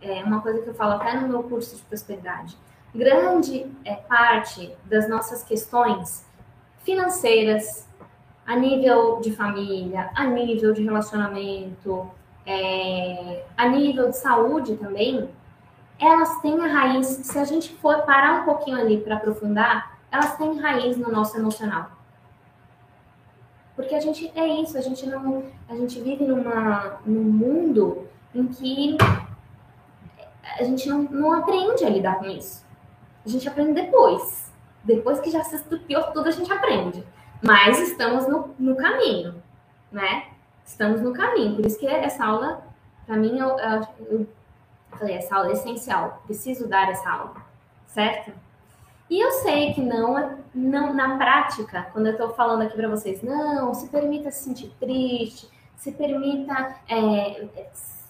é 0.00 0.22
uma 0.24 0.40
coisa 0.40 0.60
que 0.62 0.68
eu 0.68 0.74
falo 0.74 0.92
até 0.92 1.14
no 1.14 1.28
meu 1.28 1.42
curso 1.42 1.76
de 1.76 1.82
prosperidade. 1.82 2.56
Grande 2.94 3.66
é, 3.84 3.96
parte 3.96 4.74
das 4.84 5.08
nossas 5.08 5.42
questões 5.42 6.26
financeiras, 6.84 7.86
a 8.46 8.56
nível 8.56 9.20
de 9.20 9.32
família, 9.32 10.10
a 10.14 10.24
nível 10.24 10.72
de 10.72 10.82
relacionamento, 10.82 12.10
é, 12.46 13.44
a 13.56 13.68
nível 13.68 14.08
de 14.08 14.16
saúde 14.16 14.76
também, 14.76 15.28
elas 15.98 16.40
têm 16.40 16.58
a 16.64 16.66
raiz, 16.66 17.06
se 17.06 17.38
a 17.38 17.44
gente 17.44 17.74
for 17.76 18.02
parar 18.02 18.40
um 18.40 18.44
pouquinho 18.44 18.78
ali 18.78 18.98
para 18.98 19.16
aprofundar, 19.16 19.98
elas 20.10 20.36
têm 20.36 20.58
raiz 20.58 20.96
no 20.96 21.10
nosso 21.10 21.36
emocional. 21.36 21.90
Porque 23.78 23.94
a 23.94 24.00
gente 24.00 24.32
é 24.34 24.44
isso, 24.60 24.76
a 24.76 24.80
gente 24.80 25.06
não, 25.06 25.44
a 25.68 25.76
gente 25.76 26.00
vive 26.00 26.24
numa, 26.24 26.98
num 27.06 27.22
mundo 27.22 28.08
em 28.34 28.44
que 28.48 28.98
a 30.58 30.64
gente 30.64 30.88
não, 30.88 31.04
não 31.04 31.32
aprende 31.32 31.84
a 31.84 31.88
lidar 31.88 32.18
com 32.18 32.24
isso. 32.24 32.66
A 33.24 33.28
gente 33.28 33.48
aprende 33.48 33.74
depois. 33.74 34.52
Depois 34.82 35.20
que 35.20 35.30
já 35.30 35.44
se 35.44 35.54
estupiou 35.54 36.02
tudo, 36.10 36.26
a 36.26 36.32
gente 36.32 36.52
aprende. 36.52 37.06
Mas 37.40 37.78
estamos 37.78 38.26
no, 38.26 38.52
no 38.58 38.74
caminho, 38.74 39.40
né? 39.92 40.26
Estamos 40.64 41.00
no 41.00 41.12
caminho. 41.12 41.54
Por 41.54 41.64
isso 41.64 41.78
que 41.78 41.86
essa 41.86 42.24
aula, 42.24 42.66
para 43.06 43.16
mim, 43.16 43.38
eu, 43.38 43.56
eu, 43.60 43.82
eu 44.10 44.26
falei, 44.90 45.18
essa 45.18 45.36
aula 45.36 45.50
é 45.50 45.52
essencial. 45.52 46.20
Preciso 46.26 46.66
dar 46.66 46.90
essa 46.90 47.08
aula, 47.08 47.36
certo? 47.86 48.32
E 49.10 49.18
eu 49.18 49.30
sei 49.32 49.72
que 49.72 49.80
não, 49.80 50.38
não 50.54 50.92
na 50.92 51.16
prática, 51.16 51.88
quando 51.92 52.06
eu 52.06 52.12
estou 52.12 52.30
falando 52.30 52.62
aqui 52.62 52.76
para 52.76 52.88
vocês, 52.88 53.22
não, 53.22 53.72
se 53.72 53.88
permita 53.88 54.30
se 54.30 54.44
sentir 54.44 54.70
triste, 54.78 55.48
se 55.76 55.92
permita 55.92 56.76
é, 56.88 57.48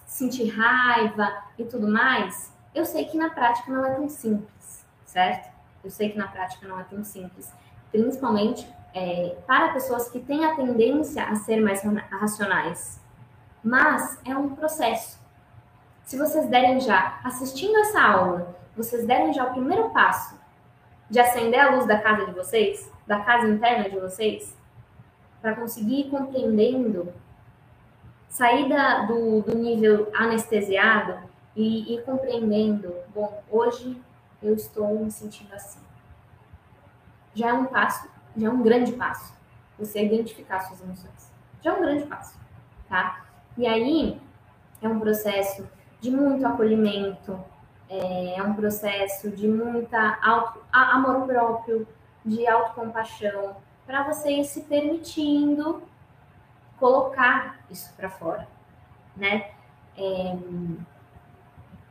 sentir 0.06 0.48
raiva 0.48 1.32
e 1.56 1.64
tudo 1.64 1.86
mais, 1.86 2.52
eu 2.74 2.84
sei 2.84 3.04
que 3.04 3.16
na 3.16 3.30
prática 3.30 3.70
não 3.70 3.86
é 3.86 3.94
tão 3.94 4.08
simples, 4.08 4.84
certo? 5.04 5.48
Eu 5.84 5.90
sei 5.90 6.10
que 6.10 6.18
na 6.18 6.26
prática 6.26 6.66
não 6.66 6.80
é 6.80 6.82
tão 6.84 7.04
simples, 7.04 7.52
principalmente 7.92 8.68
é, 8.92 9.36
para 9.46 9.72
pessoas 9.72 10.08
que 10.10 10.18
têm 10.18 10.44
a 10.44 10.56
tendência 10.56 11.24
a 11.24 11.36
ser 11.36 11.60
mais 11.60 11.82
racionais. 12.10 13.00
Mas 13.62 14.18
é 14.24 14.36
um 14.36 14.54
processo. 14.54 15.18
Se 16.04 16.16
vocês 16.16 16.48
derem 16.48 16.80
já, 16.80 17.20
assistindo 17.22 17.76
essa 17.78 18.00
aula, 18.00 18.56
vocês 18.76 19.06
derem 19.06 19.32
já 19.32 19.44
o 19.44 19.52
primeiro 19.52 19.90
passo 19.90 20.37
de 21.10 21.18
acender 21.18 21.60
a 21.60 21.74
luz 21.74 21.86
da 21.86 21.98
casa 21.98 22.26
de 22.26 22.32
vocês, 22.32 22.90
da 23.06 23.20
casa 23.20 23.48
interna 23.48 23.88
de 23.88 23.98
vocês, 23.98 24.56
para 25.40 25.54
conseguir 25.54 26.00
ir 26.00 26.10
compreendendo, 26.10 27.12
sair 28.28 28.68
da, 28.68 29.06
do, 29.06 29.40
do 29.42 29.54
nível 29.56 30.10
anestesiado 30.14 31.18
e 31.56 31.94
ir 31.94 32.04
compreendendo, 32.04 32.94
bom, 33.14 33.42
hoje 33.50 34.00
eu 34.42 34.54
estou 34.54 34.98
me 34.98 35.10
sentindo 35.10 35.54
assim. 35.54 35.80
Já 37.34 37.48
é 37.48 37.52
um 37.52 37.66
passo 37.66 38.08
já 38.38 38.46
é 38.46 38.50
um 38.50 38.62
grande 38.62 38.92
passo. 38.92 39.34
Você 39.78 40.04
identificar 40.04 40.60
suas 40.60 40.80
emoções. 40.80 41.32
Já 41.62 41.72
é 41.72 41.74
um 41.74 41.80
grande 41.80 42.06
passo, 42.06 42.38
tá? 42.88 43.24
E 43.56 43.66
aí 43.66 44.20
é 44.80 44.88
um 44.88 45.00
processo 45.00 45.68
de 46.00 46.10
muito 46.10 46.46
acolhimento, 46.46 47.38
é, 47.88 48.36
é 48.36 48.42
um 48.42 48.54
processo 48.54 49.30
de 49.30 49.48
muita 49.48 50.18
auto, 50.22 50.60
amor 50.72 51.26
próprio, 51.26 51.86
de 52.24 52.46
autocompaixão, 52.46 53.56
para 53.86 54.02
você 54.02 54.30
ir 54.32 54.44
se 54.44 54.62
permitindo 54.62 55.82
colocar 56.78 57.58
isso 57.70 57.92
para 57.96 58.10
fora, 58.10 58.46
né? 59.16 59.50
É, 59.96 60.36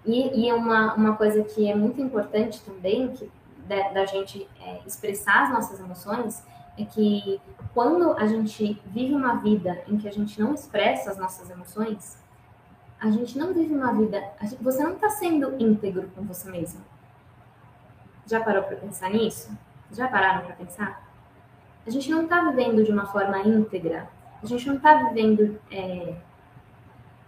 e, 0.05 0.47
é 0.49 0.53
uma, 0.53 0.93
uma 0.93 1.15
coisa 1.17 1.43
que 1.43 1.69
é 1.69 1.75
muito 1.75 1.99
importante 1.99 2.61
também, 2.61 3.09
que 3.09 3.29
da, 3.67 3.89
da 3.89 4.05
gente 4.05 4.47
é, 4.61 4.79
expressar 4.85 5.43
as 5.43 5.49
nossas 5.51 5.79
emoções 5.79 6.43
é 6.77 6.85
que 6.85 7.41
quando 7.73 8.13
a 8.13 8.25
gente 8.25 8.81
vive 8.85 9.13
uma 9.13 9.35
vida 9.35 9.81
em 9.87 9.97
que 9.97 10.07
a 10.07 10.11
gente 10.11 10.39
não 10.39 10.53
expressa 10.53 11.11
as 11.11 11.17
nossas 11.17 11.49
emoções, 11.49 12.17
a 12.99 13.09
gente 13.11 13.37
não 13.37 13.53
vive 13.53 13.73
uma 13.73 13.93
vida. 13.93 14.23
Você 14.61 14.83
não 14.83 14.93
está 14.93 15.09
sendo 15.09 15.55
íntegro 15.61 16.09
com 16.15 16.23
você 16.23 16.49
mesmo. 16.49 16.81
Já 18.25 18.41
parou 18.41 18.63
para 18.63 18.75
pensar 18.75 19.09
nisso? 19.09 19.51
Já 19.91 20.07
pararam 20.07 20.45
para 20.45 20.55
pensar? 20.55 21.07
A 21.85 21.89
gente 21.89 22.09
não 22.09 22.23
está 22.23 22.41
vivendo 22.49 22.83
de 22.83 22.91
uma 22.91 23.05
forma 23.05 23.39
íntegra. 23.39 24.09
A 24.41 24.45
gente 24.45 24.67
não 24.67 24.75
está 24.75 24.95
vivendo 24.95 25.59
é, 25.71 26.15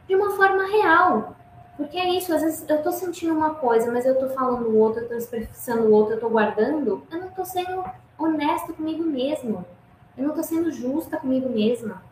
de 0.08 0.16
uma 0.16 0.32
forma 0.32 0.66
real. 0.66 1.36
Porque 1.78 1.98
é 1.98 2.10
isso, 2.10 2.34
às 2.34 2.42
vezes 2.42 2.68
eu 2.68 2.84
tô 2.84 2.92
sentindo 2.92 3.34
uma 3.34 3.56
coisa, 3.56 3.90
mas 3.90 4.06
eu 4.06 4.20
tô 4.20 4.28
falando 4.30 4.76
outra, 4.78 5.04
eu 5.04 5.08
tô 5.08 5.16
expressando 5.16 5.90
outra, 5.94 6.16
eu 6.16 6.20
tô 6.20 6.30
guardando, 6.30 7.02
eu 7.10 7.22
não 7.22 7.30
tô 7.30 7.46
sendo 7.46 7.86
honesta 8.18 8.74
comigo 8.74 9.02
mesmo. 9.02 9.66
Eu 10.18 10.28
não 10.28 10.36
tô 10.36 10.44
sendo 10.44 10.70
justa 10.72 11.16
comigo 11.16 11.48
mesma. 11.48 12.04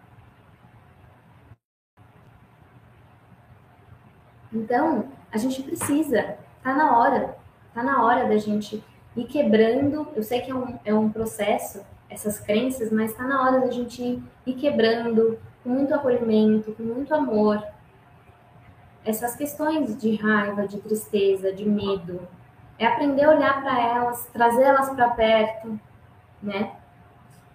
Então, 4.51 5.05
a 5.31 5.37
gente 5.37 5.61
precisa, 5.61 6.37
tá 6.63 6.73
na 6.73 6.97
hora, 6.97 7.37
tá 7.73 7.83
na 7.83 8.03
hora 8.03 8.27
da 8.27 8.37
gente 8.37 8.83
ir 9.15 9.25
quebrando. 9.25 10.07
Eu 10.15 10.23
sei 10.23 10.41
que 10.41 10.51
é 10.51 10.55
um, 10.55 10.79
é 10.85 10.93
um 10.93 11.09
processo, 11.09 11.81
essas 12.09 12.39
crenças, 12.39 12.91
mas 12.91 13.13
tá 13.13 13.23
na 13.23 13.43
hora 13.43 13.59
da 13.61 13.71
gente 13.71 14.21
ir 14.45 14.53
quebrando 14.53 15.37
com 15.63 15.69
muito 15.69 15.93
acolhimento, 15.93 16.71
com 16.73 16.83
muito 16.83 17.13
amor, 17.13 17.61
essas 19.03 19.35
questões 19.35 19.97
de 19.97 20.15
raiva, 20.15 20.67
de 20.67 20.77
tristeza, 20.79 21.51
de 21.53 21.67
medo. 21.67 22.27
É 22.77 22.85
aprender 22.85 23.23
a 23.23 23.31
olhar 23.31 23.61
para 23.61 23.79
elas, 23.79 24.27
trazer 24.27 24.63
elas 24.63 24.89
para 24.89 25.09
perto, 25.09 25.79
né? 26.41 26.76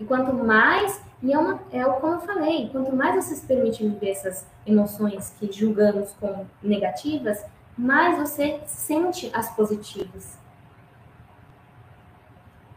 E 0.01 0.05
quanto 0.05 0.33
mais, 0.33 1.01
e 1.23 1.33
é, 1.33 1.39
uma, 1.39 1.61
é 1.71 1.85
como 1.85 2.15
eu 2.15 2.21
falei, 2.21 2.69
quanto 2.71 2.95
mais 2.95 3.25
você 3.25 3.37
se 3.37 3.47
permite 3.47 3.87
viver 3.87 4.11
essas 4.11 4.47
emoções 4.67 5.35
que 5.39 5.51
julgamos 5.51 6.13
como 6.21 6.49
negativas, 6.63 7.45
mais 7.77 8.19
você 8.19 8.61
sente 8.67 9.31
as 9.33 9.55
positivas. 9.55 10.39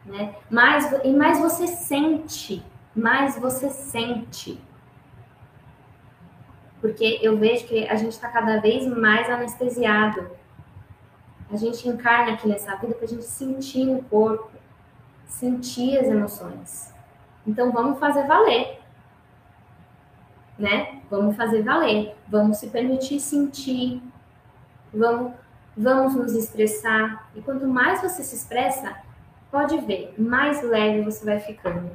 Né? 0.05 0.35
Mais, 0.49 0.91
e 1.03 1.11
mais 1.11 1.39
você 1.39 1.67
sente, 1.67 2.63
mais 2.95 3.37
você 3.37 3.69
sente 3.69 4.61
porque 6.85 7.19
eu 7.23 7.35
vejo 7.35 7.65
que 7.65 7.87
a 7.87 7.95
gente 7.95 8.11
está 8.11 8.29
cada 8.29 8.59
vez 8.59 8.85
mais 8.85 9.27
anestesiado. 9.27 10.29
A 11.51 11.55
gente 11.55 11.89
encarna 11.89 12.33
aqui 12.33 12.47
nessa 12.47 12.75
vida 12.75 12.93
para 12.93 13.05
a 13.05 13.07
gente 13.07 13.23
sentir 13.23 13.85
no 13.85 14.03
corpo, 14.03 14.51
sentir 15.25 15.97
as 15.97 16.05
emoções. 16.05 16.93
Então 17.45 17.71
vamos 17.71 17.99
fazer 17.99 18.25
valer, 18.27 18.79
né? 20.57 21.01
Vamos 21.09 21.35
fazer 21.35 21.63
valer, 21.63 22.15
vamos 22.27 22.57
se 22.57 22.67
permitir 22.67 23.19
sentir, 23.19 24.01
vamos, 24.93 25.33
vamos 25.77 26.15
nos 26.15 26.33
expressar. 26.33 27.29
E 27.35 27.41
quanto 27.41 27.67
mais 27.67 28.01
você 28.01 28.23
se 28.23 28.35
expressa, 28.35 28.95
pode 29.51 29.77
ver, 29.81 30.13
mais 30.17 30.63
leve 30.63 31.01
você 31.01 31.23
vai 31.23 31.39
ficando. 31.39 31.91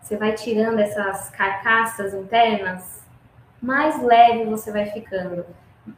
Você 0.00 0.16
vai 0.16 0.32
tirando 0.32 0.78
essas 0.78 1.30
carcaças 1.30 2.14
internas 2.14 2.96
mais 3.60 4.00
leve 4.02 4.44
você 4.44 4.70
vai 4.70 4.86
ficando. 4.86 5.44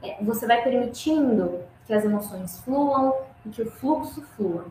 É, 0.03 0.23
você 0.23 0.47
vai 0.47 0.63
permitindo 0.63 1.61
que 1.87 1.93
as 1.93 2.05
emoções 2.05 2.59
fluam 2.61 3.15
e 3.45 3.51
que 3.51 3.63
o 3.63 3.71
fluxo 3.71 4.23
flua. 4.37 4.67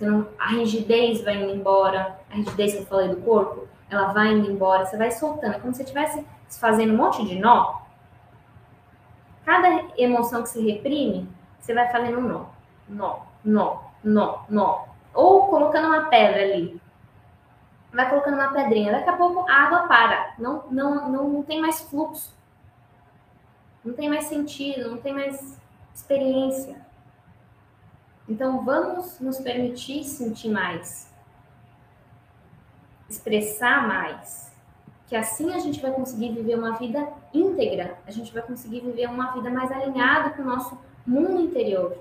Não, 0.00 0.28
a 0.38 0.48
rigidez 0.50 1.22
vai 1.22 1.42
indo 1.42 1.54
embora, 1.54 2.18
a 2.30 2.34
rigidez 2.34 2.74
que 2.74 2.80
eu 2.80 2.86
falei 2.86 3.08
do 3.08 3.16
corpo, 3.22 3.66
ela 3.90 4.12
vai 4.12 4.32
indo 4.32 4.50
embora, 4.50 4.86
você 4.86 4.96
vai 4.96 5.10
soltando. 5.10 5.54
É 5.54 5.58
como 5.58 5.72
se 5.72 5.78
você 5.78 5.82
estivesse 5.84 6.24
fazendo 6.60 6.94
um 6.94 6.96
monte 6.96 7.24
de 7.24 7.38
nó. 7.38 7.78
cada 9.48 9.82
emoção 9.96 10.42
que 10.42 10.50
se 10.50 10.60
reprime, 10.60 11.26
você 11.58 11.72
vai 11.72 11.90
falando 11.90 12.20
nó, 12.20 12.46
nó, 12.86 13.20
nó, 13.42 13.80
nó, 14.04 14.44
nó. 14.50 14.84
Ou 15.14 15.46
colocando 15.46 15.88
uma 15.88 16.04
pedra 16.10 16.42
ali. 16.42 16.78
Vai 17.90 18.10
colocando 18.10 18.34
uma 18.34 18.52
pedrinha. 18.52 18.92
Daqui 18.92 19.08
a 19.08 19.16
pouco 19.16 19.48
a 19.48 19.54
água 19.54 19.88
para. 19.88 20.34
Não, 20.38 20.64
não, 20.70 21.10
não, 21.10 21.28
não 21.28 21.42
tem 21.42 21.62
mais 21.62 21.80
fluxo. 21.80 22.36
Não 23.82 23.94
tem 23.94 24.10
mais 24.10 24.24
sentido, 24.24 24.90
não 24.90 24.98
tem 24.98 25.14
mais 25.14 25.58
experiência. 25.94 26.76
Então 28.28 28.64
vamos 28.64 29.18
nos 29.20 29.38
permitir 29.38 30.04
sentir 30.04 30.50
mais. 30.50 31.10
Expressar 33.08 33.88
mais. 33.88 34.52
Que 35.06 35.16
assim 35.16 35.54
a 35.54 35.58
gente 35.58 35.80
vai 35.80 35.90
conseguir 35.92 36.32
viver 36.32 36.56
uma 36.58 36.72
vida 36.72 37.08
íntegra. 37.32 37.98
A 38.06 38.10
gente 38.10 38.32
vai 38.32 38.42
conseguir 38.42 38.80
viver 38.80 39.08
uma 39.08 39.32
vida 39.32 39.48
mais 39.48 39.72
alinhada 39.72 40.30
com 40.30 40.42
o 40.42 40.44
nosso 40.44 40.78
mundo 41.06 41.40
interior 41.40 41.96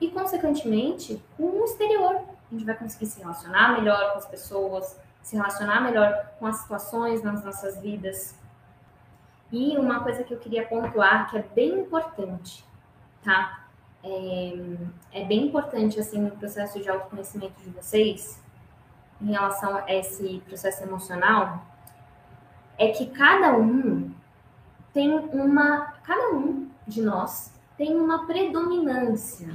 e, 0.00 0.10
consequentemente, 0.10 1.22
com 1.36 1.44
o 1.44 1.64
exterior. 1.64 2.22
A 2.50 2.54
gente 2.54 2.64
vai 2.64 2.74
conseguir 2.74 3.06
se 3.06 3.20
relacionar 3.20 3.78
melhor 3.78 4.12
com 4.12 4.18
as 4.18 4.26
pessoas, 4.26 4.98
se 5.22 5.36
relacionar 5.36 5.82
melhor 5.82 6.32
com 6.38 6.46
as 6.46 6.56
situações 6.56 7.22
nas 7.22 7.44
nossas 7.44 7.78
vidas. 7.78 8.34
E 9.52 9.76
uma 9.76 10.00
coisa 10.02 10.24
que 10.24 10.32
eu 10.32 10.38
queria 10.38 10.66
pontuar 10.66 11.30
que 11.30 11.36
é 11.36 11.42
bem 11.42 11.80
importante, 11.80 12.64
tá? 13.22 13.61
É, 14.04 15.20
é 15.20 15.24
bem 15.24 15.46
importante, 15.46 15.98
assim, 16.00 16.20
no 16.20 16.30
processo 16.32 16.80
de 16.80 16.88
autoconhecimento 16.88 17.60
de 17.62 17.70
vocês, 17.70 18.42
em 19.20 19.30
relação 19.30 19.76
a 19.76 19.92
esse 19.92 20.42
processo 20.46 20.82
emocional, 20.82 21.64
é 22.78 22.88
que 22.88 23.06
cada 23.06 23.56
um 23.56 24.12
tem 24.92 25.10
uma. 25.10 25.92
Cada 26.02 26.34
um 26.34 26.68
de 26.86 27.00
nós 27.00 27.52
tem 27.76 27.96
uma 27.96 28.26
predominância 28.26 29.48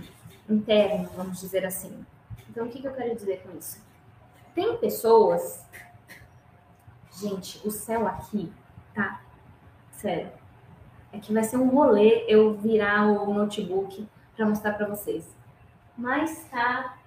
interna, 0.49 1.09
vamos 1.15 1.39
dizer 1.39 1.65
assim. 1.65 2.05
Então, 2.49 2.65
o 2.65 2.69
que, 2.69 2.81
que 2.81 2.87
eu 2.87 2.93
quero 2.93 3.15
dizer 3.15 3.43
com 3.43 3.57
isso? 3.57 3.83
Tem 4.55 4.77
pessoas. 4.77 5.65
Gente, 7.11 7.65
o 7.67 7.71
céu 7.71 8.07
aqui 8.07 8.51
tá. 8.93 9.21
Sério. 9.91 10.31
É 11.11 11.19
que 11.19 11.33
vai 11.33 11.43
ser 11.43 11.57
um 11.57 11.69
rolê 11.69 12.25
eu 12.27 12.55
virar 12.55 13.07
o 13.07 13.33
notebook 13.33 14.07
para 14.37 14.45
mostrar 14.45 14.73
para 14.73 14.87
vocês. 14.87 15.27
Mas 15.97 16.45
tá 16.49 16.97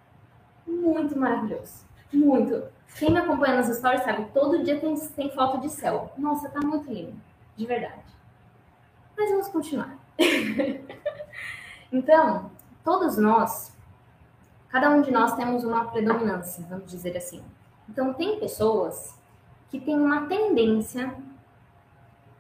muito 0.66 1.16
maravilhoso. 1.16 1.84
Muito. 2.12 2.64
Quem 2.98 3.12
me 3.12 3.18
acompanha 3.18 3.56
nas 3.56 3.74
stories 3.74 4.02
sabe, 4.02 4.26
todo 4.34 4.64
dia 4.64 4.80
tem, 4.80 4.94
tem 5.10 5.30
foto 5.30 5.58
de 5.58 5.70
céu. 5.70 6.12
Nossa, 6.18 6.50
tá 6.50 6.60
muito 6.60 6.92
lindo. 6.92 7.14
De 7.56 7.64
verdade. 7.64 8.02
Mas 9.16 9.30
vamos 9.30 9.48
continuar. 9.48 9.96
então, 11.92 12.50
todos 12.82 13.16
nós, 13.16 13.72
cada 14.68 14.90
um 14.90 15.02
de 15.02 15.12
nós 15.12 15.34
temos 15.36 15.62
uma 15.62 15.84
predominância, 15.86 16.64
vamos 16.68 16.90
dizer 16.90 17.16
assim. 17.16 17.44
Então, 17.88 18.12
tem 18.12 18.40
pessoas 18.40 19.16
que 19.68 19.78
têm 19.78 19.96
uma 19.96 20.26
tendência, 20.26 21.14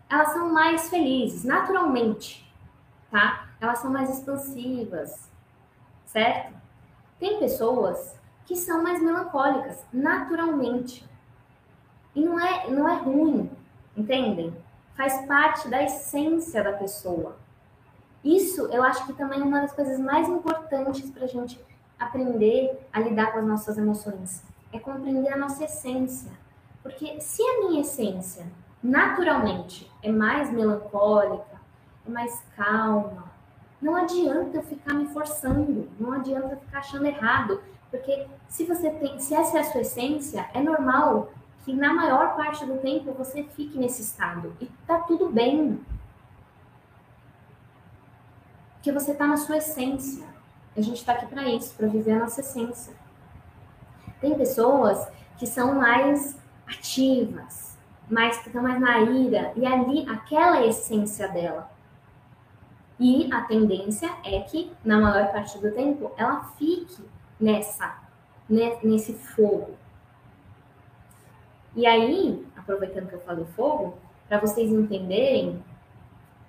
elas 0.08 0.32
são 0.32 0.52
mais 0.52 0.88
felizes, 0.88 1.44
naturalmente, 1.44 2.52
tá? 3.10 3.49
Elas 3.60 3.78
são 3.78 3.90
mais 3.90 4.08
expansivas, 4.10 5.30
certo? 6.06 6.54
Tem 7.18 7.38
pessoas 7.38 8.18
que 8.46 8.56
são 8.56 8.82
mais 8.82 9.02
melancólicas, 9.02 9.84
naturalmente. 9.92 11.08
E 12.14 12.24
não 12.24 12.40
é, 12.40 12.70
não 12.70 12.88
é 12.88 12.94
ruim, 12.94 13.50
entendem? 13.96 14.56
Faz 14.96 15.24
parte 15.26 15.68
da 15.68 15.82
essência 15.82 16.64
da 16.64 16.72
pessoa. 16.72 17.36
Isso 18.24 18.66
eu 18.66 18.82
acho 18.82 19.06
que 19.06 19.12
também 19.12 19.40
é 19.40 19.44
uma 19.44 19.60
das 19.60 19.72
coisas 19.72 19.98
mais 19.98 20.28
importantes 20.28 21.10
para 21.10 21.24
a 21.24 21.28
gente 21.28 21.62
aprender 21.98 22.86
a 22.92 23.00
lidar 23.00 23.32
com 23.32 23.38
as 23.38 23.46
nossas 23.46 23.78
emoções. 23.78 24.42
É 24.72 24.78
compreender 24.78 25.32
a 25.32 25.36
nossa 25.36 25.64
essência. 25.64 26.30
Porque 26.82 27.20
se 27.20 27.42
a 27.42 27.60
minha 27.60 27.82
essência, 27.82 28.46
naturalmente, 28.82 29.90
é 30.02 30.10
mais 30.10 30.50
melancólica, 30.50 31.60
é 32.06 32.10
mais 32.10 32.42
calma, 32.56 33.29
não 33.80 33.96
adianta 33.96 34.58
eu 34.58 34.62
ficar 34.62 34.94
me 34.94 35.06
forçando, 35.06 35.88
não 35.98 36.12
adianta 36.12 36.54
eu 36.54 36.58
ficar 36.58 36.78
achando 36.78 37.06
errado. 37.06 37.62
Porque 37.90 38.26
se 38.48 38.64
você 38.64 38.90
tem, 38.90 39.18
se 39.18 39.34
essa 39.34 39.58
é 39.58 39.60
a 39.60 39.64
sua 39.64 39.80
essência, 39.80 40.48
é 40.54 40.60
normal 40.60 41.32
que 41.64 41.72
na 41.72 41.92
maior 41.92 42.36
parte 42.36 42.64
do 42.64 42.78
tempo 42.78 43.12
você 43.12 43.42
fique 43.42 43.78
nesse 43.78 44.02
estado. 44.02 44.54
E 44.60 44.66
tá 44.86 44.98
tudo 45.00 45.28
bem. 45.28 45.80
Porque 48.74 48.92
você 48.92 49.12
está 49.12 49.26
na 49.26 49.36
sua 49.36 49.58
essência. 49.58 50.26
A 50.76 50.80
gente 50.80 50.96
está 50.96 51.12
aqui 51.12 51.26
para 51.26 51.48
isso, 51.48 51.74
para 51.74 51.88
viver 51.88 52.12
a 52.12 52.20
nossa 52.20 52.40
essência. 52.40 52.94
Tem 54.20 54.34
pessoas 54.34 55.08
que 55.38 55.46
são 55.46 55.74
mais 55.74 56.36
ativas, 56.66 57.76
mais 58.08 58.38
que 58.38 58.48
estão 58.48 58.62
mais 58.62 58.80
na 58.80 59.00
ira, 59.00 59.52
e 59.56 59.66
ali 59.66 60.08
aquela 60.08 60.58
é 60.58 60.60
a 60.60 60.66
essência 60.66 61.28
dela. 61.28 61.70
E 63.00 63.32
a 63.32 63.40
tendência 63.40 64.10
é 64.22 64.40
que, 64.40 64.70
na 64.84 65.00
maior 65.00 65.32
parte 65.32 65.58
do 65.58 65.72
tempo, 65.72 66.12
ela 66.18 66.44
fique 66.58 67.02
nessa, 67.40 67.98
né, 68.46 68.78
nesse 68.82 69.14
fogo. 69.14 69.70
E 71.74 71.86
aí, 71.86 72.46
aproveitando 72.54 73.08
que 73.08 73.14
eu 73.14 73.20
falei 73.20 73.46
fogo, 73.56 73.96
para 74.28 74.38
vocês 74.38 74.70
entenderem 74.70 75.64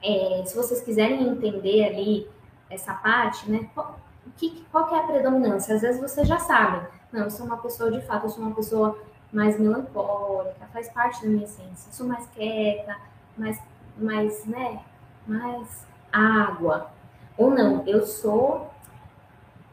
é, 0.03 0.43
se 0.45 0.53
vocês 0.53 0.81
quiserem 0.81 1.25
entender 1.25 1.85
ali 1.85 2.29
essa 2.69 2.93
parte, 2.95 3.49
né? 3.49 3.69
Qual, 3.73 3.97
que, 4.35 4.65
qual 4.71 4.87
que 4.87 4.95
é 4.95 4.99
a 4.99 5.03
predominância? 5.03 5.75
Às 5.75 5.81
vezes 5.81 6.01
você 6.01 6.25
já 6.25 6.37
sabe. 6.37 6.85
Não, 7.13 7.23
eu 7.23 7.31
sou 7.31 7.45
uma 7.45 7.57
pessoa 7.57 7.89
de 7.91 8.01
fato, 8.01 8.25
eu 8.25 8.29
sou 8.29 8.43
uma 8.43 8.55
pessoa 8.55 8.99
mais 9.31 9.57
melancólica, 9.57 10.67
faz 10.73 10.89
parte 10.89 11.21
da 11.21 11.29
minha 11.29 11.43
essência. 11.45 11.89
Eu 11.89 11.93
sou 11.93 12.07
mais 12.07 12.27
quieta, 12.27 12.97
mais, 13.37 13.57
mais, 13.97 14.45
né? 14.45 14.81
Mais 15.25 15.85
água. 16.11 16.91
Ou 17.37 17.51
não, 17.51 17.83
eu 17.87 18.05
sou, 18.05 18.71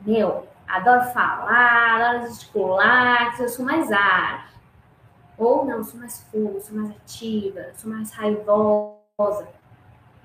meu, 0.01 0.47
adoro 0.67 1.05
falar, 1.13 2.01
adoro 2.01 2.29
gesticular, 2.29 3.41
eu 3.41 3.49
sou 3.49 3.65
mais 3.65 3.91
ar. 3.93 4.51
Ou 5.37 5.65
não, 5.65 5.85
sou 5.85 6.01
mais 6.01 6.23
fogo, 6.31 6.61
sou 6.61 6.77
mais 6.77 6.91
ativa, 6.91 7.67
sou 7.77 7.91
mais 7.91 8.11
raivosa 8.13 9.47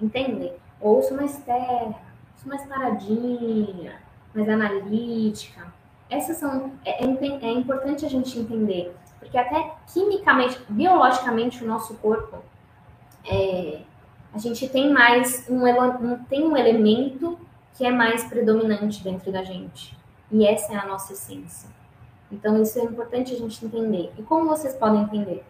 entendem? 0.03 0.53
Ou 0.80 1.01
sou 1.01 1.18
mais 1.18 1.38
terra, 1.39 1.95
sou 2.36 2.47
mais 2.47 2.66
paradinha, 2.66 3.95
mais 4.34 4.49
analítica. 4.49 5.74
Essas 6.09 6.38
são. 6.38 6.74
É, 6.86 7.03
é, 7.03 7.07
é 7.07 7.51
importante 7.51 8.05
a 8.05 8.09
gente 8.09 8.38
entender, 8.38 8.95
porque 9.20 9.38
até 9.38 9.74
quimicamente, 9.91 10.59
biologicamente, 10.70 11.64
o 11.64 11.68
nosso 11.68 11.95
corpo. 11.95 12.38
É, 13.26 13.82
a 14.34 14.38
gente 14.39 14.67
tem 14.67 14.91
mais 14.91 15.47
um, 15.49 15.61
tem 16.27 16.43
um 16.43 16.57
elemento 16.57 17.38
que 17.75 17.86
é 17.86 17.91
mais 17.91 18.23
predominante 18.23 19.03
dentro 19.03 19.31
da 19.31 19.43
gente. 19.43 19.97
E 20.31 20.45
essa 20.45 20.73
é 20.73 20.75
a 20.75 20.86
nossa 20.86 21.13
essência. 21.13 21.69
Então, 22.31 22.59
isso 22.61 22.79
é 22.79 22.84
importante 22.84 23.34
a 23.34 23.38
gente 23.38 23.63
entender. 23.63 24.11
E 24.17 24.23
como 24.23 24.49
vocês 24.49 24.73
podem 24.73 25.03
entender? 25.03 25.43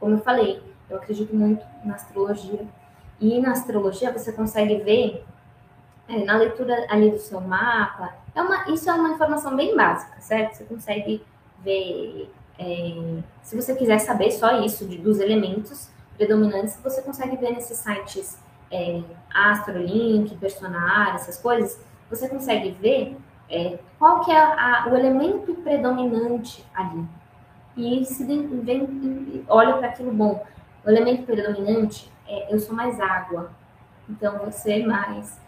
Como 0.00 0.14
eu 0.14 0.20
falei, 0.20 0.62
eu 0.88 0.96
acredito 0.96 1.36
muito 1.36 1.64
na 1.84 1.94
astrologia, 1.94 2.66
e 3.20 3.38
na 3.40 3.52
astrologia 3.52 4.12
você 4.12 4.32
consegue 4.32 4.76
ver 4.76 5.24
é, 6.08 6.24
na 6.24 6.36
leitura 6.36 6.86
ali 6.88 7.10
do 7.10 7.18
seu 7.18 7.40
mapa. 7.40 8.14
É 8.34 8.42
uma, 8.42 8.70
isso 8.70 8.88
é 8.88 8.94
uma 8.94 9.10
informação 9.10 9.54
bem 9.54 9.76
básica, 9.76 10.20
certo? 10.20 10.54
Você 10.54 10.64
consegue 10.64 11.22
ver. 11.62 12.30
É, 12.58 13.22
se 13.42 13.56
você 13.56 13.74
quiser 13.74 13.98
saber 13.98 14.30
só 14.30 14.60
isso 14.60 14.86
de, 14.86 14.96
dos 14.96 15.18
elementos 15.18 15.90
predominantes, 16.16 16.78
você 16.82 17.02
consegue 17.02 17.36
ver 17.36 17.52
nesses 17.52 17.78
sites 17.78 18.38
é, 18.70 19.02
Astrolink, 19.32 20.34
Personar, 20.36 21.14
essas 21.14 21.38
coisas. 21.38 21.80
Você 22.10 22.28
consegue 22.28 22.70
ver 22.70 23.16
é, 23.48 23.78
qual 23.98 24.24
que 24.24 24.30
é 24.30 24.38
a, 24.38 24.88
o 24.90 24.96
elemento 24.96 25.54
predominante 25.54 26.64
ali. 26.74 27.06
E 27.76 28.04
se 28.04 28.24
vem, 28.24 29.44
olha 29.48 29.76
para 29.76 29.88
aquilo 29.88 30.12
bom. 30.12 30.44
O 30.84 30.90
elemento 30.90 31.24
predominante 31.24 32.10
é, 32.26 32.52
eu 32.52 32.58
sou 32.58 32.74
mais 32.74 33.00
água, 33.00 33.50
então 34.08 34.38
você 34.38 34.80
é 34.80 34.86
mais 34.86 35.40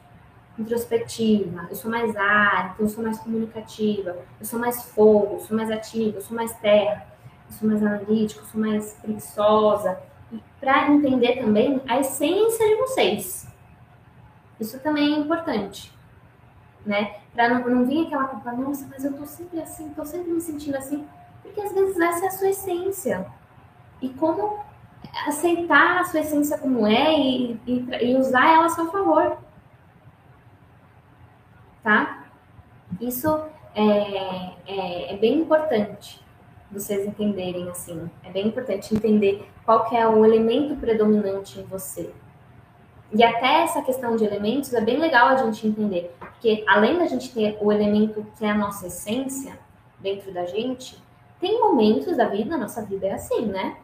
introspectiva, 0.58 1.66
eu 1.68 1.76
sou 1.76 1.90
mais 1.90 2.16
ar, 2.16 2.72
então 2.72 2.86
eu 2.86 2.88
sou 2.88 3.04
mais 3.04 3.18
comunicativa, 3.18 4.16
eu 4.40 4.46
sou 4.46 4.58
mais 4.58 4.82
fogo, 4.90 5.34
eu 5.34 5.40
sou 5.40 5.56
mais 5.56 5.70
ativa, 5.70 6.16
eu 6.16 6.22
sou 6.22 6.34
mais 6.34 6.52
terra, 6.58 7.06
eu 7.48 7.56
sou 7.56 7.68
mais 7.68 7.82
analítica, 7.82 8.40
eu 8.40 8.46
sou 8.46 8.60
mais 8.60 8.92
preguiçosa. 8.94 9.98
Para 10.60 10.90
entender 10.90 11.36
também 11.36 11.80
a 11.86 12.00
essência 12.00 12.66
de 12.66 12.74
vocês. 12.76 13.46
Isso 14.58 14.80
também 14.80 15.14
é 15.14 15.18
importante, 15.18 15.92
né? 16.84 17.16
Para 17.34 17.48
não, 17.50 17.68
não 17.68 17.86
vir 17.86 18.06
aquela 18.06 18.24
culpa, 18.24 18.52
nossa, 18.52 18.86
mas 18.90 19.04
eu 19.04 19.12
tô 19.12 19.26
sempre 19.26 19.60
assim, 19.60 19.90
tô 19.90 20.04
sempre 20.04 20.32
me 20.32 20.40
sentindo 20.40 20.76
assim, 20.76 21.06
porque 21.42 21.60
às 21.60 21.72
vezes 21.72 22.00
essa 22.00 22.24
é 22.24 22.28
a 22.28 22.30
sua 22.30 22.48
essência. 22.48 23.26
E 24.00 24.08
como 24.10 24.58
aceitar 25.26 26.00
a 26.00 26.04
sua 26.04 26.20
essência 26.20 26.58
como 26.58 26.86
é 26.86 27.18
e, 27.18 27.60
e, 27.66 27.86
e 28.02 28.16
usar 28.16 28.54
ela 28.54 28.66
a 28.66 28.70
seu 28.70 28.90
favor. 28.90 29.38
tá? 31.82 32.24
Isso 33.00 33.28
é, 33.74 34.52
é, 34.66 35.14
é 35.14 35.16
bem 35.18 35.40
importante 35.40 36.25
vocês 36.70 37.06
entenderem 37.06 37.68
assim. 37.68 38.10
É 38.24 38.30
bem 38.30 38.48
importante 38.48 38.94
entender 38.94 39.48
qual 39.64 39.88
que 39.88 39.96
é 39.96 40.06
o 40.06 40.24
elemento 40.24 40.76
predominante 40.76 41.60
em 41.60 41.64
você. 41.64 42.12
E 43.12 43.22
até 43.22 43.62
essa 43.62 43.82
questão 43.82 44.16
de 44.16 44.24
elementos 44.24 44.72
é 44.74 44.80
bem 44.80 44.98
legal 44.98 45.28
a 45.28 45.36
gente 45.36 45.66
entender, 45.66 46.14
porque 46.18 46.64
além 46.66 46.98
da 46.98 47.06
gente 47.06 47.32
ter 47.32 47.56
o 47.60 47.70
elemento 47.70 48.26
que 48.36 48.44
é 48.44 48.50
a 48.50 48.54
nossa 48.54 48.88
essência 48.88 49.56
dentro 50.00 50.32
da 50.32 50.44
gente, 50.44 51.00
tem 51.40 51.60
momentos 51.60 52.16
da 52.16 52.28
vida, 52.28 52.56
nossa 52.56 52.82
vida 52.82 53.06
é 53.06 53.12
assim, 53.12 53.46
né? 53.46 53.76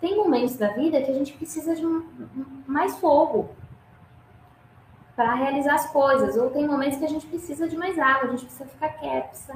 Tem 0.00 0.16
momentos 0.16 0.56
da 0.56 0.68
vida 0.68 1.00
que 1.02 1.10
a 1.10 1.14
gente 1.14 1.32
precisa 1.34 1.74
de 1.74 1.82
mais 2.66 2.98
fogo 2.98 3.50
para 5.14 5.34
realizar 5.34 5.74
as 5.74 5.90
coisas, 5.90 6.36
ou 6.36 6.50
tem 6.50 6.66
momentos 6.66 6.98
que 6.98 7.04
a 7.04 7.08
gente 7.08 7.26
precisa 7.26 7.68
de 7.68 7.76
mais 7.76 7.98
água, 7.98 8.28
a 8.28 8.30
gente 8.30 8.44
precisa 8.44 8.66
ficar 8.66 8.88
quieto, 8.90 9.30
precisa 9.30 9.54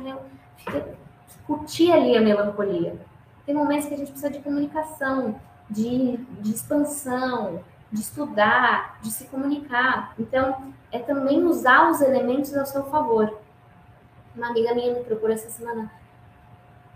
curtir 1.47 1.93
ali 1.93 2.16
a 2.16 2.20
melancolia. 2.20 2.97
Tem 3.45 3.55
momentos 3.55 3.87
que 3.87 3.95
a 3.95 3.97
gente 3.97 4.11
precisa 4.11 4.30
de 4.30 4.41
comunicação, 4.41 5.41
de, 5.68 6.16
de 6.16 6.51
expansão, 6.51 7.62
de 7.91 8.01
estudar, 8.01 8.99
de 9.03 9.11
se 9.11 9.24
comunicar. 9.24 10.14
Então, 10.18 10.72
é 10.91 10.99
também 10.99 11.45
usar 11.45 11.91
os 11.91 12.01
elementos 12.01 12.57
ao 12.57 12.66
seu 12.66 12.85
favor. 12.85 13.39
Uma 14.35 14.49
amiga 14.49 14.74
minha 14.74 14.95
me 14.95 15.05
procurou 15.05 15.35
essa 15.35 15.51
semana. 15.51 15.91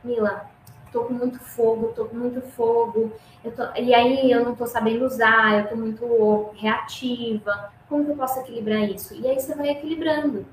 Mila, 0.02 0.48
tô 0.92 1.04
com 1.04 1.14
muito 1.14 1.38
fogo, 1.38 1.92
tô 1.94 2.06
com 2.06 2.16
muito 2.16 2.40
fogo. 2.40 3.12
Tô... 3.54 3.80
E 3.80 3.94
aí 3.94 4.30
eu 4.30 4.44
não 4.44 4.54
tô 4.54 4.66
sabendo 4.66 5.04
usar, 5.04 5.58
eu 5.58 5.68
tô 5.68 5.76
muito 5.76 6.50
reativa. 6.54 7.72
Como 7.88 8.04
que 8.04 8.10
eu 8.12 8.16
posso 8.16 8.40
equilibrar 8.40 8.88
isso? 8.88 9.14
E 9.14 9.26
aí 9.26 9.38
você 9.38 9.54
vai 9.54 9.68
equilibrando. 9.68 10.46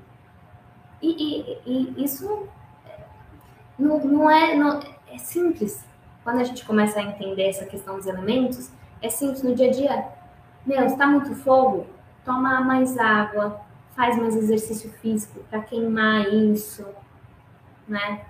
E, 1.00 1.10
e, 1.10 1.94
e 1.96 2.04
isso 2.04 2.48
não, 3.78 3.98
não 4.04 4.30
é. 4.30 4.54
Não, 4.54 4.80
é 5.12 5.18
simples. 5.18 5.84
Quando 6.22 6.40
a 6.40 6.44
gente 6.44 6.64
começa 6.64 6.98
a 6.98 7.02
entender 7.02 7.48
essa 7.48 7.66
questão 7.66 7.96
dos 7.96 8.06
elementos, 8.06 8.70
é 9.02 9.10
simples 9.10 9.42
no 9.42 9.54
dia 9.54 9.68
a 9.68 9.70
dia. 9.70 10.08
Meu, 10.64 10.86
está 10.86 11.06
muito 11.06 11.34
fogo? 11.34 11.86
Toma 12.24 12.60
mais 12.62 12.96
água, 12.96 13.60
faz 13.94 14.16
mais 14.16 14.34
exercício 14.34 14.90
físico 14.94 15.40
para 15.50 15.60
queimar 15.60 16.26
isso, 16.32 16.86
né? 17.86 18.22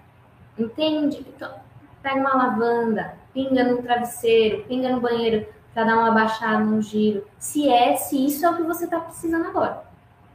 Entende? 0.58 1.24
Então, 1.28 1.54
pega 2.02 2.18
uma 2.18 2.34
lavanda, 2.34 3.16
pinga 3.32 3.64
no 3.64 3.80
travesseiro, 3.82 4.64
pinga 4.64 4.88
no 4.88 5.00
banheiro 5.00 5.46
para 5.72 5.84
dar 5.84 5.96
uma 5.96 6.10
baixada 6.10 6.64
no 6.64 6.82
giro. 6.82 7.24
Se 7.38 7.68
é, 7.68 7.94
se 7.96 8.26
isso 8.26 8.44
é 8.44 8.50
o 8.50 8.56
que 8.56 8.62
você 8.62 8.84
está 8.84 8.98
precisando 9.00 9.46
agora. 9.46 9.84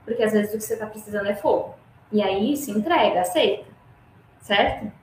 Porque 0.06 0.24
às 0.24 0.32
vezes 0.32 0.54
o 0.54 0.58
que 0.58 0.64
você 0.64 0.74
está 0.74 0.86
precisando 0.86 1.28
é 1.28 1.36
fogo. 1.36 1.76
E 2.12 2.22
aí 2.22 2.56
se 2.56 2.72
entrega, 2.72 3.22
aceita. 3.22 3.66
Certo? 4.42 4.99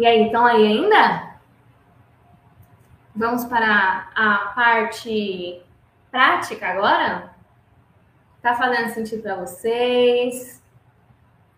E 0.00 0.06
aí, 0.06 0.24
estão 0.24 0.46
aí 0.46 0.66
ainda? 0.66 1.34
Vamos 3.14 3.44
para 3.44 4.10
a 4.16 4.52
parte 4.54 5.62
prática 6.10 6.68
agora? 6.68 7.34
Tá 8.40 8.54
fazendo 8.54 8.94
sentido 8.94 9.20
para 9.20 9.34
vocês? 9.34 10.62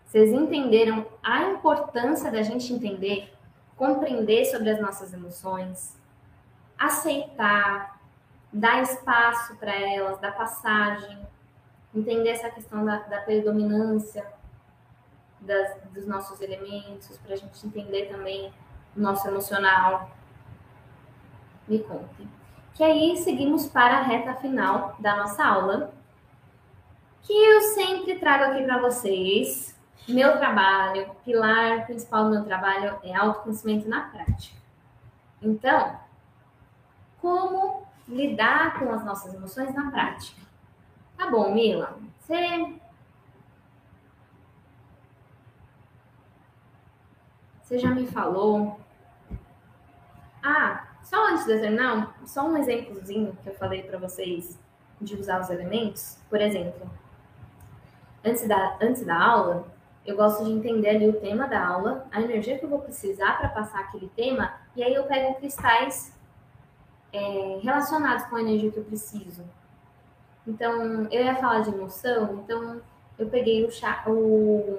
Vocês 0.05 0.33
entenderam 0.33 1.07
a 1.23 1.51
importância 1.51 2.33
da 2.33 2.43
gente 2.43 2.73
entender, 2.73 3.33
compreender 3.77 4.45
sobre 4.47 4.71
as 4.71 4.81
nossas 4.81 5.13
emoções, 5.13 5.97
aceitar, 6.77 8.01
dar 8.53 8.83
espaço 8.83 9.55
para 9.55 9.73
elas, 9.73 10.19
dar 10.19 10.33
passagem, 10.33 11.17
entender 11.95 12.31
essa 12.31 12.51
questão 12.51 12.85
da, 12.85 12.97
da 13.03 13.21
predominância 13.21 14.27
das, 15.43 15.77
dos 15.93 16.07
nossos 16.07 16.41
elementos, 16.41 17.19
para 17.19 17.35
a 17.35 17.37
gente 17.37 17.67
entender 17.67 18.07
também 18.07 18.53
o 18.97 19.01
nosso 19.01 19.27
emocional 19.29 20.11
me 21.67 21.79
conte. 21.81 22.29
Que 22.75 22.83
aí 22.83 23.17
seguimos 23.19 23.67
para 23.67 23.99
a 23.99 24.03
reta 24.03 24.35
final 24.35 24.97
da 24.99 25.17
nossa 25.17 25.45
aula, 25.45 25.93
que 27.23 27.33
eu 27.33 27.61
sempre 27.63 28.19
trago 28.19 28.45
aqui 28.45 28.65
para 28.65 28.79
vocês. 28.79 29.79
Meu 30.09 30.37
trabalho, 30.39 31.15
pilar 31.25 31.87
principal 31.87 32.25
do 32.25 32.31
meu 32.31 32.45
trabalho 32.45 32.99
é 33.05 33.15
autoconhecimento 33.15 33.89
na 33.89 34.01
prática. 34.01 34.57
Então, 35.41 35.97
como 37.21 37.87
lidar 38.09 38.79
com 38.79 38.93
as 38.93 39.05
nossas 39.05 39.33
emoções 39.33 39.73
na 39.75 39.91
prática? 39.91 40.41
Tá 41.17 41.31
bom, 41.31 41.55
Mila, 41.55 41.97
você 42.19 42.81
Você 47.73 47.79
já 47.79 47.91
me 47.91 48.07
falou. 48.07 48.79
Ah, 50.43 50.89
só 51.03 51.29
antes 51.29 51.47
de 51.47 51.59
terminar, 51.59 52.15
só 52.27 52.47
um 52.47 52.59
exemplozinho 52.59 53.35
que 53.43 53.49
eu 53.49 53.55
falei 53.55 53.83
para 53.83 53.99
vocês 53.99 54.59
de 55.01 55.17
usar 55.17 55.41
os 55.41 55.49
elementos. 55.49 56.19
Por 56.29 56.39
exemplo, 56.39 56.91
antes 58.23 58.47
da, 58.47 58.77
antes 58.79 59.07
da 59.07 59.19
aula, 59.19 59.65
eu 60.05 60.15
gosto 60.17 60.45
de 60.45 60.51
entender 60.51 60.91
ali 60.91 61.09
o 61.09 61.19
tema 61.19 61.49
da 61.49 61.67
aula, 61.67 62.07
a 62.13 62.21
energia 62.21 62.59
que 62.59 62.67
eu 62.67 62.69
vou 62.69 62.81
precisar 62.81 63.39
para 63.39 63.49
passar 63.49 63.81
aquele 63.81 64.11
tema, 64.15 64.53
e 64.77 64.85
aí 64.85 64.93
eu 64.93 65.05
pego 65.05 65.37
cristais 65.37 66.15
é, 67.11 67.59
relacionados 67.63 68.27
com 68.27 68.37
a 68.37 68.43
energia 68.43 68.71
que 68.71 68.81
eu 68.81 68.85
preciso. 68.85 69.43
Então, 70.47 71.09
eu 71.11 71.25
ia 71.25 71.37
falar 71.37 71.61
de 71.61 71.71
emoção, 71.71 72.45
então 72.45 72.83
eu 73.19 73.31
peguei 73.31 73.65
o, 73.65 73.71
chá, 73.71 74.05
o, 74.07 74.79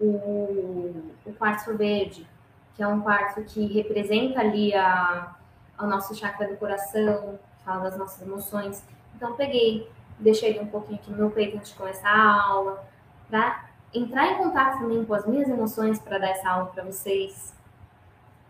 o, 0.00 1.12
o 1.24 1.32
quartzo 1.34 1.76
verde, 1.76 2.26
que 2.74 2.82
é 2.82 2.86
um 2.86 3.00
quartzo 3.00 3.42
que 3.44 3.66
representa 3.66 4.40
ali 4.40 4.74
a, 4.74 5.34
o 5.78 5.86
nosso 5.86 6.14
chakra 6.14 6.48
do 6.48 6.56
coração, 6.56 7.38
fala 7.64 7.84
das 7.84 7.98
nossas 7.98 8.20
emoções. 8.22 8.84
Então, 9.14 9.34
peguei, 9.34 9.88
deixei 10.18 10.58
um 10.60 10.66
pouquinho 10.66 10.98
aqui 10.98 11.10
no 11.10 11.16
meu 11.16 11.30
peito 11.30 11.56
antes 11.56 11.70
de 11.70 11.76
começar 11.76 12.10
a 12.10 12.42
aula, 12.42 12.84
para 13.28 13.64
entrar 13.92 14.32
em 14.32 14.36
contato 14.36 14.80
também 14.80 15.04
com 15.04 15.14
as 15.14 15.26
minhas 15.26 15.48
emoções 15.48 15.98
para 15.98 16.18
dar 16.18 16.30
essa 16.30 16.48
aula 16.50 16.66
para 16.66 16.84
vocês. 16.84 17.54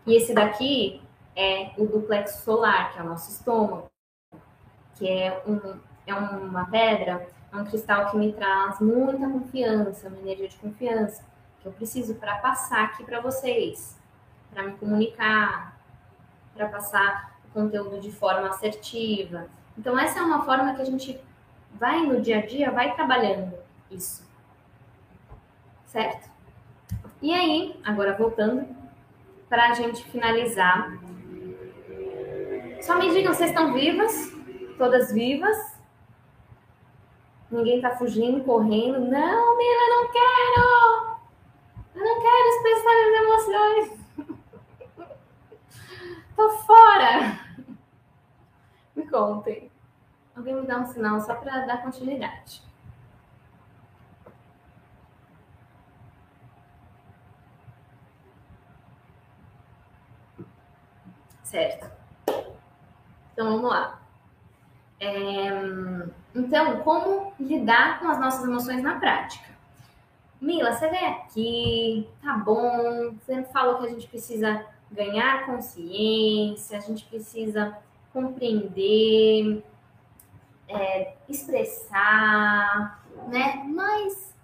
E 0.05 0.15
esse 0.15 0.33
daqui 0.33 1.01
é 1.35 1.71
o 1.77 1.85
duplex 1.85 2.31
solar, 2.43 2.93
que 2.93 2.99
é 2.99 3.03
o 3.03 3.05
nosso 3.05 3.31
estômago, 3.31 3.89
que 4.95 5.07
é, 5.07 5.41
um, 5.45 5.79
é 6.07 6.13
uma 6.13 6.65
pedra, 6.65 7.27
é 7.51 7.55
um 7.55 7.65
cristal 7.65 8.09
que 8.09 8.17
me 8.17 8.33
traz 8.33 8.79
muita 8.79 9.27
confiança, 9.27 10.07
uma 10.07 10.17
energia 10.19 10.47
de 10.47 10.57
confiança, 10.57 11.23
que 11.65 11.69
eu 11.69 11.73
preciso 11.73 12.13
para 12.13 12.35
passar 12.35 12.83
aqui 12.83 13.03
para 13.03 13.19
vocês 13.19 13.97
para 14.53 14.63
me 14.63 14.77
comunicar, 14.77 15.77
para 16.53 16.69
passar 16.69 17.37
o 17.49 17.53
conteúdo 17.53 17.99
de 17.99 18.09
forma 18.09 18.47
assertiva. 18.47 19.47
Então, 19.77 19.99
essa 19.99 20.19
é 20.19 20.21
uma 20.21 20.45
forma 20.45 20.73
que 20.75 20.81
a 20.81 20.85
gente 20.85 21.19
vai 21.73 22.05
no 22.05 22.21
dia 22.21 22.37
a 22.37 22.45
dia, 22.45 22.71
vai 22.71 22.95
trabalhando 22.95 23.57
isso. 23.91 24.25
Certo? 25.87 26.29
E 27.21 27.33
aí, 27.33 27.77
agora 27.83 28.15
voltando, 28.15 28.65
para 29.49 29.71
a 29.71 29.73
gente 29.73 30.05
finalizar. 30.05 30.97
Só 32.81 32.97
me 32.97 33.11
digam, 33.11 33.33
vocês 33.33 33.49
estão 33.49 33.73
vivas? 33.73 34.31
Todas 34.77 35.11
vivas? 35.11 35.75
Ninguém 37.51 37.81
tá 37.81 37.91
fugindo, 37.91 38.43
correndo? 38.43 38.99
Não, 38.99 39.57
Mila, 39.57 39.89
não 39.89 40.11
quero! 40.11 41.04
Eu 41.95 42.03
não 42.03 42.21
quero 42.21 42.47
expressar 42.49 42.95
as 43.01 43.13
emoções. 43.21 44.05
Tô 46.35 46.49
fora! 46.57 47.39
Me 48.95 49.07
contem. 49.07 49.71
Alguém 50.35 50.55
me 50.55 50.67
dá 50.67 50.79
um 50.79 50.85
sinal 50.85 51.21
só 51.21 51.35
para 51.35 51.65
dar 51.65 51.81
continuidade. 51.81 52.61
Certo. 61.43 61.89
Então 63.31 63.53
vamos 63.53 63.69
lá. 63.69 64.01
É, 64.99 65.49
então, 66.33 66.81
como 66.81 67.33
lidar 67.39 67.99
com 67.99 68.09
as 68.09 68.19
nossas 68.19 68.43
emoções 68.43 68.83
na 68.83 68.99
prática? 68.99 69.54
Mila, 70.45 70.73
você 70.73 70.87
vem 70.89 71.07
aqui, 71.07 72.09
tá 72.21 72.37
bom, 72.37 73.15
você 73.15 73.41
falou 73.45 73.79
que 73.79 73.87
a 73.87 73.89
gente 73.89 74.07
precisa 74.07 74.63
ganhar 74.91 75.43
consciência, 75.47 76.77
a 76.77 76.81
gente 76.81 77.03
precisa 77.05 77.75
compreender, 78.13 79.65
é, 80.67 81.15
expressar, 81.27 83.03
né? 83.27 83.63
Mas 83.73 84.35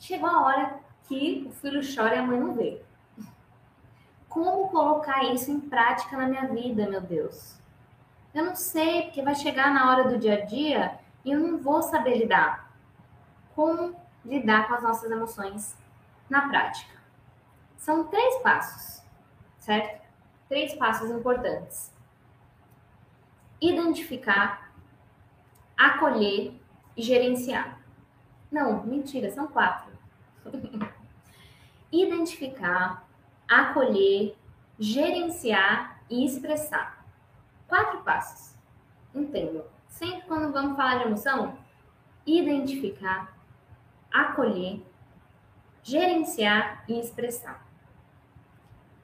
chegou 0.00 0.28
a 0.28 0.42
hora 0.42 0.80
que 1.06 1.46
o 1.48 1.52
filho 1.52 1.82
chora 1.82 2.16
e 2.16 2.18
a 2.18 2.22
mãe 2.24 2.40
não 2.40 2.54
vê. 2.54 2.82
Como 4.28 4.70
colocar 4.70 5.22
isso 5.32 5.52
em 5.52 5.60
prática 5.60 6.16
na 6.16 6.26
minha 6.26 6.48
vida, 6.48 6.90
meu 6.90 7.00
Deus? 7.00 7.56
Eu 8.34 8.44
não 8.44 8.56
sei, 8.56 9.02
porque 9.02 9.22
vai 9.22 9.36
chegar 9.36 9.72
na 9.72 9.88
hora 9.88 10.08
do 10.08 10.18
dia 10.18 10.42
a 10.42 10.44
dia 10.44 10.98
e 11.24 11.30
eu 11.30 11.38
não 11.38 11.58
vou 11.58 11.80
saber 11.80 12.18
lidar. 12.18 12.72
Como 13.54 14.01
lidar 14.24 14.68
com 14.68 14.74
as 14.74 14.82
nossas 14.82 15.10
emoções 15.10 15.76
na 16.28 16.48
prática? 16.48 16.92
São 17.76 18.04
três 18.04 18.42
passos, 18.42 19.02
certo? 19.58 20.02
Três 20.48 20.74
passos 20.74 21.10
importantes. 21.10 21.92
Identificar, 23.60 24.72
acolher 25.76 26.54
e 26.96 27.02
gerenciar. 27.02 27.80
Não, 28.50 28.84
mentira, 28.84 29.30
são 29.30 29.46
quatro. 29.46 29.92
Identificar, 31.90 33.06
acolher, 33.48 34.36
gerenciar 34.78 36.02
e 36.08 36.24
expressar. 36.24 37.04
Quatro 37.66 38.02
passos. 38.02 38.54
Entendo. 39.14 39.64
Sempre 39.88 40.22
quando 40.22 40.52
vamos 40.52 40.76
falar 40.76 40.98
de 40.98 41.04
emoção, 41.04 41.58
identificar, 42.26 43.36
acolher, 44.12 44.82
gerenciar 45.82 46.84
e 46.88 46.98
expressar. 46.98 47.66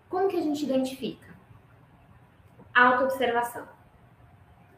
Como 0.09 0.29
que 0.29 0.37
a 0.37 0.43
gente 0.43 0.65
identifica? 0.65 1.29
Autoobservação. 2.75 3.69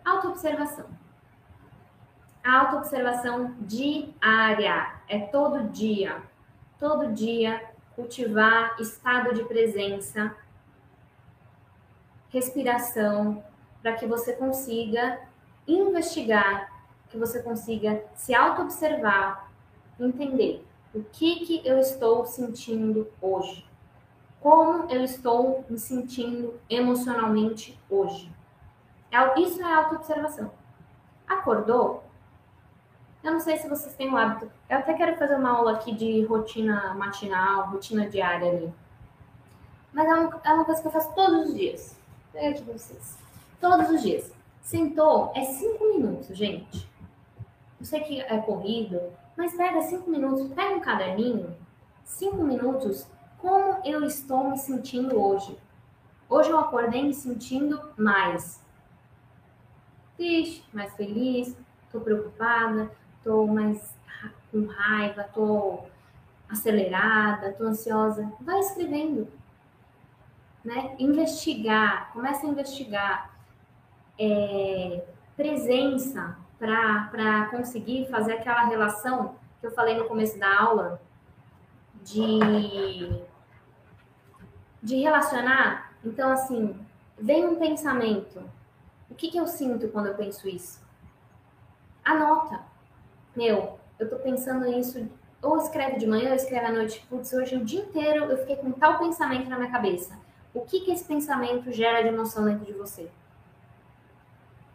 Autoobservação. 0.05 0.87
A 2.43 2.61
autoobservação 2.61 3.55
diária 3.61 4.95
é 5.09 5.18
todo 5.26 5.68
dia. 5.68 6.22
Todo 6.78 7.12
dia 7.12 7.70
cultivar 7.95 8.81
estado 8.81 9.35
de 9.35 9.45
presença, 9.45 10.35
respiração, 12.31 13.45
para 13.83 13.95
que 13.95 14.07
você 14.07 14.33
consiga 14.33 15.20
investigar, 15.68 16.72
que 17.11 17.18
você 17.18 17.43
consiga 17.43 18.03
se 18.14 18.35
auto-observar, 18.35 19.49
entender 20.07 20.64
o 20.94 21.03
que, 21.03 21.44
que 21.46 21.66
eu 21.66 21.78
estou 21.78 22.24
sentindo 22.26 23.09
hoje, 23.20 23.64
como 24.40 24.90
eu 24.90 25.05
estou 25.05 25.64
me 25.68 25.78
sentindo 25.78 26.59
emocionalmente 26.68 27.78
hoje. 27.88 28.32
É 29.11 29.40
isso 29.40 29.61
é 29.61 29.72
auto-observação. 29.72 30.51
Acordou? 31.28 32.03
Eu 33.22 33.32
não 33.32 33.40
sei 33.40 33.59
se 33.59 33.68
vocês 33.68 33.94
têm 33.94 34.11
o 34.11 34.16
hábito. 34.16 34.51
Eu 34.68 34.78
até 34.78 34.94
quero 34.94 35.16
fazer 35.18 35.36
uma 35.36 35.51
aula 35.51 35.72
aqui 35.72 35.94
de 35.94 36.24
rotina 36.24 36.94
matinal, 36.94 37.70
rotina 37.70 38.09
diária 38.09 38.51
ali. 38.51 38.74
Mas 39.92 40.09
é 40.09 40.14
uma, 40.14 40.40
é 40.42 40.53
uma 40.55 40.64
coisa 40.64 40.80
que 40.80 40.88
eu 40.88 40.92
faço 40.92 41.12
todos 41.14 41.48
os 41.48 41.55
dias. 41.55 41.96
Pega 42.32 42.51
aqui 42.51 42.62
pra 42.62 42.72
vocês. 42.72 43.18
Todos 43.61 43.90
os 43.90 44.03
dias. 44.03 44.32
Sentou, 44.62 45.32
é 45.34 45.44
cinco 45.44 45.84
minutos, 45.84 46.36
gente. 46.36 46.88
Eu 47.78 47.84
sei 47.84 48.01
que 48.01 48.20
é 48.20 48.38
corrido, 48.38 49.01
mas 49.41 49.57
pega 49.57 49.80
cinco 49.80 50.11
minutos, 50.11 50.53
pega 50.53 50.74
um 50.74 50.80
caderninho, 50.80 51.57
cinco 52.05 52.45
minutos, 52.45 53.09
como 53.38 53.80
eu 53.86 54.05
estou 54.05 54.51
me 54.51 54.59
sentindo 54.59 55.18
hoje. 55.18 55.57
Hoje 56.28 56.51
eu 56.51 56.59
acordei 56.59 57.03
me 57.03 57.14
sentindo 57.14 57.80
mais 57.97 58.62
triste, 60.14 60.62
mais 60.74 60.95
feliz, 60.95 61.57
estou 61.86 62.03
preocupada, 62.03 62.91
estou 63.16 63.47
mais 63.47 63.97
com 64.53 64.66
raiva, 64.66 65.22
estou 65.22 65.88
acelerada, 66.47 67.49
estou 67.49 67.66
ansiosa. 67.66 68.30
Vai 68.43 68.61
escrevendo. 68.61 69.26
Né? 70.62 70.97
Investigar, 70.99 72.12
começa 72.12 72.47
a 72.47 72.51
investigar. 72.51 73.34
É, 74.18 75.03
presença 75.34 76.36
para 76.61 77.48
conseguir 77.50 78.08
fazer 78.08 78.34
aquela 78.34 78.66
relação 78.66 79.34
que 79.61 79.66
eu 79.66 79.72
falei 79.72 79.96
no 79.96 80.04
começo 80.04 80.38
da 80.38 80.61
aula 80.61 81.02
de, 82.04 82.38
de 84.80 84.96
relacionar. 84.96 85.92
Então, 86.04 86.30
assim, 86.30 86.78
vem 87.18 87.46
um 87.46 87.56
pensamento. 87.56 88.40
O 89.11 89.14
que, 89.16 89.30
que 89.30 89.38
eu 89.38 89.46
sinto 89.46 89.88
quando 89.88 90.06
eu 90.06 90.14
penso 90.14 90.48
isso? 90.48 90.80
Anota 92.04 92.70
meu, 93.34 93.78
eu 93.98 94.08
tô 94.08 94.16
pensando 94.16 94.66
nisso, 94.66 95.08
ou 95.40 95.56
escreve 95.56 95.98
de 95.98 96.06
manhã, 96.06 96.30
ou 96.30 96.34
escreve 96.34 96.66
à 96.66 96.72
noite, 96.72 97.04
putz, 97.08 97.32
hoje 97.32 97.56
o 97.56 97.64
dia 97.64 97.80
inteiro 97.80 98.24
eu 98.24 98.38
fiquei 98.38 98.56
com 98.56 98.72
tal 98.72 98.98
pensamento 98.98 99.48
na 99.48 99.58
minha 99.58 99.70
cabeça. 99.70 100.18
O 100.52 100.61
que 100.62 100.80
que 100.80 100.92
esse 100.92 101.04
pensamento 101.04 101.70
gera 101.72 102.02
de 102.02 102.08
emoção 102.08 102.44
dentro 102.44 102.66
de 102.66 102.72
você? 102.72 103.08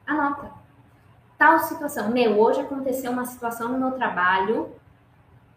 Anota. 0.07 0.64
Tal 1.37 1.59
situação. 1.59 2.09
Meu, 2.09 2.39
hoje 2.39 2.61
aconteceu 2.61 3.11
uma 3.11 3.25
situação 3.25 3.69
no 3.69 3.77
meu 3.77 3.91
trabalho 3.91 4.73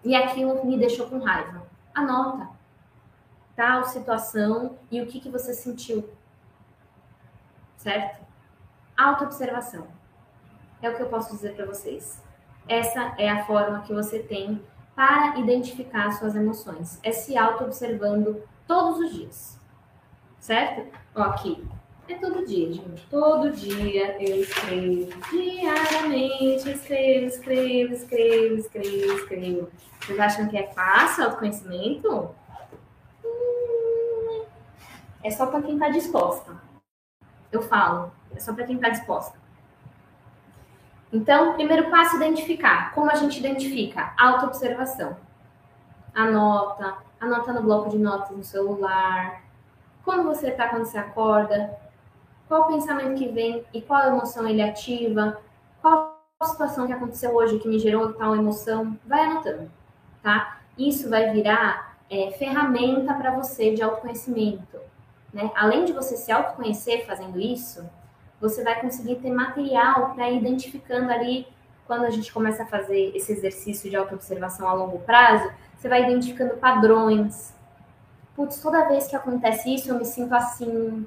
e 0.04 0.14
aquilo 0.14 0.64
me 0.64 0.76
deixou 0.76 1.08
com 1.08 1.18
raiva. 1.18 1.66
Anota. 1.94 2.48
Tal 3.54 3.84
situação 3.84 4.78
e 4.90 5.00
o 5.00 5.06
que 5.06 5.20
que 5.20 5.30
você 5.30 5.54
sentiu. 5.54 6.08
Certo? 7.76 8.24
Autoobservação. 8.96 9.86
É 10.82 10.90
o 10.90 10.96
que 10.96 11.02
eu 11.02 11.08
posso 11.08 11.30
dizer 11.34 11.54
para 11.54 11.66
vocês. 11.66 12.22
Essa 12.68 13.14
é 13.16 13.30
a 13.30 13.44
forma 13.44 13.82
que 13.82 13.92
você 13.92 14.18
tem 14.18 14.64
para 14.94 15.38
identificar 15.38 16.10
suas 16.12 16.34
emoções. 16.34 16.98
É 17.04 17.12
se 17.12 17.36
auto-observando 17.36 18.42
todos 18.66 18.98
os 18.98 19.12
dias. 19.12 19.58
Certo? 20.40 20.86
Ó, 21.14 21.22
aqui. 21.22 21.66
É 22.09 22.14
todo 22.14 22.46
dia, 22.46 22.72
gente. 22.72 23.06
Todo 23.09 23.52
dia 23.52 24.16
eu 24.18 24.40
escrevo. 24.40 25.11
Diariamente 25.30 26.70
escrevo, 26.70 27.26
escrevo, 27.26 27.92
escrevo, 27.92 28.54
escrevo, 28.54 29.12
escrevo. 29.12 29.68
Vocês 30.00 30.18
acham 30.18 30.48
que 30.48 30.56
é 30.56 30.68
fácil 30.68 31.24
autoconhecimento? 31.24 32.34
Hum, 33.22 34.42
é 35.22 35.30
só 35.30 35.46
para 35.48 35.61
quem 35.61 35.74
está 35.74 35.90
disposta. 35.90 36.56
Eu 37.52 37.61
falo. 37.61 38.11
É 38.34 38.40
só 38.40 38.54
para 38.54 38.64
quem 38.64 38.76
está 38.76 38.88
disposta. 38.88 39.36
Então, 41.12 41.52
primeiro 41.54 41.90
passo, 41.90 42.16
identificar. 42.16 42.94
Como 42.94 43.11
a 43.11 43.16
gente 43.16 43.38
identifica? 43.38 44.14
Autoobservação. 44.16 45.14
Anota, 46.14 46.96
anota 47.20 47.52
no 47.52 47.62
bloco 47.62 47.90
de 47.90 47.98
notas 47.98 48.34
no 48.34 48.42
celular. 48.42 49.42
Como 50.02 50.22
você 50.22 50.48
está 50.48 50.68
quando 50.68 50.86
você 50.86 50.96
acorda? 50.96 51.88
Qual 52.49 52.66
pensamento 52.66 53.18
que 53.18 53.28
vem 53.28 53.64
e 53.72 53.82
qual 53.82 54.09
emoção 54.09 54.49
ele 54.49 54.62
ativa? 54.62 55.38
Qual 55.82 56.18
situação 56.42 56.86
que 56.86 56.92
aconteceu 56.92 57.34
hoje 57.34 57.59
que 57.59 57.68
me 57.68 57.78
gerou 57.78 58.12
tal 58.14 58.34
emoção? 58.34 58.99
Vai 59.07 59.24
anotando, 59.24 59.70
tá? 60.22 60.59
Isso 60.76 61.11
vai 61.11 61.30
virar 61.30 61.99
é, 62.11 62.30
ferramenta 62.32 63.12
para 63.14 63.32
você 63.32 63.74
de 63.74 63.82
autoconhecimento. 63.82 64.78
Né? 65.32 65.51
Além 65.55 65.84
de 65.84 65.92
você 65.92 66.16
se 66.16 66.32
autoconhecer 66.32 67.05
fazendo 67.07 67.38
isso, 67.38 67.88
você 68.40 68.62
vai 68.62 68.80
conseguir 68.80 69.16
ter 69.16 69.30
material 69.30 70.14
para 70.14 70.30
ir 70.30 70.38
identificando 70.38 71.12
ali, 71.12 71.46
quando 71.86 72.05
a 72.05 72.11
gente 72.11 72.32
começa 72.32 72.62
a 72.62 72.66
fazer 72.66 73.16
esse 73.16 73.32
exercício 73.32 73.88
de 73.90 73.96
autoobservação 73.96 74.68
a 74.68 74.74
longo 74.74 74.99
prazo, 75.01 75.51
você 75.76 75.88
vai 75.88 76.05
identificando 76.05 76.57
padrões. 76.57 77.55
Putz, 78.36 78.61
toda 78.61 78.86
vez 78.86 79.09
que 79.09 79.16
acontece 79.16 79.74
isso, 79.74 79.90
eu 79.90 79.99
me 79.99 80.05
sinto 80.05 80.34
assim. 80.34 81.07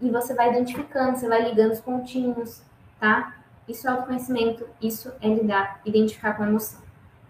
E 0.00 0.10
você 0.10 0.34
vai 0.34 0.50
identificando, 0.50 1.16
você 1.16 1.28
vai 1.28 1.48
ligando 1.48 1.72
os 1.72 1.80
pontinhos, 1.80 2.62
tá? 3.00 3.36
Isso 3.66 3.86
é 3.86 3.90
autoconhecimento, 3.90 4.68
isso 4.80 5.12
é 5.20 5.28
lidar, 5.28 5.80
identificar 5.84 6.34
com 6.34 6.42
a 6.42 6.48
emoção, 6.48 6.80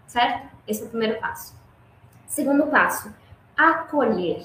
certo? 0.05 0.47
Esse 0.67 0.83
é 0.83 0.85
o 0.85 0.89
primeiro 0.89 1.19
passo. 1.19 1.55
Segundo 2.27 2.67
passo, 2.67 3.13
acolher. 3.55 4.43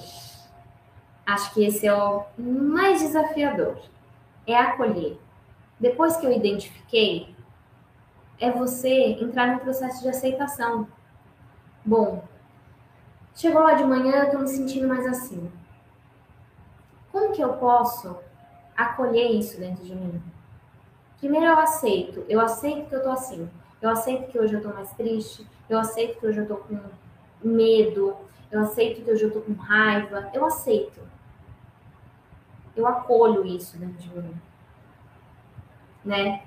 Acho 1.25 1.53
que 1.53 1.63
esse 1.63 1.85
é 1.85 1.93
o 1.93 2.25
mais 2.37 3.01
desafiador 3.01 3.77
é 4.45 4.55
acolher. 4.55 5.17
Depois 5.79 6.17
que 6.17 6.25
eu 6.25 6.31
identifiquei, 6.31 7.35
é 8.39 8.51
você 8.51 9.17
entrar 9.21 9.47
no 9.47 9.59
processo 9.59 10.01
de 10.01 10.09
aceitação. 10.09 10.87
Bom, 11.85 12.23
chegou 13.35 13.61
lá 13.61 13.73
de 13.73 13.83
manhã, 13.83 14.23
eu 14.23 14.31
tô 14.31 14.39
me 14.39 14.47
sentindo 14.47 14.87
mais 14.87 15.05
assim. 15.05 15.51
Como 17.13 17.31
que 17.31 17.41
eu 17.41 17.53
posso 17.53 18.17
acolher 18.75 19.31
isso 19.31 19.57
dentro 19.57 19.85
de 19.85 19.95
mim? 19.95 20.21
Primeiro 21.19 21.45
eu 21.45 21.59
aceito, 21.59 22.25
eu 22.27 22.41
aceito 22.41 22.89
que 22.89 22.95
eu 22.95 23.03
tô 23.03 23.11
assim. 23.11 23.49
Eu 23.81 23.89
aceito 23.89 24.29
que 24.29 24.37
hoje 24.37 24.55
eu 24.55 24.61
tô 24.61 24.67
mais 24.67 24.91
triste, 24.91 25.47
eu 25.69 25.79
aceito 25.79 26.19
que 26.19 26.27
hoje 26.27 26.39
eu 26.39 26.47
tô 26.47 26.57
com 26.57 26.77
medo, 27.41 28.17
eu 28.51 28.59
aceito 28.59 29.01
que 29.01 29.09
hoje 29.09 29.23
eu 29.23 29.31
tô 29.31 29.39
com 29.39 29.53
raiva, 29.53 30.29
eu 30.33 30.45
aceito 30.45 31.01
eu 32.75 32.87
acolho 32.87 33.45
isso 33.45 33.77
dentro 33.77 33.97
de 33.97 34.09
mim. 34.09 34.35
Né? 36.03 36.43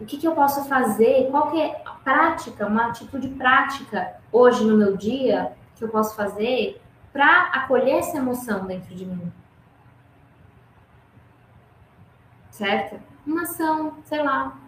O 0.00 0.04
que, 0.04 0.16
que 0.16 0.26
eu 0.26 0.34
posso 0.34 0.64
fazer? 0.64 1.28
Qual 1.30 1.50
que 1.50 1.60
é 1.60 1.82
a 1.84 1.90
prática, 1.92 2.66
uma 2.66 2.88
atitude 2.88 3.28
prática 3.28 4.16
hoje 4.32 4.64
no 4.64 4.76
meu 4.76 4.96
dia 4.96 5.52
que 5.76 5.84
eu 5.84 5.88
posso 5.88 6.14
fazer 6.14 6.80
para 7.12 7.44
acolher 7.48 7.98
essa 7.98 8.18
emoção 8.18 8.66
dentro 8.66 8.94
de 8.94 9.04
mim? 9.04 9.32
Certo? 12.50 13.00
Uma 13.26 13.42
ação, 13.42 13.94
sei 14.04 14.22
lá. 14.22 14.58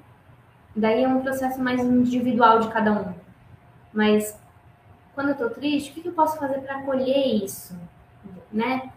Daí 0.75 1.05
é 1.05 1.09
um 1.09 1.21
processo 1.21 1.61
mais 1.61 1.81
individual 1.81 2.61
de 2.61 2.69
cada 2.69 2.93
um. 2.93 3.15
Mas 3.93 4.39
quando 5.15 5.31
eu 5.31 5.37
tô 5.37 5.51
triste, 5.51 5.91
o 5.91 5.95
que, 5.95 6.09
eu 6.09 6.13
posso 6.13 6.39
fazer 6.39 6.61
para 6.61 6.79
acolher 6.79 7.45
isso? 7.45 7.79
Né? 8.51 8.91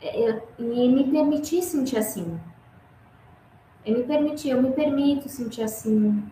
É, 0.00 0.28
eu, 0.28 0.42
e 0.58 0.88
me 0.88 1.10
permitir 1.10 1.62
sentir 1.62 1.96
assim. 1.96 2.38
Eu 3.84 3.98
me 3.98 4.04
permitir, 4.04 4.50
eu 4.50 4.62
me 4.62 4.72
permito 4.72 5.28
sentir 5.28 5.62
assim. 5.62 6.22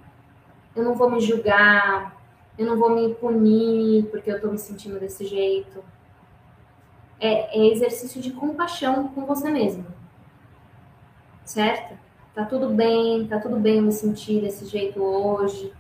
Eu 0.77 0.85
não 0.85 0.95
vou 0.95 1.11
me 1.11 1.21
julgar, 1.21 2.17
eu 2.59 2.67
não 2.67 2.79
vou 2.79 2.91
me 2.91 3.15
punir 3.15 4.07
porque 4.11 4.31
eu 4.31 4.41
tô 4.41 4.49
me 4.49 4.59
sentindo 4.59 5.01
desse 5.01 5.25
jeito. 5.25 5.83
É, 7.19 7.59
é 7.59 7.73
exercício 7.73 8.21
de 8.21 8.33
compaixão 8.33 9.09
com 9.09 9.25
você 9.25 9.51
mesmo. 9.51 9.87
Certo? 11.49 11.99
Tá 12.35 12.45
tudo 12.45 12.69
bem, 12.69 13.27
tá 13.27 13.41
tudo 13.41 13.57
bem 13.57 13.81
me 13.81 13.91
sentir 13.91 14.43
desse 14.43 14.67
jeito 14.67 15.03
hoje. 15.03 15.73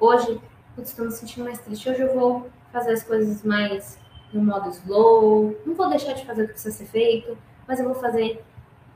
Hoje, 0.00 0.40
putz, 0.74 0.90
estou 0.90 1.04
me 1.04 1.12
sentindo 1.12 1.44
mais 1.44 1.60
triste. 1.60 1.88
Hoje 1.88 2.00
eu 2.00 2.12
vou 2.18 2.50
fazer 2.72 2.94
as 2.94 3.04
coisas 3.04 3.44
mais 3.44 3.96
no 4.32 4.42
modo 4.42 4.70
slow. 4.70 5.56
Não 5.64 5.76
vou 5.76 5.88
deixar 5.88 6.14
de 6.14 6.26
fazer 6.26 6.42
o 6.42 6.46
que 6.46 6.54
precisa 6.54 6.76
ser 6.76 6.86
feito, 6.86 7.38
mas 7.64 7.78
eu 7.78 7.84
vou 7.84 7.94
fazer 7.94 8.44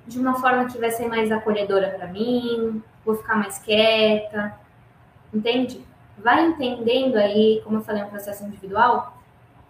de 0.05 0.18
uma 0.18 0.34
forma 0.34 0.64
que 0.64 0.76
vai 0.76 0.90
ser 0.90 1.07
mais 1.07 1.30
acolhedora 1.30 1.90
para 1.90 2.09
mim. 2.09 2.82
Vou 3.05 3.14
ficar 3.14 3.36
mais 3.36 3.61
quieta. 3.61 4.59
Entende? 5.32 5.86
Vai 6.18 6.44
entendendo 6.46 7.14
aí, 7.14 7.61
como 7.62 7.76
eu 7.76 7.82
falei, 7.82 8.03
um 8.03 8.11
processo 8.11 8.44
individual, 8.44 9.16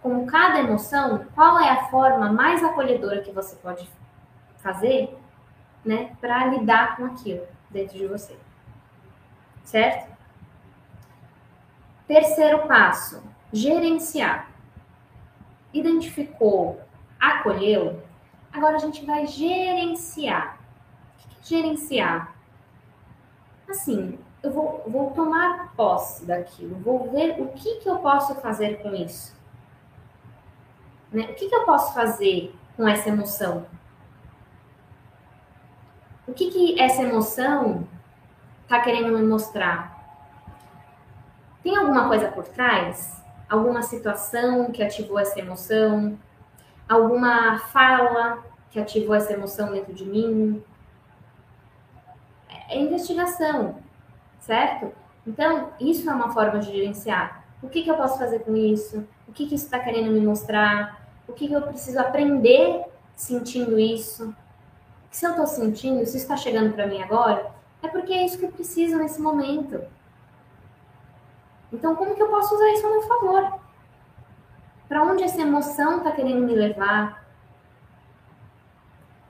com 0.01 0.25
cada 0.25 0.61
emoção, 0.61 1.27
qual 1.35 1.59
é 1.59 1.69
a 1.69 1.85
forma 1.91 2.33
mais 2.33 2.63
acolhedora 2.63 3.21
que 3.21 3.31
você 3.31 3.55
pode 3.57 3.87
fazer 4.57 5.15
né, 5.83 6.15
para 6.19 6.47
lidar 6.47 6.97
com 6.97 7.05
aquilo 7.05 7.45
dentro 7.69 7.97
de 7.97 8.07
você. 8.07 8.37
Certo? 9.63 10.11
Terceiro 12.07 12.67
passo, 12.67 13.23
gerenciar. 13.51 14.49
Identificou, 15.73 16.81
acolheu, 17.19 18.03
agora 18.51 18.75
a 18.75 18.79
gente 18.79 19.05
vai 19.05 19.25
gerenciar. 19.25 20.59
O 21.25 21.41
que 21.41 21.55
é 21.55 21.61
gerenciar? 21.61 22.35
Assim, 23.67 24.19
eu 24.43 24.51
vou, 24.51 24.83
vou 24.85 25.11
tomar 25.11 25.73
posse 25.75 26.25
daquilo, 26.25 26.75
vou 26.75 27.09
ver 27.09 27.41
o 27.41 27.47
que, 27.49 27.75
que 27.75 27.89
eu 27.89 27.99
posso 27.99 28.35
fazer 28.35 28.81
com 28.83 28.93
isso. 28.93 29.35
Né? 31.11 31.23
O 31.23 31.35
que, 31.35 31.47
que 31.47 31.55
eu 31.55 31.63
posso 31.63 31.93
fazer 31.93 32.53
com 32.75 32.87
essa 32.87 33.09
emoção? 33.09 33.65
O 36.33 36.35
que, 36.35 36.49
que 36.49 36.81
essa 36.81 37.03
emoção 37.03 37.87
está 38.63 38.79
querendo 38.79 39.15
me 39.15 39.23
mostrar? 39.23 40.03
Tem 41.61 41.77
alguma 41.77 42.07
coisa 42.07 42.27
por 42.27 42.43
trás? 42.45 43.21
Alguma 43.47 43.83
situação 43.83 44.71
que 44.71 44.81
ativou 44.81 45.19
essa 45.19 45.39
emoção? 45.39 46.17
Alguma 46.89 47.59
fala 47.59 48.43
que 48.71 48.79
ativou 48.79 49.13
essa 49.13 49.31
emoção 49.31 49.71
dentro 49.73 49.93
de 49.93 50.05
mim? 50.05 50.63
É 52.67 52.79
investigação, 52.79 53.77
certo? 54.39 54.91
Então, 55.27 55.69
isso 55.79 56.09
é 56.09 56.13
uma 56.15 56.33
forma 56.33 56.57
de 56.57 56.71
gerenciar. 56.71 57.45
O 57.61 57.69
que, 57.69 57.83
que 57.83 57.91
eu 57.91 57.95
posso 57.95 58.17
fazer 58.17 58.39
com 58.39 58.55
isso? 58.55 59.07
O 59.27 59.31
que, 59.33 59.45
que 59.45 59.53
isso 59.53 59.65
está 59.65 59.77
querendo 59.77 60.11
me 60.11 60.19
mostrar? 60.19 60.99
O 61.27 61.33
que, 61.33 61.47
que 61.47 61.53
eu 61.53 61.61
preciso 61.61 61.99
aprender 61.99 62.85
sentindo 63.15 63.77
isso? 63.79 64.35
Se 65.13 65.27
eu 65.27 65.29
estou 65.29 65.45
sentindo, 65.45 66.03
se 66.07 66.17
está 66.17 66.35
chegando 66.35 66.73
para 66.73 66.87
mim 66.87 66.99
agora, 66.99 67.51
é 67.83 67.87
porque 67.87 68.11
é 68.11 68.25
isso 68.25 68.39
que 68.39 68.45
eu 68.45 68.51
preciso 68.51 68.97
nesse 68.97 69.21
momento. 69.21 69.79
Então, 71.71 71.95
como 71.95 72.15
que 72.15 72.21
eu 72.23 72.29
posso 72.29 72.55
usar 72.55 72.73
isso 72.73 72.87
a 72.87 72.89
meu 72.89 73.01
favor? 73.03 73.59
Para 74.89 75.03
onde 75.03 75.23
essa 75.23 75.39
emoção 75.39 75.99
está 75.99 76.11
querendo 76.11 76.43
me 76.43 76.55
levar? 76.55 77.23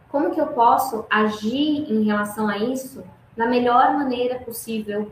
Como 0.07 0.31
que 0.31 0.39
eu 0.39 0.47
posso 0.47 1.05
agir 1.09 1.91
em 1.91 2.03
relação 2.03 2.47
a 2.47 2.57
isso 2.57 3.03
da 3.35 3.45
melhor 3.45 3.93
maneira 3.93 4.39
possível? 4.39 5.11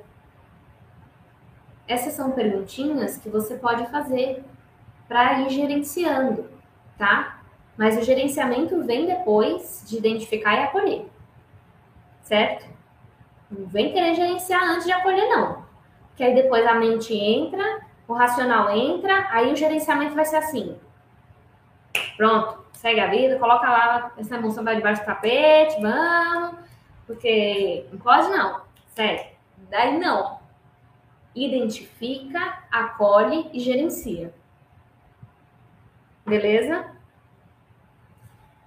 Essas 1.85 2.13
são 2.13 2.31
perguntinhas 2.31 3.17
que 3.17 3.27
você 3.27 3.55
pode 3.55 3.85
fazer 3.87 4.41
para 5.09 5.41
ir 5.41 5.49
gerenciando, 5.49 6.49
tá? 6.97 7.40
Mas 7.81 7.97
o 7.97 8.03
gerenciamento 8.03 8.83
vem 8.83 9.07
depois 9.07 9.83
de 9.87 9.97
identificar 9.97 10.53
e 10.53 10.59
acolher. 10.65 11.05
Certo? 12.21 12.69
Não 13.49 13.67
vem 13.67 13.91
querer 13.91 14.13
gerenciar 14.13 14.63
antes 14.65 14.85
de 14.85 14.91
acolher, 14.91 15.27
não. 15.27 15.65
Porque 16.09 16.23
aí 16.23 16.35
depois 16.35 16.63
a 16.67 16.75
mente 16.75 17.11
entra, 17.11 17.81
o 18.07 18.13
racional 18.13 18.69
entra, 18.69 19.25
aí 19.31 19.51
o 19.51 19.55
gerenciamento 19.55 20.13
vai 20.13 20.25
ser 20.25 20.35
assim. 20.35 20.77
Pronto, 22.17 22.63
segue 22.73 22.99
a 22.99 23.07
vida, 23.07 23.39
coloca 23.39 23.67
lá 23.67 24.11
essa 24.15 24.35
emoção 24.35 24.63
vai 24.63 24.75
debaixo 24.75 25.01
do 25.01 25.05
tapete, 25.07 25.81
vamos. 25.81 26.59
Porque 27.07 27.87
não 27.91 27.97
pode 27.97 28.27
não, 28.27 28.61
sério. 28.89 29.25
Daí 29.71 29.97
não. 29.97 30.39
Identifica, 31.33 32.59
acolhe 32.71 33.49
e 33.51 33.59
gerencia. 33.59 34.31
Beleza? 36.23 36.90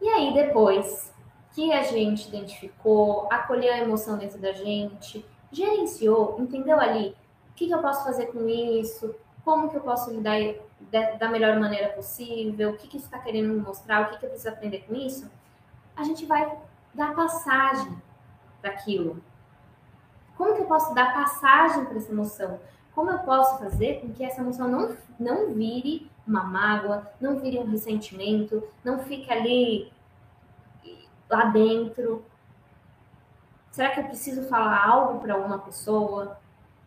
E 0.05 0.09
aí, 0.11 0.35
depois 0.35 1.11
que 1.55 1.73
a 1.73 1.83
gente 1.83 2.29
identificou, 2.29 3.27
acolheu 3.33 3.73
a 3.73 3.79
emoção 3.79 4.19
dentro 4.19 4.39
da 4.39 4.53
gente, 4.53 5.25
gerenciou, 5.51 6.37
entendeu 6.39 6.79
ali 6.79 7.17
o 7.51 7.55
que, 7.55 7.67
que 7.67 7.73
eu 7.73 7.81
posso 7.81 8.05
fazer 8.05 8.27
com 8.27 8.47
isso, 8.47 9.15
como 9.43 9.71
que 9.71 9.77
eu 9.77 9.81
posso 9.81 10.11
lidar 10.11 10.37
da 11.19 11.27
melhor 11.31 11.59
maneira 11.59 11.89
possível, 11.89 12.73
o 12.73 12.77
que, 12.77 12.87
que 12.87 12.99
isso 12.99 13.07
está 13.07 13.19
querendo 13.19 13.49
me 13.49 13.61
mostrar, 13.63 14.03
o 14.03 14.11
que, 14.11 14.19
que 14.19 14.27
eu 14.27 14.29
preciso 14.29 14.51
aprender 14.51 14.85
com 14.87 14.95
isso, 14.95 15.31
a 15.97 16.05
gente 16.05 16.27
vai 16.27 16.55
dar 16.93 17.15
passagem 17.15 17.97
para 18.61 18.73
aquilo. 18.73 19.23
Como 20.37 20.55
que 20.55 20.61
eu 20.61 20.67
posso 20.67 20.95
dar 20.95 21.15
passagem 21.15 21.87
para 21.87 21.97
essa 21.97 22.13
emoção? 22.13 22.61
Como 22.95 23.11
eu 23.11 23.21
posso 23.21 23.59
fazer 23.59 24.03
com 24.03 24.13
que 24.13 24.23
essa 24.23 24.43
emoção 24.43 24.69
não, 24.69 24.95
não 25.19 25.55
vire 25.55 26.11
uma 26.27 26.45
mágoa, 26.45 27.11
não 27.19 27.39
vire 27.39 27.59
um 27.59 27.71
ressentimento, 27.71 28.63
não 28.85 28.99
fique 28.99 29.33
ali 29.33 29.94
lá 31.35 31.47
dentro? 31.47 32.25
Será 33.71 33.91
que 33.91 34.01
eu 34.01 34.05
preciso 34.05 34.49
falar 34.49 34.87
algo 34.87 35.21
para 35.21 35.37
uma 35.37 35.59
pessoa? 35.59 36.39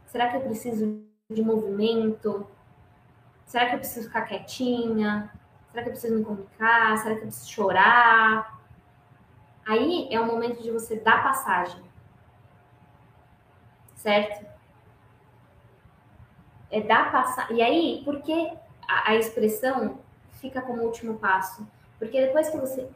Será 0.05 0.29
que 0.29 0.37
eu 0.37 0.41
preciso 0.41 1.03
de 1.29 1.41
movimento? 1.41 2.47
Será 3.45 3.67
que 3.67 3.75
eu 3.75 3.79
preciso 3.79 4.07
ficar 4.07 4.21
quietinha? 4.21 5.29
Será 5.69 5.83
que 5.83 5.89
eu 5.89 5.93
preciso 5.93 6.15
me 6.17 6.23
comunicar? 6.23 6.97
Será 6.97 7.15
que 7.15 7.21
eu 7.21 7.27
preciso 7.27 7.51
chorar? 7.51 8.57
Aí 9.65 10.07
é 10.09 10.19
o 10.19 10.25
momento 10.25 10.63
de 10.63 10.71
você 10.71 10.95
dar 10.95 11.21
passagem. 11.23 11.83
Certo? 13.95 14.45
É 16.71 16.81
dar 16.81 17.11
passagem. 17.11 17.57
E 17.57 17.61
aí, 17.61 18.01
por 18.05 18.21
que 18.21 18.49
a, 18.87 19.11
a 19.11 19.15
expressão 19.15 19.99
fica 20.33 20.61
como 20.61 20.83
último 20.83 21.17
passo? 21.19 21.67
Porque 21.99 22.21
depois 22.21 22.49
que 22.49 22.57
você 22.57 22.89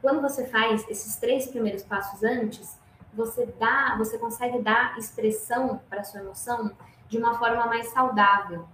quando 0.00 0.20
você 0.20 0.46
faz 0.46 0.88
esses 0.88 1.16
três 1.16 1.46
primeiros 1.46 1.82
passos 1.82 2.22
antes, 2.22 2.78
você 3.12 3.46
dá, 3.58 3.96
você 3.96 4.18
consegue 4.18 4.60
dar 4.60 4.96
expressão 4.98 5.80
para 5.88 6.04
sua 6.04 6.20
emoção 6.20 6.70
de 7.08 7.18
uma 7.18 7.38
forma 7.38 7.66
mais 7.66 7.88
saudável, 7.88 8.66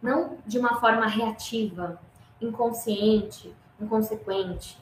não 0.00 0.38
de 0.46 0.58
uma 0.58 0.80
forma 0.80 1.06
reativa, 1.06 2.00
inconsciente, 2.40 3.54
inconsequente. 3.80 4.78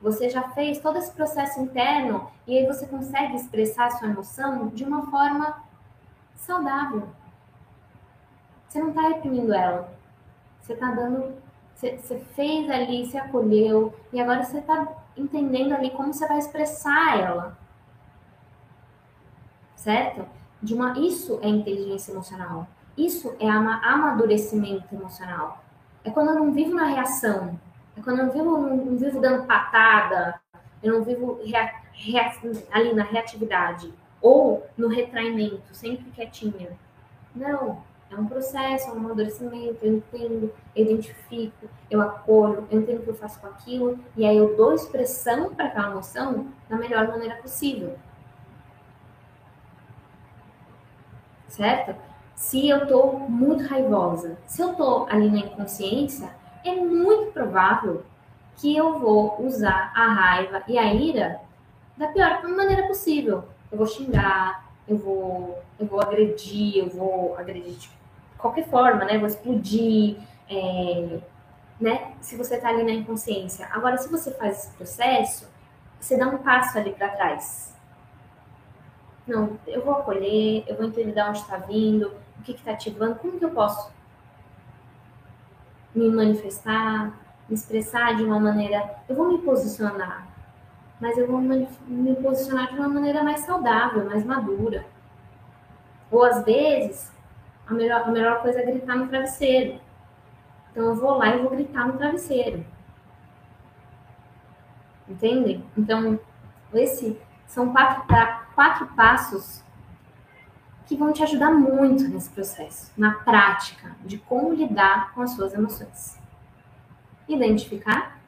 Você 0.00 0.30
já 0.30 0.48
fez 0.50 0.78
todo 0.78 0.96
esse 0.96 1.10
processo 1.12 1.60
interno 1.60 2.30
e 2.46 2.56
aí 2.56 2.66
você 2.66 2.86
consegue 2.86 3.36
expressar 3.36 3.90
sua 3.90 4.08
emoção 4.08 4.68
de 4.68 4.84
uma 4.84 5.10
forma 5.10 5.62
saudável. 6.36 7.08
Você 8.66 8.78
não 8.80 8.90
está 8.90 9.02
reprimindo 9.02 9.52
ela. 9.52 9.92
Você 10.60 10.72
está 10.72 10.90
dando 10.92 11.34
você 11.80 12.18
fez 12.34 12.70
ali, 12.70 13.06
se 13.06 13.16
acolheu, 13.16 13.94
e 14.12 14.20
agora 14.20 14.42
você 14.42 14.58
está 14.58 14.86
entendendo 15.16 15.72
ali 15.72 15.90
como 15.90 16.12
você 16.12 16.26
vai 16.28 16.38
expressar 16.38 17.18
ela. 17.18 17.58
Certo? 19.74 20.26
De 20.62 20.74
uma, 20.74 20.98
isso 20.98 21.38
é 21.42 21.48
inteligência 21.48 22.12
emocional. 22.12 22.66
Isso 22.96 23.34
é 23.40 23.48
amadurecimento 23.48 24.94
emocional. 24.94 25.64
É 26.04 26.10
quando 26.10 26.28
eu 26.28 26.34
não 26.34 26.52
vivo 26.52 26.74
na 26.74 26.84
reação. 26.84 27.58
É 27.96 28.02
quando 28.02 28.18
eu 28.18 28.26
não 28.26 28.32
vivo, 28.32 28.44
não, 28.44 28.76
não 28.76 28.96
vivo 28.98 29.20
dando 29.20 29.46
patada. 29.46 30.38
Eu 30.82 30.94
não 30.94 31.04
vivo 31.04 31.40
rea, 31.42 31.80
rea, 31.92 32.30
ali 32.70 32.92
na 32.92 33.04
reatividade. 33.04 33.92
Ou 34.20 34.66
no 34.76 34.88
retraimento, 34.88 35.74
sempre 35.74 36.10
quietinha. 36.10 36.76
Não. 37.34 37.82
É 38.10 38.14
um 38.16 38.26
processo, 38.26 38.88
é 38.88 38.92
um 38.92 38.96
amadurecimento, 38.96 39.78
eu 39.82 39.96
entendo, 39.96 40.52
eu 40.74 40.84
identifico, 40.84 41.68
eu 41.88 42.00
acolho, 42.00 42.66
eu 42.70 42.80
entendo 42.80 42.98
o 42.98 43.02
que 43.04 43.10
eu 43.10 43.14
faço 43.14 43.40
com 43.40 43.46
aquilo, 43.46 43.98
e 44.16 44.26
aí 44.26 44.36
eu 44.36 44.56
dou 44.56 44.74
expressão 44.74 45.54
para 45.54 45.66
aquela 45.66 45.92
emoção 45.92 46.48
da 46.68 46.76
melhor 46.76 47.06
maneira 47.06 47.36
possível. 47.36 47.96
certo? 51.50 51.94
Se 52.34 52.68
eu 52.68 52.86
tô 52.86 53.12
muito 53.12 53.64
raivosa, 53.64 54.38
se 54.46 54.62
eu 54.62 54.74
tô 54.74 55.06
ali 55.10 55.30
na 55.30 55.40
inconsciência, 55.40 56.30
é 56.64 56.74
muito 56.74 57.32
provável 57.32 58.02
que 58.56 58.74
eu 58.74 58.98
vou 58.98 59.42
usar 59.44 59.92
a 59.94 60.12
raiva 60.12 60.62
e 60.66 60.78
a 60.78 60.94
ira 60.94 61.40
da 61.96 62.08
pior 62.08 62.42
maneira 62.48 62.86
possível. 62.86 63.44
Eu 63.70 63.76
vou 63.76 63.86
xingar, 63.86 64.70
eu 64.88 64.96
vou, 64.96 65.62
eu 65.78 65.86
vou 65.86 66.00
agredir, 66.00 66.78
eu 66.78 66.88
vou 66.88 67.36
agredir 67.36 67.74
de 67.74 67.90
qualquer 68.40 68.68
forma, 68.68 69.04
né? 69.04 69.18
Vou 69.18 69.26
explodir, 69.26 70.16
é, 70.48 71.20
né? 71.80 72.14
Se 72.20 72.36
você 72.36 72.58
tá 72.58 72.68
ali 72.68 72.82
na 72.82 72.92
inconsciência. 72.92 73.68
Agora, 73.70 73.96
se 73.98 74.08
você 74.08 74.30
faz 74.32 74.58
esse 74.58 74.70
processo, 74.76 75.48
você 76.00 76.16
dá 76.16 76.26
um 76.28 76.38
passo 76.38 76.78
ali 76.78 76.92
para 76.92 77.08
trás. 77.08 77.76
Não, 79.26 79.58
eu 79.66 79.84
vou 79.84 79.94
acolher, 79.94 80.64
eu 80.66 80.76
vou 80.76 80.86
entender 80.86 81.12
de 81.12 81.20
onde 81.20 81.38
está 81.38 81.56
vindo, 81.56 82.12
o 82.38 82.42
que 82.42 82.52
está 82.52 82.72
ativando, 82.72 83.16
como 83.16 83.38
que 83.38 83.44
eu 83.44 83.50
posso 83.50 83.92
me 85.94 86.08
manifestar, 86.08 87.12
me 87.48 87.54
expressar 87.54 88.16
de 88.16 88.24
uma 88.24 88.40
maneira. 88.40 88.96
Eu 89.08 89.14
vou 89.14 89.30
me 89.30 89.38
posicionar, 89.38 90.26
mas 91.00 91.16
eu 91.18 91.26
vou 91.26 91.40
me 91.40 92.14
posicionar 92.16 92.72
de 92.72 92.78
uma 92.78 92.88
maneira 92.88 93.22
mais 93.22 93.40
saudável, 93.40 94.04
mais 94.06 94.24
madura. 94.24 94.84
Ou 96.10 96.24
às 96.24 96.44
vezes, 96.44 97.12
a 97.70 97.74
melhor, 97.74 98.02
a 98.02 98.10
melhor 98.10 98.42
coisa 98.42 98.60
é 98.60 98.66
gritar 98.66 98.96
no 98.96 99.06
travesseiro. 99.06 99.80
Então 100.70 100.86
eu 100.86 100.94
vou 100.94 101.16
lá 101.16 101.34
e 101.34 101.38
vou 101.38 101.50
gritar 101.50 101.86
no 101.86 101.96
travesseiro. 101.96 102.64
Entende? 105.08 105.64
Então, 105.76 106.18
esse 106.74 107.20
são 107.46 107.72
quatro, 107.72 108.04
quatro 108.54 108.86
passos 108.88 109.64
que 110.86 110.96
vão 110.96 111.12
te 111.12 111.22
ajudar 111.22 111.52
muito 111.52 112.08
nesse 112.08 112.30
processo, 112.30 112.92
na 112.96 113.12
prática 113.12 113.94
de 114.04 114.18
como 114.18 114.52
lidar 114.52 115.12
com 115.14 115.22
as 115.22 115.32
suas 115.32 115.54
emoções. 115.54 116.18
Identificar, 117.28 118.20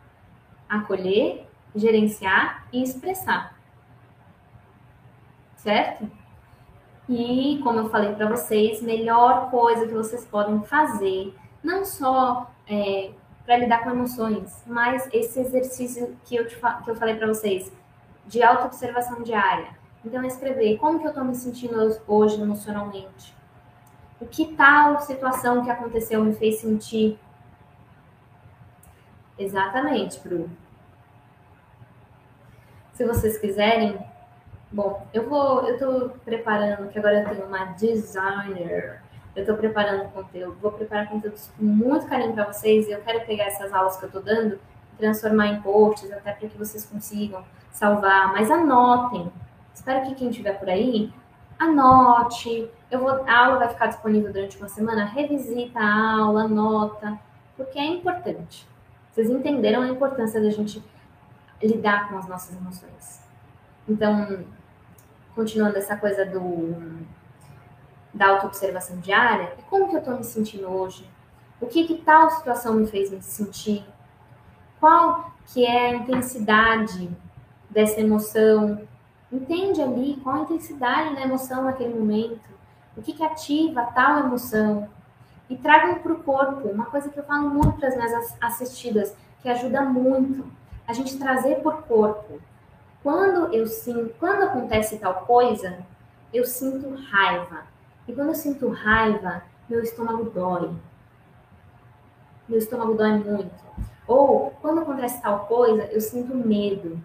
acolher, 0.69 1.49
gerenciar 1.75 2.67
e 2.73 2.83
expressar. 2.83 3.57
Certo? 5.57 6.22
E, 7.09 7.61
como 7.63 7.81
eu 7.81 7.91
falei 7.91 8.15
para 8.15 8.29
vocês, 8.29 8.81
melhor 8.81 9.51
coisa 9.51 9.87
que 9.87 9.93
vocês 9.93 10.25
podem 10.25 10.63
fazer, 10.63 11.35
não 11.63 11.85
só 11.85 12.51
é, 12.67 13.11
para 13.45 13.57
lidar 13.57 13.83
com 13.83 13.91
emoções, 13.91 14.63
mas 14.67 15.09
esse 15.13 15.41
exercício 15.41 16.17
que 16.25 16.37
eu, 16.37 16.47
te, 16.47 16.57
que 16.57 16.91
eu 16.91 16.95
falei 16.95 17.17
para 17.17 17.27
vocês, 17.27 17.73
de 18.27 18.43
autoobservação 18.43 19.23
diária, 19.23 19.83
então, 20.05 20.25
escrever 20.25 20.79
como 20.79 20.99
que 20.99 21.07
eu 21.07 21.11
estou 21.11 21.25
me 21.25 21.35
sentindo 21.35 21.77
hoje 22.09 22.41
emocionalmente. 22.41 23.35
O 24.21 24.27
que 24.27 24.55
tal 24.55 25.01
situação 25.01 25.65
que 25.65 25.71
aconteceu 25.71 26.25
me 26.25 26.35
fez 26.35 26.57
sentir? 26.57 27.19
Exatamente, 29.39 30.19
Bru. 30.21 30.51
Se 32.95 33.05
vocês 33.05 33.39
quiserem, 33.39 33.99
bom, 34.73 35.07
eu 35.13 35.29
vou, 35.29 35.67
eu 35.67 35.75
estou 35.75 36.11
preparando, 36.25 36.89
que 36.89 36.99
agora 36.99 37.21
eu 37.21 37.29
tenho 37.29 37.47
uma 37.47 37.65
designer. 37.67 39.03
Eu 39.35 39.43
estou 39.43 39.57
preparando 39.57 40.11
conteúdo, 40.11 40.59
vou 40.61 40.73
preparar 40.73 41.09
conteúdo 41.09 41.37
com 41.57 41.65
muito 41.65 42.07
carinho 42.07 42.35
para 42.35 42.53
vocês. 42.53 42.87
E 42.89 42.91
eu 42.91 43.01
quero 43.01 43.25
pegar 43.25 43.45
essas 43.45 43.73
aulas 43.73 43.97
que 43.97 44.05
eu 44.05 44.09
estou 44.09 44.23
dando, 44.23 44.59
transformar 44.99 45.49
em 45.49 45.63
posts, 45.63 46.11
até 46.13 46.33
para 46.33 46.49
que 46.49 46.59
vocês 46.59 46.85
consigam 46.85 47.43
salvar. 47.71 48.33
Mas 48.33 48.51
anotem, 48.51 49.33
Espero 49.75 50.07
que 50.07 50.15
quem 50.15 50.29
estiver 50.29 50.59
por 50.59 50.69
aí 50.69 51.13
anote. 51.59 52.71
Eu 52.91 53.01
vou, 53.01 53.09
a 53.09 53.37
aula 53.37 53.59
vai 53.59 53.69
ficar 53.69 53.87
disponível 53.87 54.33
durante 54.33 54.59
uma 54.59 54.69
semana. 54.69 55.05
Revisita 55.05 55.79
a 55.79 56.21
aula, 56.21 56.43
anota, 56.43 57.19
porque 57.57 57.79
é 57.79 57.87
importante. 57.87 58.69
Vocês 59.11 59.31
entenderam 59.31 59.83
a 59.83 59.89
importância 59.89 60.41
da 60.41 60.51
gente 60.51 60.83
lidar 61.63 62.09
com 62.09 62.19
as 62.19 62.29
nossas 62.29 62.57
emoções. 62.57 63.23
Então, 63.89 64.45
continuando 65.35 65.79
essa 65.79 65.97
coisa 65.97 66.25
do 66.25 67.03
da 68.13 68.29
autoobservação 68.29 68.99
diária, 68.99 69.57
como 69.71 69.89
que 69.89 69.97
eu 69.97 70.01
estou 70.01 70.17
me 70.17 70.25
sentindo 70.25 70.69
hoje? 70.69 71.09
O 71.61 71.67
que 71.67 71.87
que 71.87 71.95
tal 71.99 72.31
situação 72.31 72.75
me 72.75 72.87
fez 72.87 73.11
me 73.11 73.23
sentir? 73.23 73.85
Qual 74.79 75.33
que 75.47 75.65
é 75.65 75.87
a 75.87 75.95
intensidade 75.95 77.09
dessa 77.71 78.01
emoção? 78.01 78.83
Entende 79.31 79.81
ali 79.81 80.21
qual 80.23 80.37
a 80.37 80.41
intensidade 80.41 81.15
da 81.15 81.23
emoção 81.23 81.65
naquele 81.65 81.95
momento, 81.95 82.51
o 82.97 83.01
que, 83.01 83.15
que 83.15 83.25
ativa 83.25 83.83
tal 83.95 84.19
emoção. 84.19 84.89
E 85.49 85.57
tragam 85.57 85.97
para 86.01 86.13
o 86.13 86.23
corpo, 86.23 86.69
uma 86.69 86.87
coisa 86.87 87.09
que 87.09 87.19
eu 87.19 87.25
falo 87.25 87.49
muito 87.49 87.79
para 87.79 87.89
as 87.89 87.95
minhas 87.95 88.37
assistidas, 88.41 89.15
que 89.41 89.49
ajuda 89.49 89.83
muito, 89.83 90.47
a 90.87 90.93
gente 90.93 91.19
trazer 91.19 91.57
por 91.63 91.83
corpo. 91.85 92.41
Quando 93.03 93.53
eu 93.53 93.67
sinto, 93.67 94.15
quando 94.19 94.45
acontece 94.45 94.99
tal 94.99 95.27
coisa, 95.27 95.79
eu 96.33 96.45
sinto 96.45 96.95
raiva. 97.11 97.65
E 98.07 98.13
quando 98.13 98.29
eu 98.29 98.35
sinto 98.35 98.69
raiva, 98.69 99.43
meu 99.69 99.83
estômago 99.83 100.25
dói. 100.31 100.73
Meu 102.49 102.59
estômago 102.59 102.95
dói 102.95 103.19
muito. 103.19 103.63
Ou 104.07 104.51
quando 104.61 104.81
acontece 104.81 105.21
tal 105.21 105.47
coisa, 105.47 105.85
eu 105.85 106.01
sinto 106.01 106.35
medo 106.35 107.01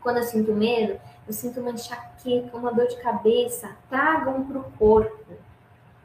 quando 0.00 0.18
eu 0.18 0.22
sinto 0.22 0.52
medo, 0.52 1.00
eu 1.26 1.32
sinto 1.32 1.60
uma 1.60 1.70
enxaqueca, 1.70 2.56
uma 2.56 2.72
dor 2.72 2.86
de 2.86 2.96
cabeça, 3.00 3.70
tragam 3.88 4.44
para 4.44 4.58
o 4.58 4.64
corpo, 4.72 5.34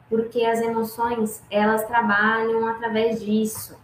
porque 0.10 0.46
as 0.46 0.60
emoções 0.62 1.44
elas 1.50 1.86
trabalham 1.86 2.68
através 2.68 3.24
disso. 3.24 3.78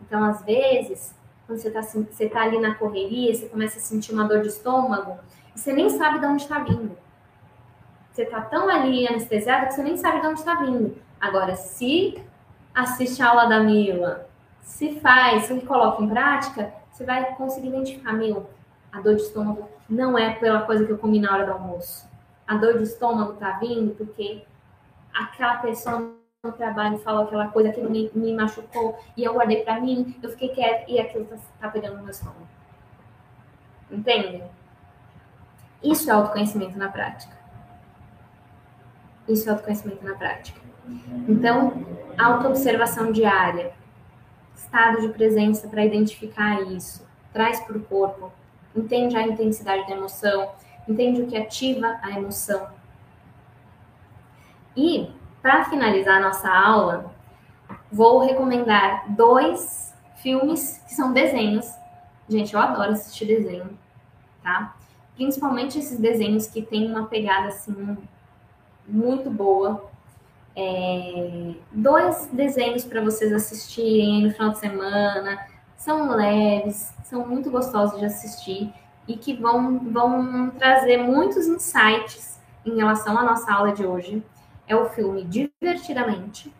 Então, 0.00 0.24
às 0.24 0.42
vezes, 0.42 1.14
quando 1.48 1.60
você 1.60 1.68
está 1.68 1.80
você 1.80 2.28
tá 2.28 2.42
ali 2.42 2.60
na 2.60 2.74
correria, 2.74 3.34
você 3.34 3.48
começa 3.48 3.78
a 3.78 3.80
sentir 3.80 4.12
uma 4.12 4.24
dor 4.24 4.42
de 4.42 4.48
estômago, 4.48 5.18
e 5.56 5.58
você 5.58 5.72
nem 5.72 5.88
sabe 5.88 6.20
de 6.20 6.26
onde 6.26 6.42
está 6.42 6.58
vindo. 6.58 6.94
Você 8.12 8.24
está 8.24 8.42
tão 8.42 8.68
ali 8.68 9.08
anestesiado 9.08 9.66
que 9.66 9.72
você 9.72 9.82
nem 9.82 9.96
sabe 9.96 10.20
de 10.20 10.26
onde 10.26 10.40
está 10.40 10.56
vindo. 10.56 10.94
Agora, 11.18 11.56
se 11.56 12.22
assiste 12.74 13.22
a 13.22 13.30
aula 13.30 13.46
da 13.46 13.60
Mila, 13.60 14.28
se 14.60 15.00
faz, 15.00 15.44
se 15.44 15.58
coloca 15.62 16.02
em 16.02 16.08
prática, 16.10 16.74
você 16.92 17.04
vai 17.04 17.34
conseguir 17.36 17.68
identificar, 17.68 18.12
meu, 18.12 18.50
a 18.92 19.00
dor 19.00 19.16
de 19.16 19.22
estômago 19.22 19.70
não 19.88 20.18
é 20.18 20.34
pela 20.34 20.62
coisa 20.62 20.84
que 20.84 20.92
eu 20.92 20.98
comi 20.98 21.18
na 21.18 21.32
hora 21.32 21.46
do 21.46 21.52
almoço. 21.52 22.06
A 22.46 22.56
dor 22.56 22.76
de 22.76 22.84
estômago 22.84 23.34
tá 23.34 23.52
vindo 23.52 23.94
porque 23.94 24.44
aquela 25.14 25.56
pessoa 25.56 26.17
no 26.44 26.52
trabalho 26.52 26.98
falou 26.98 27.24
aquela 27.24 27.48
coisa, 27.48 27.70
aquilo 27.70 27.90
me, 27.90 28.08
me 28.14 28.32
machucou 28.32 28.96
e 29.16 29.24
eu 29.24 29.34
guardei 29.34 29.64
para 29.64 29.80
mim, 29.80 30.14
eu 30.22 30.30
fiquei 30.30 30.50
quieta 30.50 30.84
e 30.88 31.00
aquilo 31.00 31.24
tá, 31.24 31.36
tá 31.58 31.68
pegando 31.68 31.96
no 31.96 32.02
meu 32.02 32.12
estômago. 32.12 32.46
Entende? 33.90 34.44
Isso 35.82 36.08
é 36.08 36.12
autoconhecimento 36.12 36.78
na 36.78 36.90
prática. 36.90 37.36
Isso 39.28 39.48
é 39.48 39.52
autoconhecimento 39.52 40.04
na 40.04 40.14
prática. 40.14 40.60
Então, 41.28 41.84
autoobservação 42.16 43.10
diária, 43.10 43.72
estado 44.54 45.00
de 45.00 45.08
presença 45.08 45.66
para 45.66 45.84
identificar 45.84 46.62
isso, 46.62 47.04
traz 47.32 47.58
para 47.60 47.76
o 47.76 47.82
corpo, 47.82 48.32
entende 48.76 49.16
a 49.16 49.26
intensidade 49.26 49.88
da 49.88 49.96
emoção, 49.96 50.52
entende 50.88 51.20
o 51.20 51.26
que 51.26 51.36
ativa 51.36 51.98
a 52.00 52.12
emoção. 52.12 52.68
E, 54.76 55.17
para 55.42 55.64
finalizar 55.64 56.20
nossa 56.20 56.50
aula, 56.50 57.12
vou 57.90 58.18
recomendar 58.20 59.04
dois 59.14 59.94
filmes 60.16 60.82
que 60.86 60.94
são 60.94 61.12
desenhos. 61.12 61.66
Gente, 62.28 62.54
eu 62.54 62.60
adoro 62.60 62.92
assistir 62.92 63.26
desenho, 63.26 63.78
tá? 64.42 64.74
Principalmente 65.16 65.78
esses 65.78 65.98
desenhos 65.98 66.46
que 66.46 66.62
têm 66.62 66.90
uma 66.90 67.06
pegada 67.06 67.48
assim 67.48 67.96
muito 68.86 69.30
boa. 69.30 69.88
É... 70.56 71.54
dois 71.70 72.28
desenhos 72.32 72.84
para 72.84 73.00
vocês 73.00 73.32
assistirem 73.32 74.24
no 74.24 74.32
final 74.32 74.50
de 74.50 74.58
semana 74.58 75.38
são 75.76 76.10
leves, 76.10 76.92
são 77.04 77.24
muito 77.24 77.48
gostosos 77.48 77.98
de 78.00 78.04
assistir 78.04 78.72
e 79.06 79.16
que 79.16 79.34
vão, 79.34 79.78
vão 79.78 80.50
trazer 80.50 80.98
muitos 80.98 81.46
insights 81.46 82.40
em 82.66 82.76
relação 82.76 83.16
à 83.16 83.22
nossa 83.22 83.52
aula 83.52 83.72
de 83.72 83.86
hoje. 83.86 84.22
É 84.68 84.76
o 84.76 84.88
filme 84.90 85.24
Divertidamente, 85.24 86.52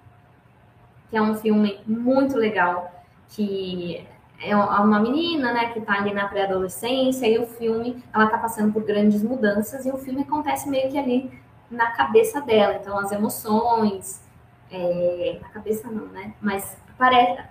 que 1.08 1.16
é 1.16 1.22
um 1.22 1.34
filme 1.36 1.80
muito 1.86 2.36
legal, 2.36 2.90
que 3.28 4.04
é 4.40 4.56
uma 4.56 5.00
menina, 5.00 5.52
né, 5.52 5.72
que 5.72 5.80
tá 5.80 5.94
ali 5.94 6.14
na 6.14 6.26
pré-adolescência 6.26 7.26
e 7.26 7.38
o 7.38 7.46
filme, 7.46 8.02
ela 8.12 8.26
tá 8.26 8.38
passando 8.38 8.72
por 8.72 8.84
grandes 8.84 9.22
mudanças 9.22 9.84
e 9.84 9.90
o 9.90 9.98
filme 9.98 10.22
acontece 10.22 10.68
meio 10.68 10.90
que 10.90 10.98
ali 10.98 11.30
na 11.70 11.90
cabeça 11.90 12.40
dela, 12.40 12.74
então 12.74 12.98
as 12.98 13.12
emoções, 13.12 14.22
é, 14.70 15.38
na 15.42 15.48
cabeça 15.50 15.90
não, 15.90 16.06
né, 16.06 16.32
mas 16.40 16.76
parece, 16.96 17.42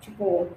tipo, 0.00 0.48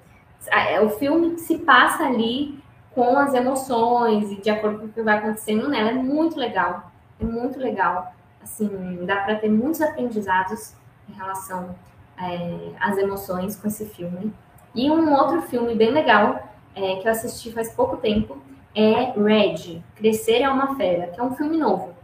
é, 0.47 0.79
o 0.81 0.89
filme 0.91 1.37
se 1.37 1.57
passa 1.59 2.05
ali 2.05 2.59
com 2.93 3.17
as 3.17 3.33
emoções 3.33 4.31
e 4.31 4.35
de 4.41 4.49
acordo 4.49 4.79
com 4.79 4.85
o 4.85 4.89
que 4.89 5.01
vai 5.01 5.17
acontecendo 5.17 5.67
nela. 5.69 5.91
É 5.91 5.93
muito 5.93 6.37
legal. 6.37 6.91
É 7.19 7.23
muito 7.23 7.59
legal. 7.59 8.13
Assim, 8.49 9.05
dá 9.05 9.17
para 9.17 9.35
ter 9.35 9.49
muitos 9.49 9.79
aprendizados 9.81 10.73
em 11.07 11.13
relação 11.13 11.75
é, 12.17 12.71
às 12.79 12.97
emoções 12.97 13.55
com 13.55 13.67
esse 13.67 13.85
filme. 13.85 14.33
E 14.73 14.89
um 14.89 15.13
outro 15.13 15.41
filme 15.43 15.75
bem 15.75 15.91
legal 15.91 16.49
é, 16.75 16.95
que 16.97 17.07
eu 17.07 17.11
assisti 17.11 17.51
faz 17.51 17.71
pouco 17.73 17.97
tempo 17.97 18.41
é 18.75 19.11
Red, 19.11 19.81
Crescer 19.95 20.41
é 20.41 20.49
uma 20.49 20.75
Fera, 20.75 21.07
que 21.07 21.19
é 21.19 21.23
um 21.23 21.35
filme 21.35 21.57
novo, 21.57 21.95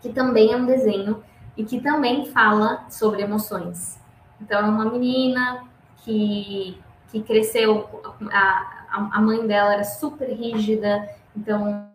que 0.00 0.10
também 0.10 0.52
é 0.52 0.56
um 0.56 0.66
desenho 0.66 1.22
e 1.56 1.64
que 1.64 1.80
também 1.80 2.26
fala 2.26 2.84
sobre 2.90 3.22
emoções. 3.22 3.98
Então, 4.40 4.60
é 4.60 4.68
uma 4.68 4.84
menina 4.90 5.64
que, 6.04 6.78
que 7.10 7.22
cresceu, 7.22 7.88
a, 8.30 8.86
a 9.12 9.20
mãe 9.20 9.46
dela 9.46 9.74
era 9.74 9.84
super 9.84 10.28
rígida, 10.28 11.08
então 11.34 11.88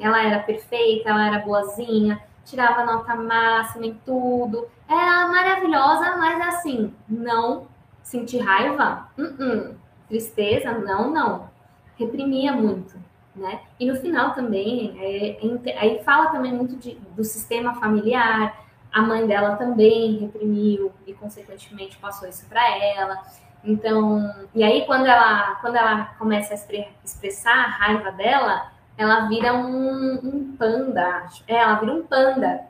ela 0.00 0.22
era 0.22 0.38
perfeita, 0.38 1.10
ela 1.10 1.26
era 1.26 1.38
boazinha, 1.40 2.22
tirava 2.44 2.84
nota 2.84 3.14
máxima 3.14 3.86
em 3.86 3.94
tudo, 4.04 4.68
era 4.88 5.28
maravilhosa, 5.28 6.16
mas 6.16 6.40
assim, 6.48 6.94
não 7.08 7.66
sentir 8.02 8.38
raiva, 8.38 9.08
uh 9.16 9.22
-uh. 9.22 9.76
tristeza, 10.08 10.72
não, 10.72 11.10
não, 11.10 11.50
reprimia 11.96 12.52
muito, 12.52 12.94
né? 13.34 13.60
E 13.78 13.86
no 13.86 13.96
final 13.96 14.34
também, 14.34 14.94
é, 14.98 15.46
é, 15.70 15.78
aí 15.78 16.02
fala 16.04 16.26
também 16.26 16.52
muito 16.52 16.76
de, 16.76 16.94
do 17.16 17.24
sistema 17.24 17.74
familiar, 17.74 18.62
a 18.92 19.00
mãe 19.00 19.26
dela 19.26 19.56
também 19.56 20.18
reprimiu 20.18 20.92
e 21.06 21.14
consequentemente 21.14 21.96
passou 21.96 22.28
isso 22.28 22.46
para 22.46 22.62
ela. 22.76 23.22
Então, 23.64 24.48
e 24.54 24.62
aí 24.62 24.84
quando 24.86 25.06
ela 25.06 25.54
quando 25.60 25.76
ela 25.76 26.06
começa 26.18 26.52
a 26.52 26.56
expressar 27.04 27.54
a 27.54 27.68
raiva 27.68 28.10
dela, 28.12 28.71
ela 28.96 29.28
vira 29.28 29.54
um, 29.54 30.14
um 30.14 30.56
panda. 30.56 31.26
É, 31.46 31.56
ela 31.56 31.74
vira 31.76 31.92
um 31.92 32.06
panda. 32.06 32.66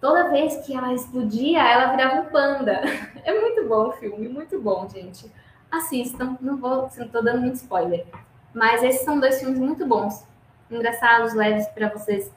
Toda 0.00 0.30
vez 0.30 0.64
que 0.64 0.74
ela 0.74 0.92
explodia, 0.92 1.62
ela 1.62 1.90
virava 1.90 2.20
um 2.20 2.26
panda. 2.26 2.80
É 3.26 3.40
muito 3.40 3.66
bom 3.66 3.88
o 3.88 3.92
filme, 3.92 4.28
muito 4.28 4.60
bom, 4.60 4.88
gente. 4.88 5.28
Assistam, 5.68 6.38
não 6.40 6.56
vou, 6.56 6.88
não 6.96 7.08
tô 7.08 7.20
dando 7.20 7.40
muito 7.40 7.56
spoiler. 7.56 8.06
Mas 8.54 8.84
esses 8.84 9.02
são 9.02 9.18
dois 9.18 9.40
filmes 9.40 9.58
muito 9.58 9.84
bons, 9.84 10.24
engraçados, 10.70 11.34
leves 11.34 11.66
para 11.70 11.88
vocês 11.88 12.32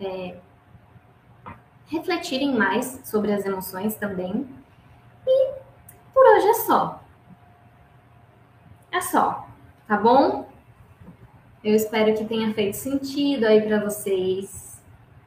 é, 0.00 0.34
refletirem 1.86 2.56
mais 2.56 3.00
sobre 3.04 3.32
as 3.32 3.44
emoções 3.44 3.94
também. 3.94 4.48
E 5.24 5.52
por 6.12 6.26
hoje 6.26 6.48
é 6.48 6.54
só. 6.54 7.00
É 8.90 9.00
só, 9.00 9.46
tá 9.86 9.96
bom? 9.96 10.51
Eu 11.64 11.76
espero 11.76 12.12
que 12.16 12.24
tenha 12.24 12.52
feito 12.52 12.76
sentido 12.76 13.44
aí 13.44 13.62
para 13.62 13.78
vocês. 13.78 14.82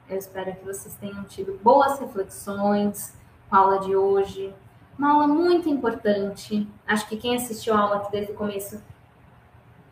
Eu 0.10 0.18
espero 0.18 0.54
que 0.54 0.66
vocês 0.66 0.94
tenham 0.96 1.24
tido 1.24 1.58
boas 1.64 1.98
reflexões 1.98 3.18
com 3.50 3.56
a 3.56 3.60
aula 3.60 3.80
de 3.80 3.96
hoje. 3.96 4.54
Uma 5.00 5.14
aula 5.14 5.28
muito 5.28 5.70
importante. 5.70 6.68
Acho 6.86 7.08
que 7.08 7.16
quem 7.16 7.38
assistiu 7.38 7.74
a 7.74 7.80
aula 7.80 7.96
aqui 7.98 8.12
desde 8.12 8.34
o 8.34 8.36
começo 8.36 8.84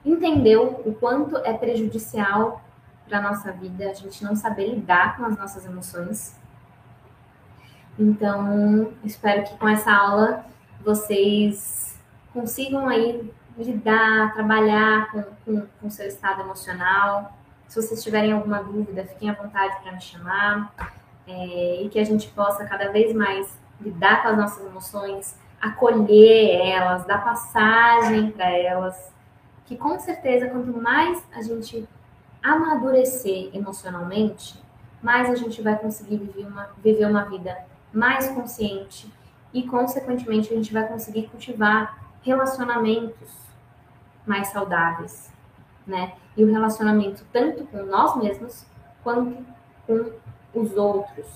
entendeu 0.03 0.81
o 0.85 0.93
quanto 0.93 1.37
é 1.37 1.53
prejudicial 1.53 2.61
para 3.07 3.19
a 3.19 3.21
nossa 3.21 3.53
vida 3.53 3.89
a 3.89 3.93
gente 3.93 4.21
não 4.21 4.35
saber 4.35 4.67
lidar 4.67 5.15
com 5.15 5.23
as 5.23 5.37
nossas 5.37 5.65
emoções. 5.65 6.37
Então, 7.97 8.91
espero 9.01 9.45
que 9.45 9.57
com 9.57 9.69
essa 9.69 9.93
aula 9.93 10.45
vocês 10.83 11.97
consigam 12.33 12.89
aí 12.89 13.31
lidar, 13.57 14.33
trabalhar 14.33 15.11
com 15.11 15.87
o 15.87 15.91
seu 15.91 16.07
estado 16.07 16.41
emocional. 16.41 17.37
Se 17.67 17.81
vocês 17.81 18.03
tiverem 18.03 18.31
alguma 18.31 18.61
dúvida, 18.63 19.05
fiquem 19.05 19.29
à 19.29 19.33
vontade 19.33 19.81
para 19.81 19.91
me 19.91 20.01
chamar. 20.01 20.73
É, 21.25 21.81
e 21.81 21.89
que 21.89 21.99
a 21.99 22.03
gente 22.03 22.27
possa 22.29 22.65
cada 22.65 22.91
vez 22.91 23.15
mais 23.15 23.57
lidar 23.79 24.21
com 24.21 24.29
as 24.29 24.37
nossas 24.37 24.65
emoções, 24.65 25.37
acolher 25.61 26.59
elas, 26.67 27.05
dar 27.05 27.23
passagem 27.23 28.31
para 28.31 28.49
elas. 28.49 29.11
Que 29.65 29.77
com 29.77 29.97
certeza, 29.99 30.49
quanto 30.49 30.75
mais 30.81 31.23
a 31.33 31.41
gente 31.41 31.87
amadurecer 32.41 33.49
emocionalmente, 33.53 34.61
mais 35.01 35.29
a 35.29 35.35
gente 35.35 35.61
vai 35.61 35.77
conseguir 35.77 36.17
viver 36.17 36.45
uma, 36.45 36.69
viver 36.83 37.05
uma 37.05 37.23
vida 37.23 37.57
mais 37.93 38.27
consciente 38.29 39.11
e, 39.53 39.63
consequentemente, 39.63 40.51
a 40.51 40.55
gente 40.55 40.73
vai 40.73 40.87
conseguir 40.87 41.23
cultivar 41.29 42.02
relacionamentos 42.23 43.29
mais 44.25 44.47
saudáveis, 44.47 45.31
né? 45.85 46.13
E 46.35 46.43
o 46.43 46.51
relacionamento 46.51 47.25
tanto 47.31 47.65
com 47.65 47.83
nós 47.83 48.15
mesmos 48.17 48.65
quanto 49.03 49.45
com 49.85 50.59
os 50.59 50.75
outros, 50.75 51.27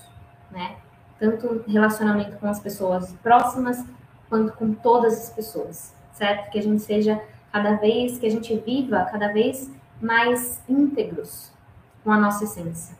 né? 0.50 0.76
Tanto 1.18 1.64
relacionamento 1.68 2.38
com 2.38 2.48
as 2.48 2.58
pessoas 2.58 3.12
próximas 3.22 3.84
quanto 4.28 4.52
com 4.54 4.72
todas 4.74 5.14
as 5.14 5.30
pessoas, 5.30 5.94
certo? 6.12 6.50
Que 6.50 6.58
a 6.58 6.62
gente 6.62 6.82
seja 6.82 7.22
cada 7.52 7.76
vez, 7.76 8.18
que 8.18 8.26
a 8.26 8.30
gente 8.30 8.56
viva 8.58 9.06
cada 9.10 9.32
vez 9.32 9.70
mais 10.00 10.62
íntegros 10.68 11.52
com 12.04 12.12
a 12.12 12.16
nossa 12.16 12.44
essência, 12.44 12.96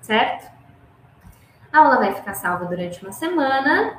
certo? 0.00 0.50
A 1.72 1.78
aula 1.78 1.98
vai 1.98 2.14
ficar 2.14 2.34
salva 2.34 2.64
durante 2.64 3.02
uma 3.02 3.12
semana 3.12 3.98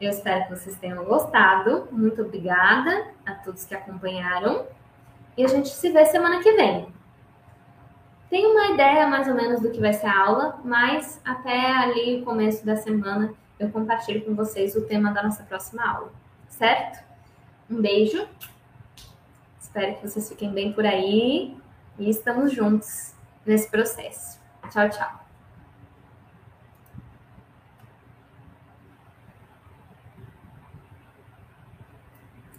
eu 0.00 0.10
espero 0.10 0.44
que 0.44 0.50
vocês 0.50 0.76
tenham 0.78 1.04
gostado. 1.04 1.88
Muito 1.90 2.22
obrigada 2.22 3.08
a 3.24 3.34
todos 3.34 3.64
que 3.64 3.74
acompanharam. 3.74 4.66
E 5.36 5.44
a 5.44 5.48
gente 5.48 5.68
se 5.68 5.90
vê 5.90 6.04
semana 6.06 6.42
que 6.42 6.52
vem. 6.52 6.88
Tenho 8.28 8.50
uma 8.50 8.66
ideia 8.68 9.06
mais 9.06 9.28
ou 9.28 9.34
menos 9.34 9.60
do 9.60 9.70
que 9.70 9.80
vai 9.80 9.92
ser 9.92 10.06
a 10.06 10.18
aula, 10.18 10.60
mas 10.64 11.20
até 11.24 11.72
ali 11.72 12.20
o 12.20 12.24
começo 12.24 12.66
da 12.66 12.76
semana 12.76 13.32
eu 13.58 13.70
compartilho 13.70 14.24
com 14.24 14.34
vocês 14.34 14.74
o 14.74 14.82
tema 14.82 15.12
da 15.12 15.22
nossa 15.22 15.42
próxima 15.44 15.88
aula, 15.88 16.12
certo? 16.48 17.02
Um 17.70 17.80
beijo. 17.80 18.26
Espero 19.60 19.94
que 19.94 20.08
vocês 20.08 20.28
fiquem 20.28 20.52
bem 20.52 20.72
por 20.72 20.84
aí 20.84 21.56
e 21.98 22.10
estamos 22.10 22.52
juntos 22.52 23.14
nesse 23.44 23.70
processo. 23.70 24.40
Tchau, 24.70 24.88
tchau. 24.90 25.25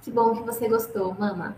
Que 0.07 0.11
bom 0.13 0.33
que 0.33 0.41
você 0.41 0.69
gostou, 0.69 1.13
mama. 1.19 1.57